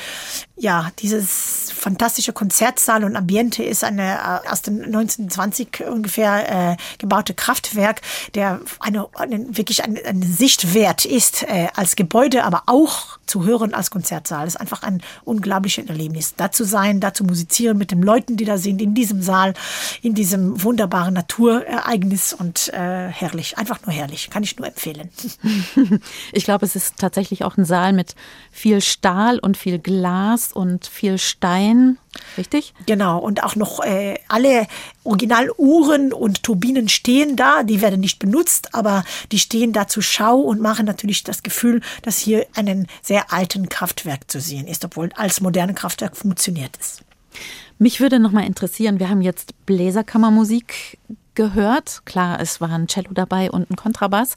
Ja, 0.56 0.90
dieses 1.00 1.70
fantastische 1.70 2.32
Konzertsaal 2.32 3.04
und 3.04 3.14
Ambiente 3.14 3.62
ist 3.62 3.84
eine 3.84 4.14
äh, 4.14 4.48
aus 4.48 4.62
den 4.62 4.84
1920 4.84 5.84
ungefähr 5.86 6.70
äh, 6.72 6.76
gebaute 6.96 7.34
Kraftwerk, 7.42 8.02
der 8.36 8.60
eine, 8.78 9.08
eine 9.14 9.56
wirklich 9.56 9.82
ein, 9.82 9.98
ein 10.06 10.22
Sichtwert 10.22 11.04
ist 11.04 11.42
äh, 11.42 11.66
als 11.74 11.96
Gebäude, 11.96 12.44
aber 12.44 12.62
auch 12.66 13.18
zu 13.26 13.44
hören 13.44 13.74
als 13.74 13.90
Konzertsaal. 13.90 14.44
Das 14.44 14.54
ist 14.54 14.60
einfach 14.60 14.84
ein 14.84 15.02
unglaubliches 15.24 15.88
Erlebnis. 15.88 16.34
Da 16.36 16.52
zu 16.52 16.62
sein, 16.64 17.00
da 17.00 17.12
zu 17.12 17.24
musizieren 17.24 17.78
mit 17.78 17.90
den 17.90 18.00
Leuten, 18.00 18.36
die 18.36 18.44
da 18.44 18.58
sind, 18.58 18.80
in 18.80 18.94
diesem 18.94 19.22
Saal, 19.22 19.54
in 20.02 20.14
diesem 20.14 20.62
wunderbaren 20.62 21.14
Naturereignis 21.14 22.32
und 22.32 22.68
äh, 22.68 23.08
herrlich, 23.08 23.58
einfach 23.58 23.84
nur 23.84 23.92
herrlich. 23.92 24.30
Kann 24.30 24.44
ich 24.44 24.56
nur 24.56 24.68
empfehlen. 24.68 25.10
Ich 26.32 26.44
glaube, 26.44 26.64
es 26.64 26.76
ist 26.76 26.96
tatsächlich 26.98 27.44
auch 27.44 27.56
ein 27.56 27.64
Saal 27.64 27.92
mit 27.92 28.14
viel 28.52 28.80
Stahl 28.80 29.38
und 29.40 29.56
viel 29.56 29.78
Glas 29.78 30.52
und 30.52 30.86
viel 30.86 31.18
Stein 31.18 31.98
Richtig? 32.36 32.74
Genau. 32.86 33.18
Und 33.18 33.42
auch 33.42 33.56
noch 33.56 33.82
äh, 33.82 34.18
alle 34.28 34.66
Originaluhren 35.04 36.12
und 36.12 36.42
Turbinen 36.42 36.88
stehen 36.88 37.36
da. 37.36 37.62
Die 37.62 37.80
werden 37.80 38.00
nicht 38.00 38.18
benutzt, 38.18 38.74
aber 38.74 39.04
die 39.32 39.38
stehen 39.38 39.72
da 39.72 39.88
zur 39.88 40.02
Schau 40.02 40.38
und 40.38 40.60
machen 40.60 40.86
natürlich 40.86 41.24
das 41.24 41.42
Gefühl, 41.42 41.80
dass 42.02 42.18
hier 42.18 42.46
einen 42.54 42.86
sehr 43.02 43.32
alten 43.32 43.68
Kraftwerk 43.68 44.30
zu 44.30 44.40
sehen 44.40 44.66
ist, 44.66 44.84
obwohl 44.84 45.10
als 45.14 45.40
moderne 45.40 45.74
Kraftwerk 45.74 46.16
funktioniert 46.16 46.76
es. 46.78 47.00
Mich 47.82 48.00
würde 48.00 48.20
noch 48.20 48.30
mal 48.30 48.46
interessieren, 48.46 49.00
wir 49.00 49.08
haben 49.08 49.22
jetzt 49.22 49.66
Bläserkammermusik 49.66 51.00
gehört. 51.34 52.02
Klar, 52.04 52.38
es 52.38 52.60
war 52.60 52.70
ein 52.70 52.86
Cello 52.86 53.10
dabei 53.12 53.50
und 53.50 53.68
ein 53.68 53.74
Kontrabass, 53.74 54.36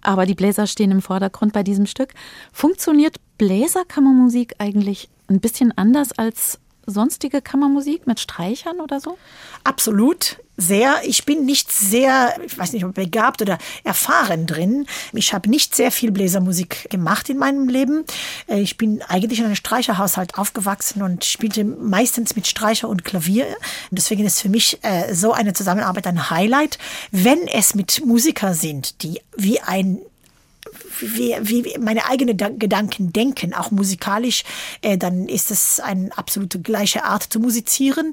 aber 0.00 0.26
die 0.26 0.36
Bläser 0.36 0.68
stehen 0.68 0.92
im 0.92 1.02
Vordergrund 1.02 1.52
bei 1.52 1.64
diesem 1.64 1.86
Stück. 1.86 2.10
Funktioniert 2.52 3.16
Bläserkammermusik 3.36 4.54
eigentlich 4.60 5.08
ein 5.26 5.40
bisschen 5.40 5.76
anders 5.76 6.12
als 6.12 6.60
sonstige 6.86 7.42
Kammermusik 7.42 8.06
mit 8.06 8.20
Streichern 8.20 8.80
oder 8.80 9.00
so? 9.00 9.18
Absolut. 9.64 10.38
Sehr. 10.56 11.00
Ich 11.04 11.24
bin 11.24 11.44
nicht 11.44 11.72
sehr, 11.72 12.36
ich 12.46 12.56
weiß 12.56 12.72
nicht, 12.74 12.84
ob 12.84 12.94
begabt 12.94 13.42
oder 13.42 13.58
erfahren 13.82 14.46
drin. 14.46 14.86
Ich 15.12 15.34
habe 15.34 15.50
nicht 15.50 15.74
sehr 15.74 15.90
viel 15.90 16.12
Bläsermusik 16.12 16.88
gemacht 16.90 17.28
in 17.28 17.38
meinem 17.38 17.68
Leben. 17.68 18.04
Äh, 18.46 18.60
ich 18.60 18.78
bin 18.78 19.02
eigentlich 19.02 19.40
in 19.40 19.46
einem 19.46 19.56
Streicherhaushalt 19.56 20.38
aufgewachsen 20.38 21.02
und 21.02 21.24
spielte 21.24 21.64
meistens 21.64 22.36
mit 22.36 22.46
Streicher 22.46 22.88
und 22.88 23.04
Klavier. 23.04 23.46
Deswegen 23.90 24.24
ist 24.24 24.42
für 24.42 24.48
mich 24.48 24.78
äh, 24.82 25.12
so 25.12 25.32
eine 25.32 25.54
Zusammenarbeit 25.54 26.06
ein 26.06 26.30
Highlight, 26.30 26.78
wenn 27.10 27.48
es 27.48 27.74
mit 27.74 28.06
Musiker 28.06 28.54
sind, 28.54 29.02
die 29.02 29.20
wie 29.36 29.58
ein 29.60 29.98
wie, 31.00 31.36
wie 31.42 31.78
meine 31.78 32.06
eigenen 32.06 32.36
Gedanken 32.58 33.12
denken, 33.12 33.54
auch 33.54 33.70
musikalisch, 33.70 34.44
äh, 34.82 34.98
dann 34.98 35.28
ist 35.28 35.50
es 35.50 35.80
eine 35.80 36.16
absolute 36.16 36.60
gleiche 36.60 37.04
Art 37.04 37.24
zu 37.24 37.40
musizieren. 37.40 38.12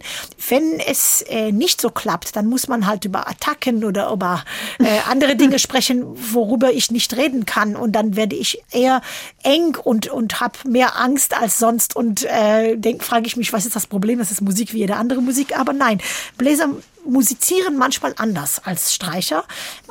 Wenn 0.49 0.79
es 0.79 1.23
äh, 1.23 1.51
nicht 1.51 1.81
so 1.81 1.89
klappt, 1.89 2.35
dann 2.35 2.47
muss 2.47 2.67
man 2.67 2.85
halt 2.85 3.05
über 3.05 3.27
Attacken 3.27 3.83
oder 3.83 4.11
über 4.11 4.43
äh, 4.79 4.99
andere 5.09 5.35
Dinge 5.35 5.59
sprechen, 5.59 6.05
worüber 6.33 6.71
ich 6.71 6.91
nicht 6.91 7.15
reden 7.15 7.45
kann. 7.45 7.75
Und 7.75 7.93
dann 7.93 8.15
werde 8.15 8.35
ich 8.35 8.61
eher 8.71 9.01
eng 9.43 9.75
und, 9.75 10.07
und 10.07 10.39
habe 10.39 10.57
mehr 10.67 10.97
Angst 10.99 11.35
als 11.37 11.59
sonst 11.59 11.95
und 11.95 12.23
äh, 12.23 12.77
frage 12.99 13.27
ich 13.27 13.37
mich, 13.37 13.53
was 13.53 13.65
ist 13.65 13.75
das 13.75 13.87
Problem? 13.87 14.19
Das 14.19 14.31
ist 14.31 14.41
Musik 14.41 14.73
wie 14.73 14.79
jede 14.79 14.95
andere 14.95 15.21
Musik. 15.21 15.57
Aber 15.57 15.73
nein, 15.73 15.99
Bläser 16.37 16.69
musizieren 17.05 17.77
manchmal 17.77 18.13
anders 18.17 18.61
als 18.63 18.93
Streicher, 18.93 19.43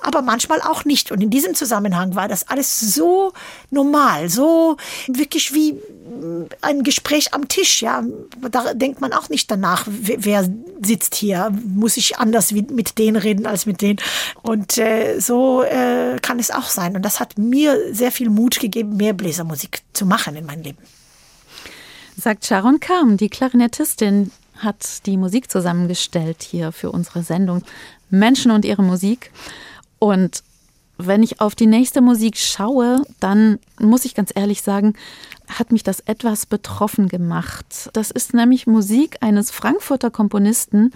aber 0.03 0.23
manchmal 0.23 0.61
auch 0.63 0.85
nicht. 0.85 1.13
Und 1.13 1.23
in 1.23 1.31
diesem 1.31 1.55
Zusammenhang 1.55 2.15
war 2.15 2.29
das 2.29 2.49
alles 2.49 2.81
so 2.81 3.33
normal, 3.71 4.29
so 4.29 4.77
wirklich 5.09 5.55
wie 5.55 5.73
mm, 5.73 6.47
ein 6.61 6.83
Gespräch 6.83 7.35
am 7.35 7.49
Tisch. 7.49 7.83
Ja, 7.83 8.05
da 8.51 8.75
denkt 8.75 9.01
man 9.01 9.13
auch 9.13 9.29
nicht 9.29 9.51
danach, 9.51 9.87
wer 9.87 10.49
sitzt 10.83 11.15
hier, 11.15 11.53
muss 11.65 11.97
ich 11.97 12.19
anders 12.19 12.53
mit 12.53 12.99
denen 12.99 13.17
reden 13.17 13.47
als 13.47 13.67
mit 13.67 13.83
denen. 13.83 13.99
Und 14.43 14.79
äh, 14.79 15.19
so 15.21 15.63
äh, 15.63 16.19
kann 16.21 16.39
es 16.39 16.51
auch 16.51 16.69
sein. 16.69 16.97
Und 16.97 17.03
das 17.03 17.21
hat 17.21 17.39
mir 17.39 17.95
sehr 17.95 18.13
viel 18.13 18.31
Mut 18.31 18.61
gegeben, 18.61 18.97
mehr 18.97 19.13
Bläsermusik 19.13 19.83
zu 19.93 20.07
machen 20.07 20.37
in 20.37 20.47
meinem 20.47 20.63
Leben. 20.63 20.79
Sagt 22.17 22.45
Sharon 22.45 22.81
Kam, 22.81 23.17
die 23.17 23.31
Klarinettistin, 23.31 24.31
hat 24.61 25.07
die 25.07 25.17
Musik 25.17 25.51
zusammengestellt 25.51 26.43
hier 26.43 26.73
für 26.73 26.91
unsere 26.91 27.23
Sendung 27.23 27.63
Menschen 28.11 28.51
und 28.51 28.65
ihre 28.65 28.83
Musik. 28.83 29.31
Und 29.99 30.43
wenn 30.99 31.23
ich 31.23 31.41
auf 31.41 31.55
die 31.55 31.67
nächste 31.67 32.01
Musik 32.01 32.37
schaue, 32.37 33.03
dann 33.21 33.59
muss 33.79 34.05
ich 34.05 34.15
ganz 34.15 34.31
ehrlich 34.35 34.63
sagen, 34.63 34.95
hat 35.49 35.73
mich 35.73 35.83
das 35.83 36.01
etwas 36.01 36.47
betroffen 36.47 37.09
gemacht. 37.09 37.91
Das 37.93 38.11
ist 38.11 38.35
nämlich 38.35 38.67
Musik 38.67 39.17
eines 39.21 39.51
Frankfurter 39.51 40.11
Komponisten, 40.11 40.93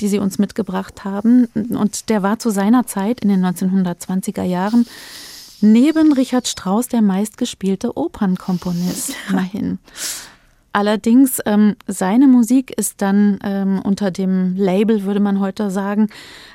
die 0.00 0.08
sie 0.08 0.18
uns 0.18 0.38
mitgebracht 0.38 1.04
haben. 1.04 1.46
Und 1.54 2.08
der 2.08 2.22
war 2.22 2.38
zu 2.38 2.50
seiner 2.50 2.86
Zeit 2.86 3.20
in 3.20 3.28
den 3.28 3.44
1920er 3.44 4.44
Jahren 4.44 4.86
neben 5.60 6.12
Richard 6.12 6.46
Strauss 6.46 6.88
der 6.88 7.02
meistgespielte 7.02 7.96
Opernkomponist. 7.96 9.14
Immerhin. 9.28 9.78
Allerdings, 10.72 11.40
ähm, 11.46 11.76
seine 11.86 12.28
Musik 12.28 12.70
ist 12.70 13.00
dann 13.00 13.38
ähm, 13.42 13.80
unter 13.82 14.10
dem 14.10 14.54
Label, 14.54 15.04
würde 15.04 15.20
man 15.20 15.40
heute 15.40 15.70
sagen, 15.70 16.08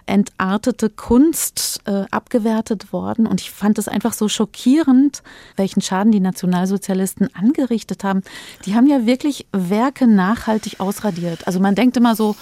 entartete 0.06 0.90
Kunst 0.90 1.82
äh, 1.86 2.06
abgewertet 2.12 2.94
worden. 2.94 3.26
Und 3.26 3.42
ich 3.42 3.52
fand 3.52 3.78
es 3.80 3.88
einfach 3.88 4.14
so 4.14 4.30
schockierend, 4.30 5.24
welchen 5.56 5.82
Schaden 5.82 6.12
die 6.12 6.20
Nationalsozialisten 6.20 7.34
angerichtet 7.36 8.04
haben. 8.04 8.22
Die 8.66 8.76
haben 8.76 8.88
ja 8.88 9.06
wirklich 9.06 9.48
Werke 9.52 10.08
nachhaltig 10.08 10.80
ausradiert. 10.80 11.48
Also 11.48 11.60
man 11.60 11.76
denkt 11.76 11.98
immer 11.98 12.16
so, 12.16 12.36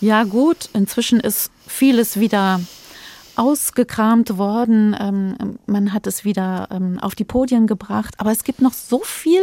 ja 0.00 0.24
gut, 0.24 0.70
inzwischen 0.72 1.20
ist 1.20 1.52
vieles 1.66 2.18
wieder 2.18 2.60
ausgekramt 3.36 4.38
worden. 4.38 4.96
Ähm, 4.98 5.58
man 5.66 5.92
hat 5.92 6.06
es 6.06 6.24
wieder 6.24 6.68
ähm, 6.70 6.98
auf 6.98 7.14
die 7.14 7.24
Podien 7.24 7.66
gebracht. 7.66 8.14
Aber 8.18 8.32
es 8.32 8.44
gibt 8.44 8.62
noch 8.62 8.72
so 8.72 9.00
viel, 9.04 9.42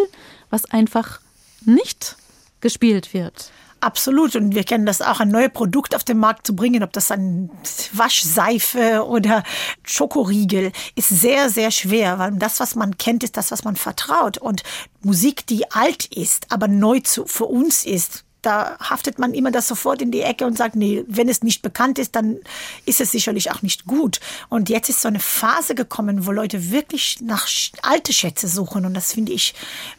was 0.49 0.65
einfach 0.65 1.21
nicht 1.65 2.15
gespielt 2.61 3.13
wird. 3.13 3.51
Absolut. 3.81 4.35
Und 4.35 4.55
wir 4.55 4.63
kennen 4.63 4.85
das 4.85 5.01
auch, 5.01 5.19
ein 5.19 5.29
neues 5.29 5.51
Produkt 5.53 5.95
auf 5.95 6.03
den 6.03 6.17
Markt 6.17 6.45
zu 6.45 6.55
bringen, 6.55 6.83
ob 6.83 6.91
das 6.91 7.11
ein 7.11 7.49
Waschseife 7.93 9.05
oder 9.05 9.43
Schokoriegel, 9.83 10.71
ist 10.95 11.09
sehr, 11.09 11.49
sehr 11.49 11.71
schwer, 11.71 12.19
weil 12.19 12.31
das, 12.33 12.59
was 12.59 12.75
man 12.75 12.97
kennt, 12.97 13.23
ist 13.23 13.37
das, 13.37 13.51
was 13.51 13.63
man 13.63 13.77
vertraut. 13.77 14.37
Und 14.37 14.63
Musik, 15.01 15.47
die 15.47 15.71
alt 15.71 16.05
ist, 16.07 16.51
aber 16.51 16.67
neu 16.67 16.99
zu, 16.99 17.25
für 17.25 17.45
uns 17.45 17.85
ist, 17.85 18.25
da 18.41 18.77
haftet 18.79 19.19
man 19.19 19.33
immer 19.33 19.51
das 19.51 19.67
sofort 19.67 20.01
in 20.01 20.11
die 20.11 20.21
Ecke 20.21 20.45
und 20.45 20.57
sagt, 20.57 20.75
nee, 20.75 21.03
wenn 21.07 21.27
es 21.27 21.43
nicht 21.43 21.61
bekannt 21.61 21.99
ist, 21.99 22.15
dann 22.15 22.37
ist 22.85 23.01
es 23.01 23.11
sicherlich 23.11 23.51
auch 23.51 23.61
nicht 23.61 23.85
gut. 23.85 24.19
Und 24.47 24.69
jetzt 24.69 24.89
ist 24.89 25.01
so 25.01 25.09
eine 25.09 25.19
Phase 25.19 25.75
gekommen, 25.75 26.25
wo 26.25 26.31
Leute 26.31 26.71
wirklich 26.71 27.19
nach 27.21 27.47
alte 27.81 28.13
Schätze 28.13 28.47
suchen 28.47 28.85
und 28.85 28.93
das 28.93 29.13
finde 29.13 29.33
ich 29.33 29.53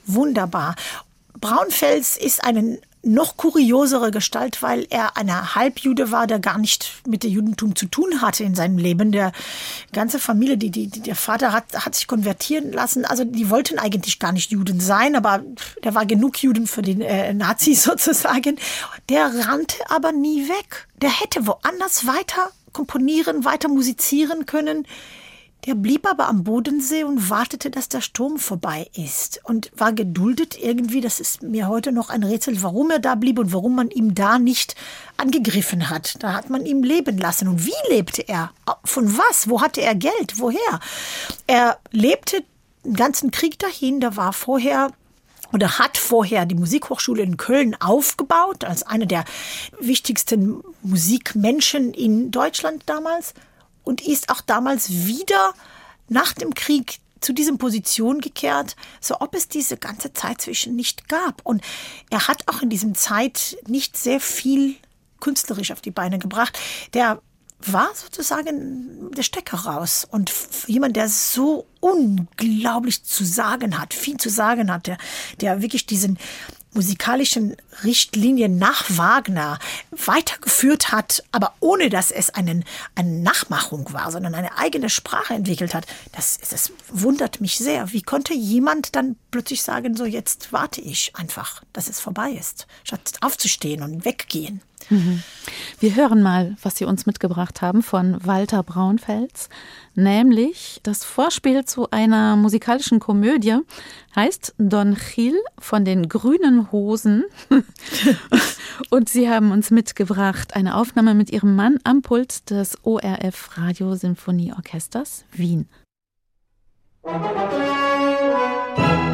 wunderbar. 0.07 0.75
Braunfels 1.41 2.17
ist 2.17 2.45
eine 2.45 2.79
noch 3.03 3.37
kuriosere 3.39 4.11
Gestalt, 4.11 4.63
weil 4.63 4.87
er 4.91 5.17
eine 5.17 5.55
Halbjude 5.55 6.11
war, 6.11 6.27
der 6.27 6.39
gar 6.39 6.59
nicht 6.59 7.01
mit 7.07 7.23
dem 7.23 7.31
Judentum 7.31 7.75
zu 7.75 7.87
tun 7.87 8.21
hatte 8.21 8.45
in 8.45 8.55
seinem 8.55 8.77
Leben. 8.77 9.11
Der 9.11 9.33
ganze 9.93 10.19
Familie, 10.19 10.59
die, 10.59 10.71
die, 10.71 10.89
der 10.89 11.17
Vater 11.17 11.53
hat, 11.53 11.87
hat 11.87 11.95
sich 11.95 12.07
konvertieren 12.07 12.73
lassen. 12.73 13.07
Also 13.07 13.25
die 13.25 13.49
wollten 13.49 13.79
eigentlich 13.79 14.19
gar 14.19 14.33
nicht 14.33 14.51
Juden 14.51 14.81
sein, 14.81 15.17
aber 15.17 15.43
der 15.83 15.95
war 15.95 16.05
genug 16.05 16.43
Juden 16.43 16.67
für 16.67 16.83
die 16.83 17.01
äh, 17.01 17.33
Nazis 17.33 17.83
sozusagen. 17.85 18.59
Der 19.09 19.47
rannte 19.47 19.79
aber 19.89 20.13
nie 20.13 20.49
weg. 20.49 20.87
Der 21.01 21.21
hätte 21.21 21.47
woanders 21.47 22.07
weiter 22.07 22.51
komponieren, 22.73 23.45
weiter 23.45 23.69
musizieren 23.69 24.45
können. 24.47 24.87
Der 25.67 25.75
blieb 25.75 26.09
aber 26.09 26.29
am 26.29 26.45
Bodensee 26.45 27.05
und 27.05 27.29
wartete, 27.29 27.71
dass 27.71 27.89
der 27.89 28.01
Sturm 28.01 28.39
vorbei 28.39 28.89
ist 28.95 29.41
und 29.45 29.71
war 29.77 29.93
geduldet 29.93 30.59
irgendwie. 30.59 31.01
Das 31.01 31.21
ist 31.21 31.43
mir 31.43 31.69
heute 31.69 31.93
noch 31.93 32.09
ein 32.09 32.25
Rätsel, 32.25 32.63
warum 32.63 32.91
er 32.91 32.99
da 32.99 33.15
blieb 33.15 33.39
und 33.39 33.53
warum 33.53 33.75
man 33.75 33.91
ihm 33.91 34.15
da 34.15 34.39
nicht 34.39 34.75
angegriffen 35.19 35.91
hat. 35.91 36.23
Da 36.23 36.33
hat 36.33 36.49
man 36.49 36.65
ihm 36.65 36.83
leben 36.83 37.19
lassen. 37.19 37.49
Und 37.49 37.67
wie 37.67 37.93
lebte 37.95 38.23
er? 38.23 38.53
Von 38.85 39.19
was? 39.19 39.51
Wo 39.51 39.61
hatte 39.61 39.83
er 39.83 39.95
Geld? 39.95 40.39
Woher? 40.39 40.81
Er 41.47 41.79
lebte 41.91 42.43
den 42.85 42.95
ganzen 42.95 43.31
Krieg 43.31 43.59
dahin. 43.59 44.01
Da 44.01 44.17
war 44.17 44.33
vorher 44.33 44.91
oder 45.53 45.79
hat 45.79 45.99
vorher 45.99 46.47
die 46.47 46.55
Musikhochschule 46.55 47.23
in 47.23 47.37
Köln 47.37 47.77
aufgebaut, 47.81 48.65
als 48.65 48.83
einer 48.85 49.07
der 49.07 49.25
wichtigsten 49.79 50.63
Musikmenschen 50.83 51.93
in 51.93 52.31
Deutschland 52.31 52.85
damals 52.87 53.35
und 53.85 54.07
ist 54.07 54.31
auch 54.31 54.41
damals 54.41 54.91
wieder 54.91 55.55
nach 56.09 56.33
dem 56.33 56.55
Krieg 56.55 57.01
zu 57.21 57.33
diesen 57.33 57.59
Positionen 57.59 58.21
gekehrt, 58.21 58.77
so 59.01 59.21
ob 59.21 59.35
es 59.35 59.49
diese 59.49 59.77
ganze 59.77 60.13
Zeit 60.13 60.41
zwischen 60.41 60.75
nicht 60.75 61.09
gab. 61.09 61.41
Und 61.45 61.63
er 62.11 62.29
hat 62.29 62.49
auch 62.49 62.63
in 62.63 62.71
diesem 62.71 62.95
Zeit 62.95 63.59
nicht 63.67 63.97
sehr 63.97 64.21
viel 64.21 64.77
künstlerisch 65.21 65.71
auf 65.71 65.81
die 65.81 65.91
Beine 65.91 66.19
gebracht. 66.19 66.59
Der 66.95 67.21
war 67.63 67.91
sozusagen 67.95 69.11
der 69.13 69.23
Stecker 69.23 69.59
raus. 69.59 70.07
Und 70.11 70.33
jemand, 70.67 70.97
der 70.97 71.09
so 71.09 71.67
unglaublich 71.81 73.05
zu 73.05 73.25
sagen 73.25 73.79
hat, 73.79 73.93
viel 73.93 74.17
zu 74.17 74.31
sagen 74.31 74.73
hat, 74.73 74.91
der 75.41 75.63
wirklich 75.63 75.85
diesen 75.85 76.19
musikalischen 76.73 77.57
Richtlinien 77.85 78.59
nach 78.59 78.85
Wagner 78.89 79.59
weitergeführt 79.91 80.93
hat, 80.93 81.25
aber 81.33 81.55
ohne 81.61 81.89
dass 81.89 82.11
es 82.11 82.31
einen, 82.31 82.65
eine 82.95 83.19
Nachmachung 83.21 83.93
war, 83.93 84.11
sondern 84.11 84.35
eine 84.35 84.57
eigene 84.59 84.89
Sprache 84.89 85.35
entwickelt 85.35 85.75
hat, 85.75 85.87
das, 86.13 86.39
das 86.51 86.73
wundert 86.89 87.41
mich 87.41 87.59
sehr. 87.59 87.93
Wie 87.93 88.03
konnte 88.03 88.35
jemand 88.35 88.95
dann 88.97 89.17
plötzlich 89.31 89.63
sagen, 89.63 89.97
so 89.97 90.05
jetzt 90.05 90.53
warte 90.53 90.81
ich 90.81 91.15
einfach, 91.17 91.63
dass 91.73 91.89
es 91.89 92.01
vorbei 92.01 92.31
ist, 92.31 92.67
statt 92.85 93.15
aufzustehen 93.21 93.83
und 93.83 94.05
weggehen? 94.05 94.63
Mhm. 94.91 95.23
Wir 95.79 95.97
hören 95.97 96.23
mal, 96.23 96.57
was 96.63 96.77
Sie 96.77 96.85
uns 96.85 97.07
mitgebracht 97.07 97.63
haben 97.63 97.83
von 97.83 98.25
Walter 98.27 98.63
Braunfels, 98.63 99.49
nämlich 99.95 100.81
das 100.83 101.05
Vorspiel 101.05 101.65
zu 101.65 101.91
einer 101.91 102.37
musikalischen 102.37 103.01
Komödie, 103.01 103.59
heißt 104.15 104.55
Don 104.59 104.97
Gil 104.97 105.37
von 105.59 105.85
den 105.85 106.09
grünen 106.09 106.71
Hosen. 106.73 107.25
Und 108.91 109.09
Sie 109.09 109.31
haben 109.31 109.53
uns 109.53 109.71
mitgebracht 109.71 110.55
eine 110.55 110.77
Aufnahme 110.77 111.15
mit 111.15 111.31
Ihrem 111.31 111.57
Mann 111.57 111.79
am 111.85 112.03
Pult 112.03 112.51
des 112.51 112.77
ORF 112.85 113.57
Radio 113.57 113.95
Sinfonieorchesters 113.95 115.25
Wien. 115.33 115.69
Musik 117.03 119.10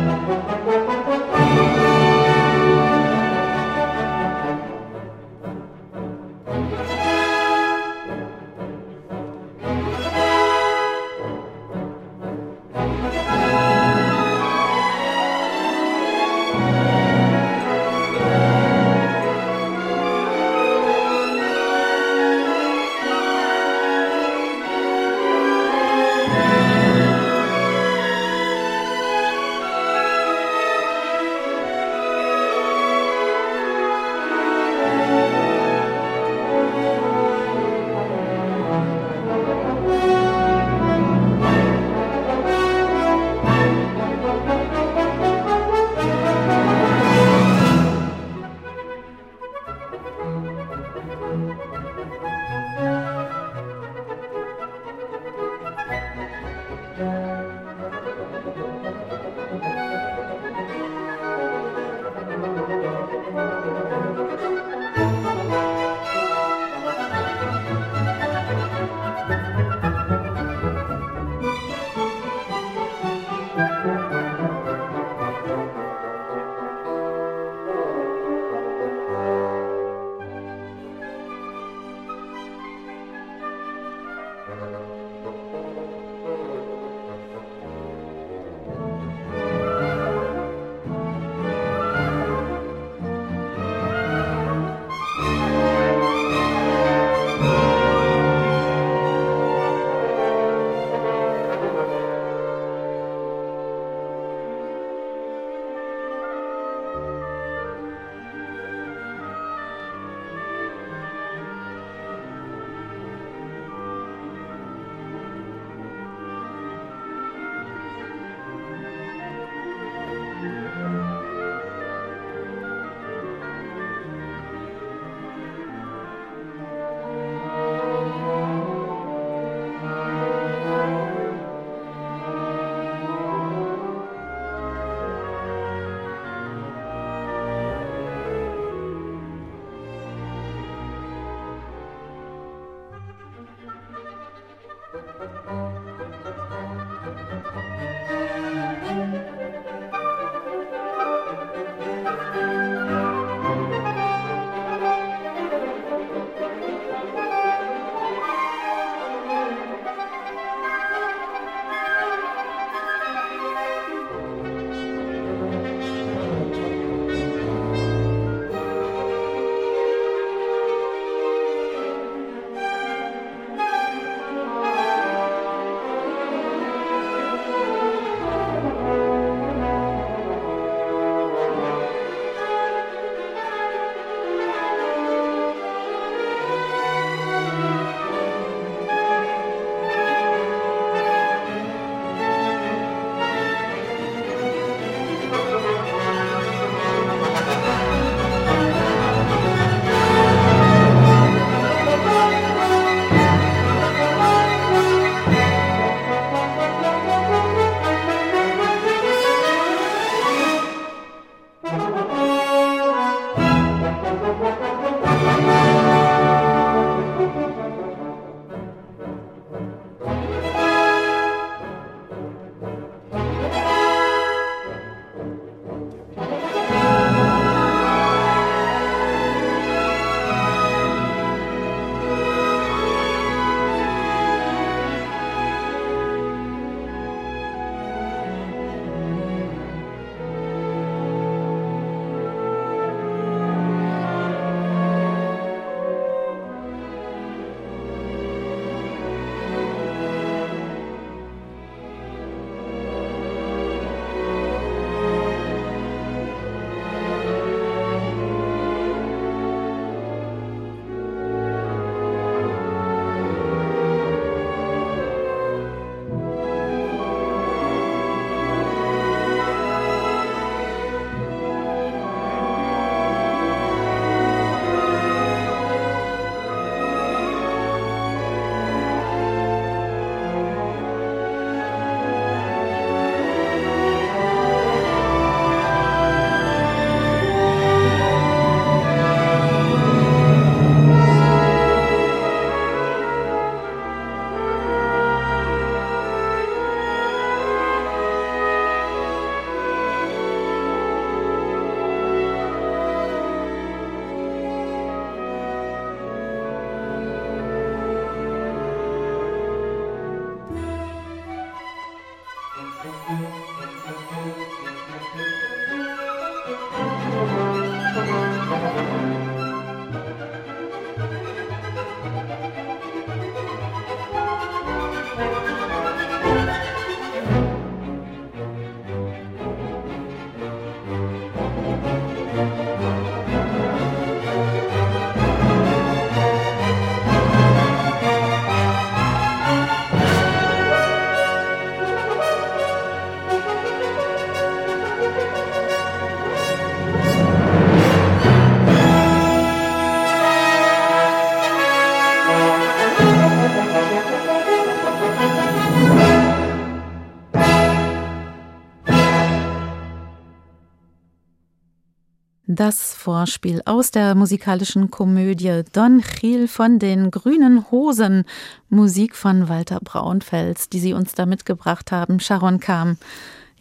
Vorspiel 363.07 363.63
aus 363.67 363.93
der 363.93 364.17
musikalischen 364.17 364.91
Komödie 364.91 365.63
Don 365.73 366.01
Gil 366.01 366.49
von 366.49 366.81
den 366.81 367.13
Grünen 367.13 367.71
Hosen, 367.71 368.25
Musik 368.69 369.15
von 369.15 369.49
Walter 369.49 369.79
Braunfels, 369.79 370.71
die 370.71 370.81
Sie 370.81 370.93
uns 370.93 371.15
da 371.15 371.25
mitgebracht 371.25 371.93
haben, 371.93 372.19
Sharon 372.19 372.59
Kam. 372.59 372.99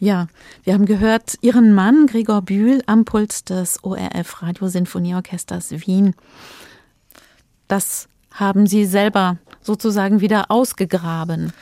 Ja, 0.00 0.26
wir 0.64 0.74
haben 0.74 0.84
gehört, 0.84 1.36
Ihren 1.42 1.74
Mann 1.74 2.08
Gregor 2.08 2.42
Bühl 2.42 2.82
am 2.86 3.04
Pult 3.04 3.48
des 3.48 3.84
ORF 3.84 4.42
Radiosinfonieorchesters 4.42 5.70
Wien. 5.86 6.16
Das 7.68 8.08
haben 8.32 8.66
Sie 8.66 8.84
selber 8.84 9.36
sozusagen 9.60 10.20
wieder 10.20 10.50
ausgegraben. 10.50 11.52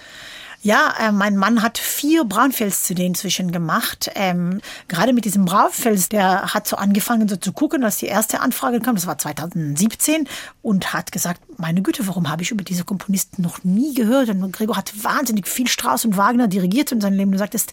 Ja, 0.64 0.94
äh, 0.98 1.12
mein 1.12 1.36
Mann 1.36 1.60
hat 1.60 1.76
vier 1.76 2.24
Braunfels-CD 2.24 3.04
inzwischen 3.04 3.52
gemacht. 3.52 4.10
Ähm, 4.14 4.62
gerade 4.88 5.12
mit 5.12 5.26
diesem 5.26 5.44
Braunfels, 5.44 6.08
der 6.08 6.54
hat 6.54 6.66
so 6.66 6.76
angefangen 6.76 7.28
so 7.28 7.36
zu 7.36 7.52
gucken, 7.52 7.84
als 7.84 7.98
die 7.98 8.06
erste 8.06 8.40
Anfrage 8.40 8.80
kam, 8.80 8.94
das 8.94 9.06
war 9.06 9.18
2017, 9.18 10.26
und 10.62 10.94
hat 10.94 11.12
gesagt, 11.12 11.42
meine 11.58 11.82
Güte, 11.82 12.06
warum 12.06 12.30
habe 12.30 12.40
ich 12.40 12.50
über 12.50 12.64
diese 12.64 12.84
Komponisten 12.84 13.42
noch 13.42 13.62
nie 13.62 13.92
gehört? 13.92 14.30
Und 14.30 14.52
Gregor 14.52 14.78
hat 14.78 15.04
wahnsinnig 15.04 15.46
viel 15.46 15.68
Strauss 15.68 16.06
und 16.06 16.16
Wagner 16.16 16.48
dirigiert 16.48 16.92
in 16.92 17.02
seinem 17.02 17.18
Leben 17.18 17.32
und 17.32 17.38
sagt, 17.38 17.52
das, 17.52 17.66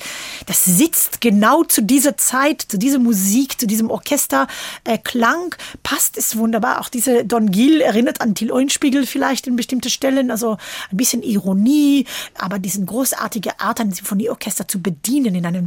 das 0.46 0.66
sitzt 0.66 1.22
genau 1.22 1.64
zu 1.64 1.84
dieser 1.84 2.18
Zeit, 2.18 2.62
zu 2.62 2.78
dieser 2.78 3.00
Musik, 3.00 3.58
zu 3.58 3.68
diesem 3.68 3.90
Orchesterklang, 3.90 5.54
äh, 5.54 5.64
passt 5.82 6.18
es 6.18 6.36
wunderbar. 6.36 6.82
Auch 6.82 6.90
diese 6.90 7.24
Don 7.24 7.52
Gil 7.52 7.80
erinnert 7.80 8.20
an 8.20 8.36
Till 8.36 8.52
Eulenspiegel 8.52 9.06
vielleicht 9.06 9.48
in 9.48 9.56
bestimmten 9.56 9.90
Stellen, 9.90 10.30
also 10.30 10.58
ein 10.92 10.98
bisschen 10.98 11.24
Ironie, 11.24 12.06
aber 12.38 12.60
diesen 12.60 12.81
großartige 12.86 13.60
Art, 13.60 13.80
ein 13.80 13.92
Symphonieorchester 13.92 14.68
zu 14.68 14.82
bedienen 14.82 15.36
in 15.36 15.46
einer 15.46 15.64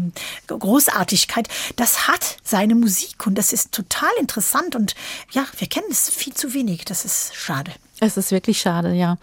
Großartigkeit, 0.46 1.48
das 1.76 2.08
hat 2.08 2.36
seine 2.42 2.74
Musik 2.74 3.26
und 3.26 3.36
das 3.36 3.52
ist 3.52 3.72
total 3.72 4.10
interessant 4.20 4.76
und 4.76 4.94
ja, 5.32 5.44
wir 5.58 5.68
kennen 5.68 5.88
es 5.90 6.10
viel 6.10 6.34
zu 6.34 6.54
wenig. 6.54 6.84
Das 6.84 7.04
ist 7.04 7.34
schade. 7.34 7.72
Es 8.00 8.16
ist 8.16 8.32
wirklich 8.32 8.60
schade, 8.60 8.92
ja. 8.92 9.16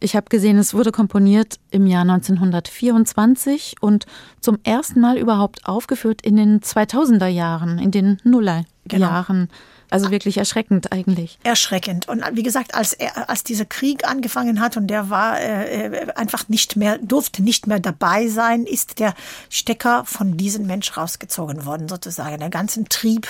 Ich 0.00 0.16
habe 0.16 0.26
gesehen, 0.28 0.58
es 0.58 0.74
wurde 0.74 0.90
komponiert 0.90 1.58
im 1.70 1.86
Jahr 1.86 2.02
1924 2.02 3.76
und 3.80 4.06
zum 4.40 4.58
ersten 4.64 5.00
Mal 5.00 5.16
überhaupt 5.16 5.66
aufgeführt 5.66 6.22
in 6.22 6.36
den 6.36 6.60
2000er 6.60 7.28
Jahren, 7.28 7.78
in 7.78 7.90
den 7.90 8.18
Nullerjahren. 8.24 8.66
Genau. 8.86 9.46
Also 9.92 10.10
wirklich 10.10 10.38
erschreckend 10.38 10.90
eigentlich. 10.90 11.38
Erschreckend. 11.42 12.08
Und 12.08 12.24
wie 12.32 12.42
gesagt, 12.42 12.74
als 12.74 12.94
er, 12.94 13.28
als 13.28 13.44
dieser 13.44 13.66
Krieg 13.66 14.08
angefangen 14.08 14.58
hat 14.60 14.78
und 14.78 14.86
der 14.86 15.10
war 15.10 15.38
äh, 15.38 15.86
äh, 15.86 16.12
einfach 16.14 16.48
nicht 16.48 16.76
mehr, 16.76 16.96
durfte 16.96 17.42
nicht 17.42 17.66
mehr 17.66 17.78
dabei 17.78 18.28
sein, 18.28 18.64
ist 18.64 19.00
der 19.00 19.14
Stecker 19.50 20.06
von 20.06 20.38
diesem 20.38 20.66
Mensch 20.66 20.96
rausgezogen 20.96 21.66
worden, 21.66 21.88
sozusagen. 21.88 22.38
Der 22.38 22.48
ganze 22.48 22.84
Trieb 22.84 23.28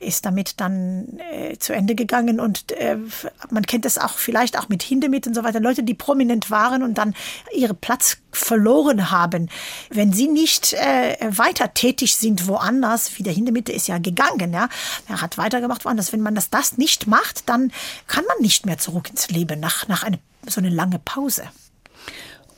ist 0.00 0.26
damit 0.26 0.60
dann 0.60 1.20
äh, 1.30 1.56
zu 1.58 1.74
Ende 1.74 1.94
gegangen 1.94 2.40
und 2.40 2.72
äh, 2.72 2.98
man 3.50 3.64
kennt 3.64 3.86
es 3.86 3.96
auch 3.96 4.14
vielleicht 4.14 4.58
auch 4.58 4.68
mit 4.68 4.82
Hindemith 4.82 5.28
und 5.28 5.34
so 5.34 5.44
weiter. 5.44 5.60
Leute, 5.60 5.84
die 5.84 5.94
prominent 5.94 6.50
waren 6.50 6.82
und 6.82 6.98
dann 6.98 7.14
ihre 7.54 7.74
Platz 7.74 8.18
verloren 8.32 9.10
haben. 9.10 9.48
Wenn 9.90 10.12
sie 10.12 10.28
nicht 10.28 10.72
äh, 10.74 11.16
weiter 11.30 11.74
tätig 11.74 12.16
sind 12.16 12.46
woanders, 12.46 13.18
wie 13.18 13.22
der 13.22 13.32
Hindemith 13.32 13.68
ist 13.68 13.88
ja 13.88 13.98
gegangen, 13.98 14.52
ja, 14.52 14.68
er 15.08 15.20
hat 15.20 15.38
weitergemacht 15.38 15.84
woanders. 15.84 16.12
Wenn 16.12 16.20
man 16.20 16.34
das, 16.34 16.50
das 16.50 16.78
nicht 16.78 17.06
macht, 17.06 17.48
dann 17.48 17.72
kann 18.06 18.24
man 18.26 18.40
nicht 18.40 18.66
mehr 18.66 18.78
zurück 18.78 19.10
ins 19.10 19.28
Leben 19.30 19.60
nach, 19.60 19.88
nach 19.88 20.02
eine, 20.02 20.18
so 20.46 20.60
eine 20.60 20.70
lange 20.70 20.98
Pause. 20.98 21.44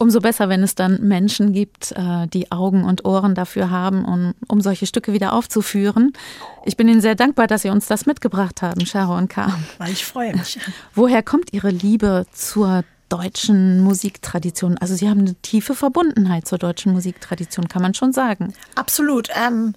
Umso 0.03 0.19
besser, 0.19 0.49
wenn 0.49 0.65
es 0.65 0.75
dann 0.75 1.01
Menschen 1.07 1.53
gibt, 1.53 1.93
äh, 1.93 2.27
die 2.27 2.51
Augen 2.51 2.83
und 2.83 3.05
Ohren 3.05 3.37
dafür 3.37 3.71
haben, 3.71 4.05
um, 4.05 4.35
um 4.49 4.61
solche 4.61 4.87
Stücke 4.87 5.13
wieder 5.13 5.33
aufzuführen. 5.33 6.13
Ich 6.65 6.77
bin 6.77 6.89
Ihnen 6.89 7.01
sehr 7.01 7.15
dankbar, 7.15 7.47
dass 7.47 7.63
Sie 7.63 7.71
uns 7.71 7.87
das 7.87 8.05
mitgebracht 8.05 8.63
haben, 8.63 8.85
Sharon 8.85 9.29
K. 9.29 9.57
Ich 9.89 10.05
freue 10.05 10.35
mich. 10.35 10.59
Woher 10.93 11.23
kommt 11.23 11.53
Ihre 11.53 11.71
Liebe 11.71 12.27
zur 12.33 12.83
deutschen 13.13 13.81
Musiktradition. 13.81 14.79
Also 14.79 14.95
Sie 14.95 15.09
haben 15.09 15.21
eine 15.21 15.35
tiefe 15.35 15.75
Verbundenheit 15.75 16.49
zur 16.49 16.57
deutschen 16.57 16.93
Musiktradition, 16.93 17.69
kann 17.69 17.83
man 17.83 17.93
schon 17.93 18.13
sagen. 18.13 18.55
Absolut. 18.75 19.29
Ähm, 19.35 19.75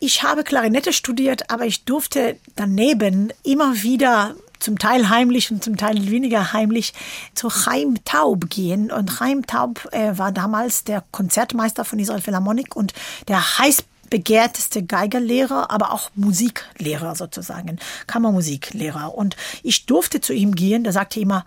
ich 0.00 0.22
habe 0.22 0.42
Klarinette 0.42 0.94
studiert, 0.94 1.50
aber 1.50 1.66
ich 1.66 1.84
durfte 1.84 2.36
daneben 2.54 3.30
immer 3.42 3.82
wieder 3.82 4.34
zum 4.58 4.78
Teil 4.78 5.10
heimlich 5.10 5.50
und 5.50 5.62
zum 5.62 5.76
Teil 5.76 6.10
weniger 6.10 6.54
heimlich 6.54 6.94
zu 7.34 7.50
Chaim 7.50 8.02
Taub 8.06 8.48
gehen. 8.48 8.90
Und 8.90 9.10
Chaim 9.18 9.46
Taub 9.46 9.86
äh, 9.92 10.16
war 10.16 10.32
damals 10.32 10.84
der 10.84 11.04
Konzertmeister 11.10 11.84
von 11.84 11.98
Israel 11.98 12.22
Philharmonic 12.22 12.74
und 12.74 12.94
der 13.28 13.58
heiß 13.58 13.84
begehrteste 14.08 14.82
Geigerlehrer, 14.82 15.70
aber 15.70 15.92
auch 15.92 16.10
Musiklehrer 16.14 17.16
sozusagen, 17.16 17.78
Kammermusiklehrer. 18.06 19.14
Und 19.14 19.36
ich 19.62 19.84
durfte 19.84 20.20
zu 20.20 20.32
ihm 20.32 20.54
gehen, 20.54 20.84
der 20.84 20.92
sagte 20.92 21.20
immer, 21.20 21.44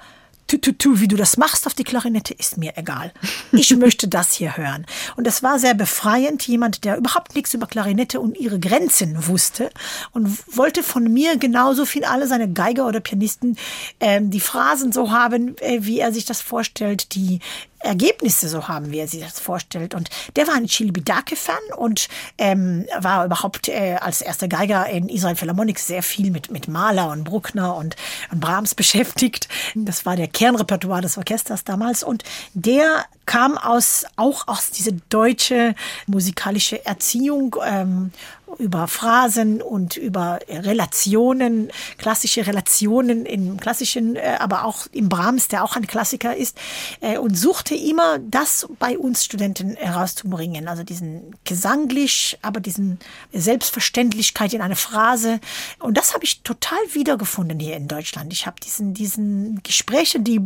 tu, 0.49 0.57
tu, 0.57 0.71
tu, 0.73 0.99
wie 0.99 1.07
du 1.07 1.15
das 1.15 1.38
machst 1.38 1.67
auf 1.67 1.76
die 1.76 1.84
Klarinette, 1.84 2.34
ist 2.34 2.57
mir 2.57 2.73
egal. 2.76 3.13
Ich 3.51 3.69
möchte 3.77 4.07
das 4.07 4.34
hier 4.34 4.57
hören. 4.57 4.85
Und 5.15 5.27
es 5.27 5.43
war 5.43 5.59
sehr 5.59 5.76
befreiend, 5.76 6.45
jemand, 6.47 6.84
der 6.84 6.97
überhaupt 6.97 7.35
nichts 7.35 7.53
über 7.53 7.67
Klarinette 7.67 8.19
und 8.19 8.38
ihre 8.38 8.59
Grenzen 8.59 9.27
wusste 9.27 9.69
und 10.11 10.57
wollte 10.57 10.81
von 10.81 11.03
mir 11.03 11.38
genauso 11.38 11.85
viel 11.85 12.03
alle 12.03 12.27
seine 12.27 12.51
Geiger 12.51 12.88
oder 12.88 12.99
Pianisten 12.99 13.57
ähm, 13.99 14.31
die 14.31 14.39
Phrasen 14.39 14.91
so 14.91 15.11
haben, 15.11 15.55
äh, 15.59 15.80
wie 15.81 15.99
er 15.99 16.11
sich 16.11 16.26
das 16.26 16.41
vorstellt, 16.41 17.13
die 17.13 17.39
Ergebnisse 17.80 18.49
so 18.49 18.68
haben, 18.68 18.91
wie 18.91 18.99
er 18.99 19.07
sich 19.07 19.22
das 19.22 19.39
vorstellt. 19.39 19.93
Und 19.93 20.10
der 20.35 20.47
war 20.47 20.56
ein 20.56 20.68
Chili 20.68 20.91
Bidake-Fan 20.91 21.56
und 21.77 22.07
ähm, 22.38 22.85
war 22.99 23.26
überhaupt 23.26 23.69
äh, 23.69 23.97
als 23.99 24.22
erster 24.22 24.47
Geiger 24.47 24.88
in 24.89 25.10
Israel 25.10 25.35
Philharmonic 25.35 25.80
sehr 25.80 26.03
viel 26.03 26.31
mit, 26.31 26.51
mit 26.51 26.68
Mahler 26.68 27.10
und 27.10 27.23
Bruckner 27.23 27.76
und, 27.76 27.95
und 28.31 28.39
Brahms 28.39 28.76
beschäftigt. 28.80 29.47
Das 29.76 30.06
war 30.06 30.15
der 30.15 30.27
Kernrepertoire 30.27 31.01
des 31.01 31.18
Orchesters 31.18 31.64
damals. 31.64 32.03
Und 32.03 32.23
der 32.53 33.06
kam 33.26 33.57
aus, 33.57 34.06
auch 34.15 34.47
aus 34.47 34.72
dieser 34.72 34.91
deutsche 35.10 35.76
musikalische 36.07 36.84
Erziehung 36.85 37.56
ähm, 37.64 38.11
über 38.57 38.88
Phrasen 38.88 39.61
und 39.61 39.97
über 39.97 40.39
Relationen, 40.47 41.71
klassische 41.97 42.47
Relationen 42.47 43.26
im 43.26 43.59
klassischen, 43.59 44.15
äh, 44.15 44.38
aber 44.39 44.65
auch 44.65 44.88
im 44.91 45.09
Brahms, 45.09 45.47
der 45.47 45.63
auch 45.63 45.76
ein 45.76 45.88
Klassiker 45.88 46.35
ist, 46.35 46.57
äh, 47.01 47.17
und 47.17 47.35
suchte 47.35 47.76
immer 47.76 48.19
das 48.19 48.67
bei 48.80 48.97
uns 48.97 49.26
Studenten 49.26 49.76
herauszubringen, 49.76 50.67
also 50.67 50.84
diesen 50.84 51.35
gesanglich, 51.43 52.38
aber 52.41 52.59
diesen 52.59 52.99
Selbstverständlichkeit 53.34 54.53
in 54.53 54.61
eine 54.61 54.76
Phrase. 54.76 55.39
Und 55.80 55.97
das 55.97 56.13
habe 56.13 56.23
ich 56.23 56.41
total 56.41 56.80
wiedergefunden 56.93 57.59
hier 57.59 57.76
in 57.76 57.88
Deutschland. 57.88 58.34
Ich 58.34 58.45
habe 58.45 58.59
diesen, 58.59 58.93
diesen 58.93 59.61
Gespräche, 59.63 60.19
die 60.19 60.41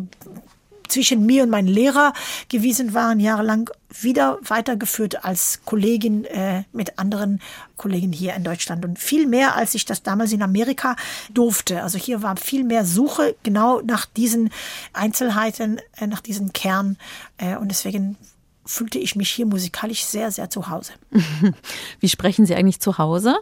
zwischen 0.93 1.25
mir 1.25 1.43
und 1.43 1.49
meinem 1.49 1.67
Lehrer 1.67 2.13
gewesen 2.49 2.93
waren, 2.93 3.19
jahrelang 3.19 3.69
wieder 4.01 4.39
weitergeführt 4.41 5.23
als 5.23 5.61
Kollegin 5.65 6.25
äh, 6.25 6.63
mit 6.71 6.97
anderen 6.97 7.41
Kollegen 7.77 8.11
hier 8.11 8.33
in 8.33 8.43
Deutschland. 8.43 8.85
Und 8.85 8.97
viel 8.99 9.27
mehr, 9.27 9.55
als 9.55 9.75
ich 9.75 9.85
das 9.85 10.03
damals 10.03 10.31
in 10.31 10.41
Amerika 10.41 10.95
durfte. 11.33 11.83
Also 11.83 11.97
hier 11.97 12.21
war 12.21 12.37
viel 12.37 12.63
mehr 12.63 12.85
Suche 12.85 13.35
genau 13.43 13.81
nach 13.81 14.05
diesen 14.05 14.49
Einzelheiten, 14.93 15.79
äh, 15.97 16.07
nach 16.07 16.21
diesem 16.21 16.53
Kern. 16.53 16.97
Äh, 17.37 17.57
und 17.57 17.69
deswegen 17.69 18.17
fühlte 18.65 18.97
ich 18.97 19.15
mich 19.15 19.29
hier 19.29 19.45
musikalisch 19.45 20.05
sehr, 20.05 20.31
sehr 20.31 20.49
zu 20.49 20.69
Hause. 20.69 20.93
Wie 21.99 22.09
sprechen 22.09 22.45
Sie 22.45 22.55
eigentlich 22.55 22.79
zu 22.79 22.97
Hause? 22.97 23.35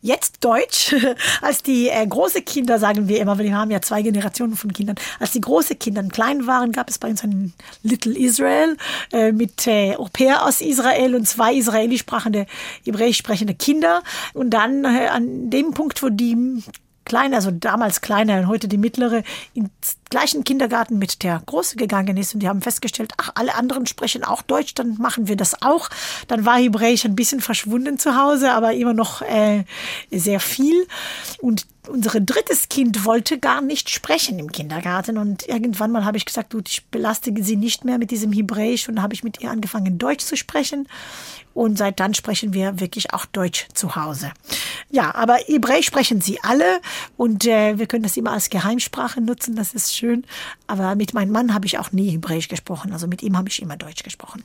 Jetzt 0.00 0.44
Deutsch, 0.44 0.94
als 1.42 1.62
die 1.62 1.88
äh, 1.88 2.06
große 2.06 2.42
Kinder, 2.42 2.78
sagen 2.78 3.08
wir 3.08 3.20
immer, 3.20 3.38
weil 3.38 3.46
wir 3.46 3.56
haben 3.56 3.70
ja 3.70 3.80
zwei 3.80 4.02
Generationen 4.02 4.56
von 4.56 4.72
Kindern, 4.72 4.96
als 5.18 5.32
die 5.32 5.40
große 5.40 5.76
Kinder 5.76 6.02
klein 6.04 6.46
waren, 6.46 6.72
gab 6.72 6.88
es 6.88 6.98
bei 6.98 7.08
uns 7.08 7.22
ein 7.24 7.52
Little 7.82 8.16
Israel 8.16 8.76
äh, 9.12 9.32
mit 9.32 9.66
äh, 9.66 9.96
Au 9.96 10.08
pair 10.12 10.46
aus 10.46 10.60
Israel 10.60 11.14
und 11.14 11.26
zwei 11.26 11.54
israelisch 11.54 12.00
sprechende, 12.00 12.46
hebräisch 12.84 13.18
sprechende 13.18 13.54
Kinder. 13.54 14.02
Und 14.34 14.50
dann 14.50 14.84
äh, 14.84 15.08
an 15.08 15.50
dem 15.50 15.72
Punkt, 15.72 16.02
wo 16.02 16.08
die 16.08 16.62
kleine, 17.08 17.36
also 17.36 17.50
damals 17.50 18.00
kleine 18.00 18.40
und 18.40 18.46
heute 18.46 18.68
die 18.68 18.78
mittlere, 18.78 19.22
ins 19.54 19.96
gleichen 20.10 20.44
Kindergarten 20.44 20.98
mit 20.98 21.22
der 21.22 21.42
Große 21.44 21.76
gegangen 21.76 22.16
ist 22.16 22.34
und 22.34 22.40
die 22.40 22.48
haben 22.48 22.62
festgestellt, 22.62 23.12
ach, 23.16 23.32
alle 23.34 23.54
anderen 23.54 23.86
sprechen 23.86 24.22
auch 24.22 24.42
Deutsch, 24.42 24.74
dann 24.74 24.96
machen 24.98 25.26
wir 25.26 25.36
das 25.36 25.62
auch. 25.62 25.88
Dann 26.28 26.44
war 26.44 26.58
Hebräisch 26.58 27.04
ein 27.04 27.16
bisschen 27.16 27.40
verschwunden 27.40 27.98
zu 27.98 28.16
Hause, 28.16 28.52
aber 28.52 28.74
immer 28.74 28.94
noch 28.94 29.22
äh, 29.22 29.64
sehr 30.10 30.40
viel. 30.40 30.86
Und 31.40 31.66
unser 31.88 32.20
drittes 32.20 32.68
Kind 32.68 33.04
wollte 33.04 33.38
gar 33.38 33.60
nicht 33.60 33.90
sprechen 33.90 34.38
im 34.38 34.52
Kindergarten 34.52 35.18
und 35.18 35.48
irgendwann 35.48 35.90
mal 35.90 36.04
habe 36.04 36.16
ich 36.16 36.24
gesagt, 36.24 36.52
du, 36.52 36.60
ich 36.66 36.86
belaste 36.86 37.32
sie 37.42 37.56
nicht 37.56 37.84
mehr 37.84 37.98
mit 37.98 38.10
diesem 38.10 38.32
Hebräisch 38.32 38.88
und 38.88 39.02
habe 39.02 39.14
ich 39.14 39.24
mit 39.24 39.40
ihr 39.40 39.50
angefangen 39.50 39.98
Deutsch 39.98 40.24
zu 40.24 40.36
sprechen 40.36 40.88
und 41.54 41.76
seit 41.78 41.98
dann 41.98 42.14
sprechen 42.14 42.52
wir 42.52 42.80
wirklich 42.80 43.12
auch 43.12 43.24
Deutsch 43.26 43.66
zu 43.74 43.96
Hause. 43.96 44.32
Ja, 44.90 45.14
aber 45.14 45.36
Hebräisch 45.46 45.86
sprechen 45.86 46.20
sie 46.20 46.38
alle 46.42 46.80
und 47.16 47.46
äh, 47.46 47.78
wir 47.78 47.86
können 47.86 48.02
das 48.02 48.16
immer 48.16 48.32
als 48.32 48.50
Geheimsprache 48.50 49.20
nutzen, 49.20 49.56
das 49.56 49.74
ist 49.74 49.96
schön. 49.96 50.24
Aber 50.66 50.94
mit 50.94 51.14
meinem 51.14 51.32
Mann 51.32 51.54
habe 51.54 51.66
ich 51.66 51.78
auch 51.78 51.92
nie 51.92 52.10
Hebräisch 52.10 52.48
gesprochen, 52.48 52.92
also 52.92 53.06
mit 53.06 53.22
ihm 53.22 53.36
habe 53.36 53.48
ich 53.48 53.60
immer 53.62 53.76
Deutsch 53.76 54.02
gesprochen. 54.02 54.44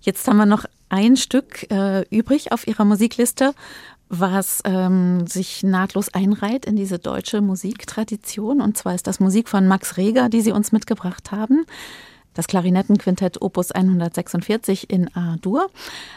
Jetzt 0.00 0.26
haben 0.26 0.38
wir 0.38 0.46
noch 0.46 0.64
ein 0.88 1.16
Stück 1.16 1.70
äh, 1.70 2.02
übrig 2.08 2.52
auf 2.52 2.66
Ihrer 2.66 2.84
Musikliste, 2.84 3.54
was 4.10 4.60
ähm, 4.64 5.26
sich 5.28 5.62
nahtlos 5.62 6.12
einreiht 6.12 6.66
in 6.66 6.74
diese 6.74 6.98
deutsche 6.98 7.40
Musiktradition. 7.40 8.60
Und 8.60 8.76
zwar 8.76 8.94
ist 8.94 9.06
das 9.06 9.20
Musik 9.20 9.48
von 9.48 9.68
Max 9.68 9.96
Reger, 9.96 10.28
die 10.28 10.40
Sie 10.40 10.50
uns 10.50 10.72
mitgebracht 10.72 11.30
haben. 11.30 11.64
Das 12.34 12.48
Klarinettenquintett 12.48 13.40
Opus 13.40 13.70
146 13.70 14.90
in 14.90 15.14
A-Dur. 15.16 15.70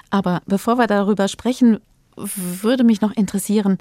Aber 0.10 0.42
bevor 0.48 0.80
wir 0.80 0.88
darüber 0.88 1.28
sprechen, 1.28 1.80
würde 2.16 2.84
mich 2.84 3.02
noch 3.02 3.16
interessieren, 3.16 3.78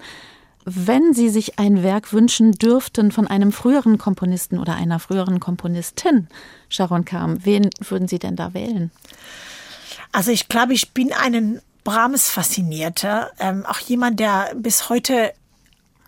wenn 0.64 1.14
Sie 1.14 1.30
sich 1.30 1.58
ein 1.58 1.82
Werk 1.82 2.12
wünschen 2.12 2.52
dürften 2.52 3.12
von 3.12 3.26
einem 3.26 3.50
früheren 3.50 3.96
Komponisten 3.96 4.58
oder 4.58 4.74
einer 4.74 4.98
früheren 4.98 5.40
Komponistin, 5.40 6.28
Sharon 6.68 7.04
Kam, 7.06 7.44
wen 7.44 7.70
würden 7.80 8.08
Sie 8.08 8.18
denn 8.18 8.36
da 8.36 8.52
wählen? 8.52 8.90
Also 10.12 10.30
ich 10.30 10.48
glaube, 10.48 10.74
ich 10.74 10.92
bin 10.92 11.12
einen 11.12 11.60
Brahms-Faszinierter, 11.84 13.32
ähm, 13.38 13.66
auch 13.66 13.78
jemand, 13.78 14.20
der 14.20 14.52
bis 14.54 14.88
heute 14.88 15.32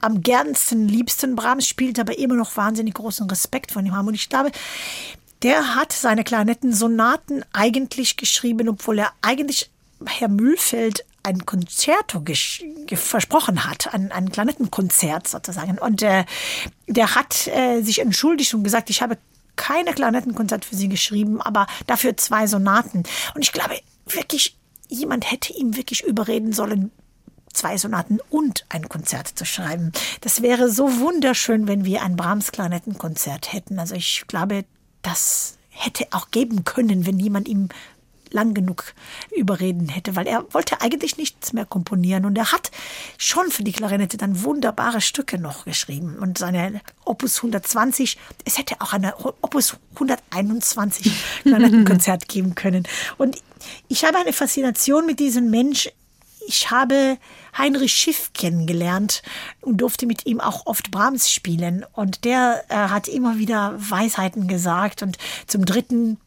am 0.00 0.20
gernsten, 0.20 0.86
liebsten 0.86 1.34
Brahms 1.34 1.66
spielt, 1.66 1.98
aber 1.98 2.18
immer 2.18 2.34
noch 2.34 2.56
wahnsinnig 2.56 2.94
großen 2.94 3.28
Respekt 3.28 3.72
von 3.72 3.86
ihm 3.86 3.96
haben. 3.96 4.08
Und 4.08 4.14
ich 4.14 4.28
glaube, 4.28 4.52
der 5.42 5.74
hat 5.74 5.92
seine 5.92 6.24
Klarnetten-Sonaten 6.24 7.44
eigentlich 7.52 8.16
geschrieben, 8.16 8.68
obwohl 8.68 8.98
er 8.98 9.12
eigentlich 9.22 9.70
Herr 10.06 10.28
Mühlfeld 10.28 11.04
ein 11.22 11.46
Konzerto 11.46 12.22
versprochen 12.94 13.64
hat, 13.64 13.92
ein, 13.94 14.12
ein 14.12 14.30
Klarnettenkonzert 14.30 15.26
sozusagen. 15.26 15.78
Und 15.78 16.02
äh, 16.02 16.24
der 16.86 17.14
hat 17.14 17.46
äh, 17.46 17.80
sich 17.80 18.00
entschuldigt 18.00 18.52
und 18.52 18.62
gesagt, 18.62 18.90
ich 18.90 19.00
habe 19.00 19.16
keine 19.56 19.94
Klarnettenkonzert 19.94 20.64
für 20.64 20.76
sie 20.76 20.88
geschrieben, 20.88 21.40
aber 21.40 21.66
dafür 21.86 22.16
zwei 22.16 22.46
Sonaten. 22.46 23.04
Und 23.34 23.42
ich 23.42 23.52
glaube 23.52 23.80
wirklich, 24.06 24.56
jemand 24.94 25.30
hätte 25.30 25.52
ihm 25.52 25.76
wirklich 25.76 26.04
überreden 26.04 26.52
sollen, 26.52 26.90
zwei 27.52 27.76
Sonaten 27.76 28.18
und 28.30 28.64
ein 28.68 28.88
Konzert 28.88 29.28
zu 29.28 29.44
schreiben. 29.44 29.92
Das 30.20 30.42
wäre 30.42 30.70
so 30.70 30.98
wunderschön, 31.00 31.68
wenn 31.68 31.84
wir 31.84 32.02
ein 32.02 32.16
Brahms 32.16 32.52
Klarnettenkonzert 32.52 33.52
hätten. 33.52 33.78
Also 33.78 33.94
ich 33.94 34.24
glaube, 34.26 34.64
das 35.02 35.56
hätte 35.68 36.06
auch 36.12 36.30
geben 36.30 36.64
können, 36.64 37.06
wenn 37.06 37.18
jemand 37.18 37.48
ihm 37.48 37.68
lang 38.34 38.52
genug 38.52 38.92
überreden 39.34 39.88
hätte, 39.88 40.16
weil 40.16 40.26
er 40.26 40.44
wollte 40.52 40.80
eigentlich 40.82 41.16
nichts 41.16 41.52
mehr 41.52 41.64
komponieren 41.64 42.26
und 42.26 42.36
er 42.36 42.52
hat 42.52 42.70
schon 43.16 43.50
für 43.50 43.64
die 43.64 43.72
Klarinette 43.72 44.18
dann 44.18 44.42
wunderbare 44.42 45.00
Stücke 45.00 45.38
noch 45.38 45.64
geschrieben 45.64 46.18
und 46.18 46.36
seine 46.36 46.80
Opus 47.04 47.36
120, 47.38 48.18
es 48.44 48.58
hätte 48.58 48.80
auch 48.80 48.92
eine 48.92 49.14
Opus 49.40 49.76
121 49.94 51.12
Klarinettenkonzert 51.42 52.28
geben 52.28 52.54
können 52.54 52.86
und 53.16 53.38
ich 53.88 54.04
habe 54.04 54.18
eine 54.18 54.32
Faszination 54.32 55.06
mit 55.06 55.20
diesem 55.20 55.50
Mensch. 55.50 55.90
Ich 56.46 56.70
habe 56.70 57.16
Heinrich 57.56 57.94
Schiff 57.94 58.32
kennengelernt 58.34 59.22
und 59.62 59.78
durfte 59.78 60.06
mit 60.06 60.26
ihm 60.26 60.40
auch 60.40 60.66
oft 60.66 60.90
Brahms 60.90 61.30
spielen. 61.30 61.86
Und 61.92 62.24
der 62.24 62.64
äh, 62.68 62.74
hat 62.74 63.08
immer 63.08 63.38
wieder 63.38 63.74
Weisheiten 63.78 64.46
gesagt. 64.46 65.02
Und 65.02 65.16
zum 65.46 65.64
dritten 65.64 66.18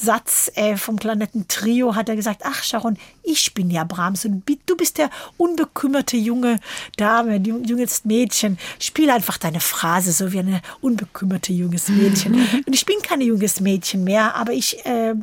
Satz 0.00 0.50
äh, 0.54 0.76
vom 0.76 0.96
Planeten 0.96 1.46
Trio 1.48 1.94
hat 1.94 2.08
er 2.08 2.16
gesagt, 2.16 2.42
ach 2.44 2.62
Sharon, 2.62 2.96
ich 3.22 3.54
bin 3.54 3.70
ja 3.70 3.84
Brahms 3.84 4.24
und 4.24 4.42
du 4.66 4.76
bist 4.76 4.98
der 4.98 5.10
unbekümmerte 5.36 6.16
junge 6.16 6.60
Dame, 6.96 7.36
junges 7.36 8.04
Mädchen. 8.04 8.58
Spiel 8.78 9.10
einfach 9.10 9.38
deine 9.38 9.60
Phrase 9.60 10.12
so 10.12 10.32
wie 10.32 10.38
eine 10.40 10.62
unbekümmerte 10.80 11.52
junges 11.52 11.88
Mädchen. 11.88 12.34
und 12.66 12.72
ich 12.72 12.86
bin 12.86 12.96
kein 13.02 13.20
junges 13.20 13.60
Mädchen 13.60 14.04
mehr, 14.04 14.34
aber 14.34 14.52
ich 14.52 14.84
äh, 14.86 15.14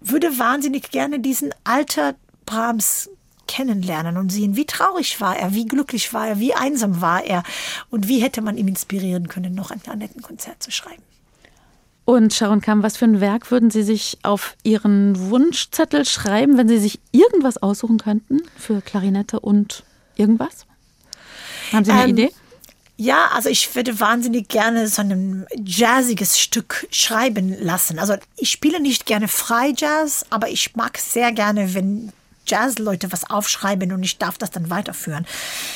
würde 0.00 0.38
wahnsinnig 0.38 0.90
gerne 0.90 1.20
diesen 1.20 1.54
alter 1.64 2.14
Brahms 2.44 3.10
kennenlernen 3.46 4.16
und 4.16 4.30
sehen, 4.30 4.56
wie 4.56 4.66
traurig 4.66 5.20
war 5.20 5.36
er, 5.36 5.54
wie 5.54 5.66
glücklich 5.66 6.12
war 6.12 6.28
er, 6.28 6.38
wie 6.40 6.54
einsam 6.54 7.00
war 7.00 7.24
er 7.24 7.42
und 7.90 8.08
wie 8.08 8.20
hätte 8.20 8.42
man 8.42 8.56
ihn 8.56 8.68
inspirieren 8.68 9.28
können, 9.28 9.54
noch 9.54 9.70
ein 9.70 9.80
Konzert 10.22 10.62
zu 10.62 10.70
schreiben. 10.70 11.02
Und 12.06 12.32
Sharon 12.32 12.60
Kam, 12.60 12.84
was 12.84 12.96
für 12.96 13.04
ein 13.04 13.20
Werk 13.20 13.50
würden 13.50 13.72
Sie 13.72 13.82
sich 13.82 14.18
auf 14.22 14.54
Ihren 14.62 15.28
Wunschzettel 15.28 16.06
schreiben, 16.06 16.56
wenn 16.56 16.68
Sie 16.68 16.78
sich 16.78 17.00
irgendwas 17.10 17.58
aussuchen 17.58 17.98
könnten 17.98 18.42
für 18.56 18.80
Klarinette 18.80 19.40
und 19.40 19.82
irgendwas? 20.14 20.66
Haben 21.72 21.84
Sie 21.84 21.90
eine 21.90 22.04
ähm, 22.04 22.10
Idee? 22.10 22.30
Ja, 22.96 23.30
also 23.34 23.48
ich 23.48 23.74
würde 23.74 23.98
wahnsinnig 23.98 24.46
gerne 24.46 24.86
so 24.86 25.02
ein 25.02 25.46
jazziges 25.56 26.38
Stück 26.38 26.86
schreiben 26.92 27.56
lassen. 27.60 27.98
Also 27.98 28.14
ich 28.36 28.52
spiele 28.52 28.80
nicht 28.80 29.04
gerne 29.04 29.26
Freijazz, 29.26 30.24
aber 30.30 30.48
ich 30.48 30.76
mag 30.76 30.98
sehr 30.98 31.32
gerne, 31.32 31.74
wenn 31.74 32.12
Jazzleute 32.46 33.12
was 33.12 33.28
aufschreiben 33.28 33.92
und 33.92 34.02
ich 34.02 34.18
darf 34.18 34.38
das 34.38 34.50
dann 34.50 34.70
weiterführen. 34.70 35.26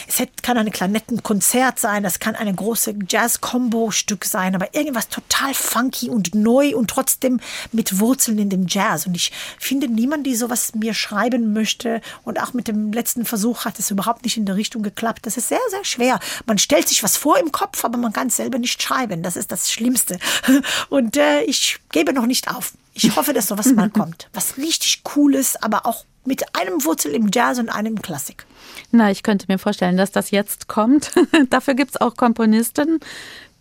Es 0.09 0.23
kann 0.43 0.59
ein 0.59 0.71
Klarnettenkonzert 0.71 1.79
sein, 1.79 2.03
das 2.03 2.19
kann 2.19 2.35
eine 2.35 2.55
große 2.55 2.95
Jazz-Combo-Stück 3.09 4.25
sein, 4.25 4.55
aber 4.55 4.75
irgendwas 4.75 5.09
total 5.09 5.55
funky 5.55 6.09
und 6.09 6.35
neu 6.35 6.77
und 6.77 6.89
trotzdem 6.89 7.41
mit 7.73 7.99
Wurzeln 7.99 8.39
in 8.39 8.51
dem 8.51 8.67
Jazz. 8.69 9.07
Und 9.07 9.15
ich 9.15 9.33
finde 9.59 9.89
niemand, 9.89 10.27
die 10.27 10.35
sowas 10.37 10.75
mir 10.75 10.95
schreiben 10.95 11.53
möchte. 11.53 12.01
Und 12.25 12.41
auch 12.41 12.53
mit 12.53 12.69
dem 12.69 12.93
letzten 12.93 13.25
Versuch 13.25 13.65
hat 13.65 13.79
es 13.79 13.91
überhaupt 13.91 14.25
nicht 14.25 14.37
in 14.37 14.47
der 14.47 14.57
Richtung 14.57 14.83
geklappt. 14.83 15.27
Das 15.27 15.37
ist 15.37 15.49
sehr, 15.49 15.59
sehr 15.71 15.85
schwer. 15.85 16.21
Man 16.47 16.59
stellt 16.59 16.89
sich 16.89 17.03
was 17.03 17.17
vor 17.17 17.39
im 17.39 17.53
Kopf, 17.53 17.85
aber 17.85 17.99
man 17.99 18.13
kann 18.13 18.29
es 18.29 18.37
selber 18.37 18.59
nicht 18.59 18.83
schreiben. 18.83 19.23
Das 19.23 19.37
ist 19.37 19.53
das 19.53 19.71
Schlimmste. 19.71 20.19
Und 20.89 21.17
äh, 21.17 21.43
ich 21.43 21.79
gebe 21.93 22.13
noch 22.13 22.27
nicht 22.27 22.49
auf. 22.49 22.73
Ich 22.95 23.15
hoffe, 23.17 23.33
dass 23.33 23.49
sowas 23.49 23.73
mal 23.73 23.91
kommt. 23.91 24.29
Was 24.33 24.57
richtig 24.57 25.03
cool 25.15 25.35
ist, 25.35 25.63
aber 25.63 25.87
auch 25.87 26.05
mit 26.25 26.43
einem 26.55 26.85
Wurzel 26.85 27.13
im 27.13 27.29
Jazz 27.33 27.59
und 27.59 27.69
einem 27.69 28.01
Klassik. 28.01 28.47
Na, 28.91 29.11
ich 29.11 29.23
könnte 29.23 29.47
mir 29.49 29.59
vorstellen, 29.59 29.97
dass 29.97 30.13
das 30.13 30.31
jetzt 30.31 30.69
kommt. 30.69 31.13
Dafür 31.51 31.75
gibt 31.75 31.93
es 31.93 32.01
auch 32.01 32.17
Komponisten 32.17 33.01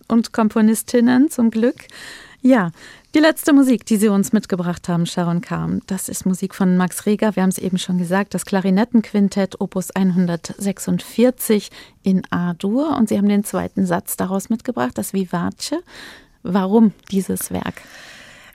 und 0.08 0.34
Komponistinnen 0.34 1.30
zum 1.30 1.52
Glück. 1.52 1.88
Ja, 2.42 2.72
die 3.16 3.20
letzte 3.20 3.54
Musik, 3.54 3.86
die 3.86 3.98
Sie 3.98 4.08
uns 4.08 4.34
mitgebracht 4.34 4.88
haben, 4.88 5.06
Sharon 5.06 5.42
Kam, 5.42 5.82
das 5.88 6.10
ist 6.10 6.26
Musik 6.26 6.54
von 6.56 6.78
Max 6.78 7.06
Reger. 7.06 7.36
Wir 7.36 7.44
haben 7.44 7.50
es 7.50 7.58
eben 7.58 7.78
schon 7.78 7.98
gesagt, 7.98 8.34
das 8.34 8.46
Klarinettenquintett 8.46 9.60
Opus 9.60 9.92
146 9.92 11.72
in 12.04 12.22
A-Dur. 12.30 12.96
Und 12.96 13.10
Sie 13.10 13.18
haben 13.18 13.28
den 13.28 13.44
zweiten 13.44 13.86
Satz 13.86 14.16
daraus 14.16 14.50
mitgebracht, 14.50 14.92
das 14.96 15.14
Vivace. 15.14 15.74
Warum 16.44 16.94
dieses 17.12 17.52
Werk? 17.52 17.82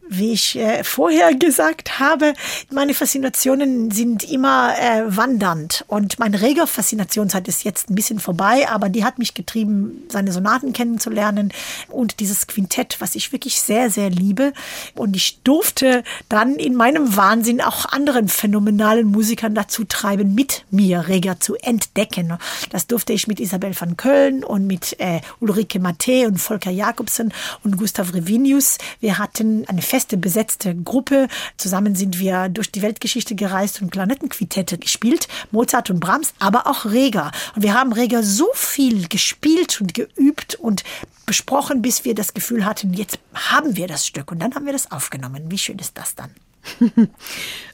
Wie 0.09 0.33
ich 0.33 0.57
äh, 0.57 0.85
vorher 0.85 1.35
gesagt 1.35 1.99
habe, 1.99 2.35
meine 2.71 2.95
Faszinationen 2.95 3.91
sind 3.91 4.23
immer 4.31 4.75
äh, 4.79 5.03
wandernd 5.07 5.85
und 5.89 6.19
meine 6.19 6.41
rege 6.41 6.67
Faszinationszeit 6.67 7.49
ist 7.49 7.65
jetzt 7.65 7.91
ein 7.91 7.95
bisschen 7.95 8.21
vorbei, 8.21 8.69
aber 8.69 8.89
die 8.89 9.05
hat 9.05 9.19
mich 9.19 9.35
getrieben, 9.35 10.03
seine 10.09 10.33
Sonaten 10.33 10.73
kennenzulernen 10.73 11.53
und 11.89 12.21
dieses 12.21 12.47
Quintett, 12.47 12.97
was 13.01 13.15
ich 13.15 13.33
wirklich 13.33 13.61
sehr, 13.61 13.91
sehr 13.91 14.11
liebe. 14.11 14.53
Und 14.95 15.17
ich 15.17 15.41
durfte 15.43 16.03
dann 16.29 16.57
in 16.57 16.75
meinem 16.75 17.17
Wahnsinn 17.17 17.61
auch 17.61 17.87
anderen 17.87 18.29
phänomenalen 18.29 19.07
Musikern 19.07 19.55
dazu 19.55 19.85
treiben, 19.85 20.35
mit 20.35 20.65
mir 20.71 21.09
Reger 21.09 21.41
zu 21.41 21.57
entdecken. 21.57 22.37
Das 22.71 22.87
durfte 22.87 23.13
ich 23.13 23.27
mit 23.27 23.41
Isabel 23.41 23.79
van 23.79 23.97
Köln 23.97 24.45
und 24.45 24.67
mit 24.67 24.99
äh, 25.01 25.21
Ulrike 25.41 25.81
Matte 25.81 26.27
und 26.27 26.39
Volker 26.39 26.71
Jakobsen 26.71 27.33
und 27.63 27.77
Gustav 27.77 28.13
Revinius. 28.15 28.79
Wir 29.01 29.19
hatten 29.19 29.67
eine 29.69 29.83
feste 29.95 30.17
besetzte 30.17 30.75
Gruppe. 30.75 31.29
Zusammen 31.57 31.95
sind 31.95 32.19
wir 32.19 32.49
durch 32.49 32.73
die 32.73 32.83
Weltgeschichte 32.83 33.37
gereist 33.37 33.81
und 33.81 33.93
Klarnettenquintette 33.93 34.77
gespielt. 34.77 35.29
Mozart 35.53 35.89
und 35.89 36.01
Brahms, 36.01 36.35
aber 36.41 36.67
auch 36.67 36.85
Reger. 36.85 37.31
Und 37.55 37.63
wir 37.63 37.75
haben 37.75 37.93
Reger 37.93 38.25
so 38.25 38.49
viel 38.55 39.07
gespielt 39.07 39.81
und 39.81 39.95
geübt 39.95 40.57
und 40.57 40.83
besprochen, 41.27 41.81
bis 41.81 42.05
wir 42.05 42.17
das 42.17 42.35
Gefühl 42.35 42.65
hatten, 42.65 42.93
jetzt 42.93 43.21
haben 43.35 43.77
wir 43.77 43.87
das 43.87 44.05
Stück. 44.05 44.33
Und 44.33 44.41
dann 44.41 44.57
haben 44.57 44.67
wir 44.67 44.73
das 44.73 44.91
aufgenommen. 44.91 45.45
Wie 45.49 45.59
schön 45.59 45.79
ist 45.79 45.97
das 45.97 46.17
dann? 46.17 46.31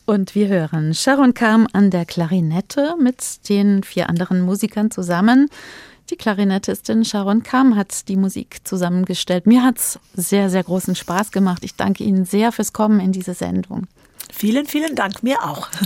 Und 0.05 0.35
wir 0.35 0.49
hören 0.49 0.95
Sharon 0.95 1.33
kam 1.33 1.69
an 1.73 1.91
der 1.91 2.05
Klarinette 2.05 2.97
mit 3.01 3.49
den 3.49 3.83
vier 3.83 4.11
anderen 4.11 4.43
Musikern 4.43 4.91
zusammen. 4.91 5.49
Die 6.11 6.17
Klarinettistin 6.17 7.05
Sharon 7.05 7.45
Kam 7.45 7.77
hat 7.77 8.09
die 8.09 8.17
Musik 8.17 8.59
zusammengestellt. 8.65 9.47
Mir 9.47 9.63
hat 9.63 9.79
es 9.79 10.01
sehr, 10.15 10.51
sehr 10.51 10.65
großen 10.65 10.97
Spaß 10.97 11.31
gemacht. 11.31 11.63
Ich 11.63 11.77
danke 11.77 12.03
Ihnen 12.03 12.25
sehr 12.25 12.51
fürs 12.51 12.73
Kommen 12.73 12.99
in 12.99 13.13
diese 13.13 13.35
Sendung. 13.35 13.87
Vielen, 14.33 14.67
vielen 14.67 14.95
Dank, 14.97 15.23
mir 15.23 15.43
auch. 15.45 15.69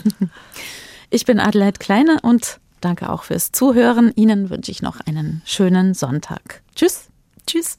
Ich 1.11 1.27
bin 1.27 1.39
Adelheid 1.39 1.79
Kleine 1.79 2.19
und 2.23 2.59
danke 2.81 3.09
auch 3.09 3.23
fürs 3.23 3.53
Zuhören. 3.53 4.11
Ihnen 4.17 4.51
wünsche 4.51 4.73
ich 4.73 4.83
noch 4.83 4.99
einen 4.99 5.43
schönen 5.45 5.95
Sonntag. 5.95 6.63
Tschüss. 6.75 7.09
Tschüss. 7.47 7.79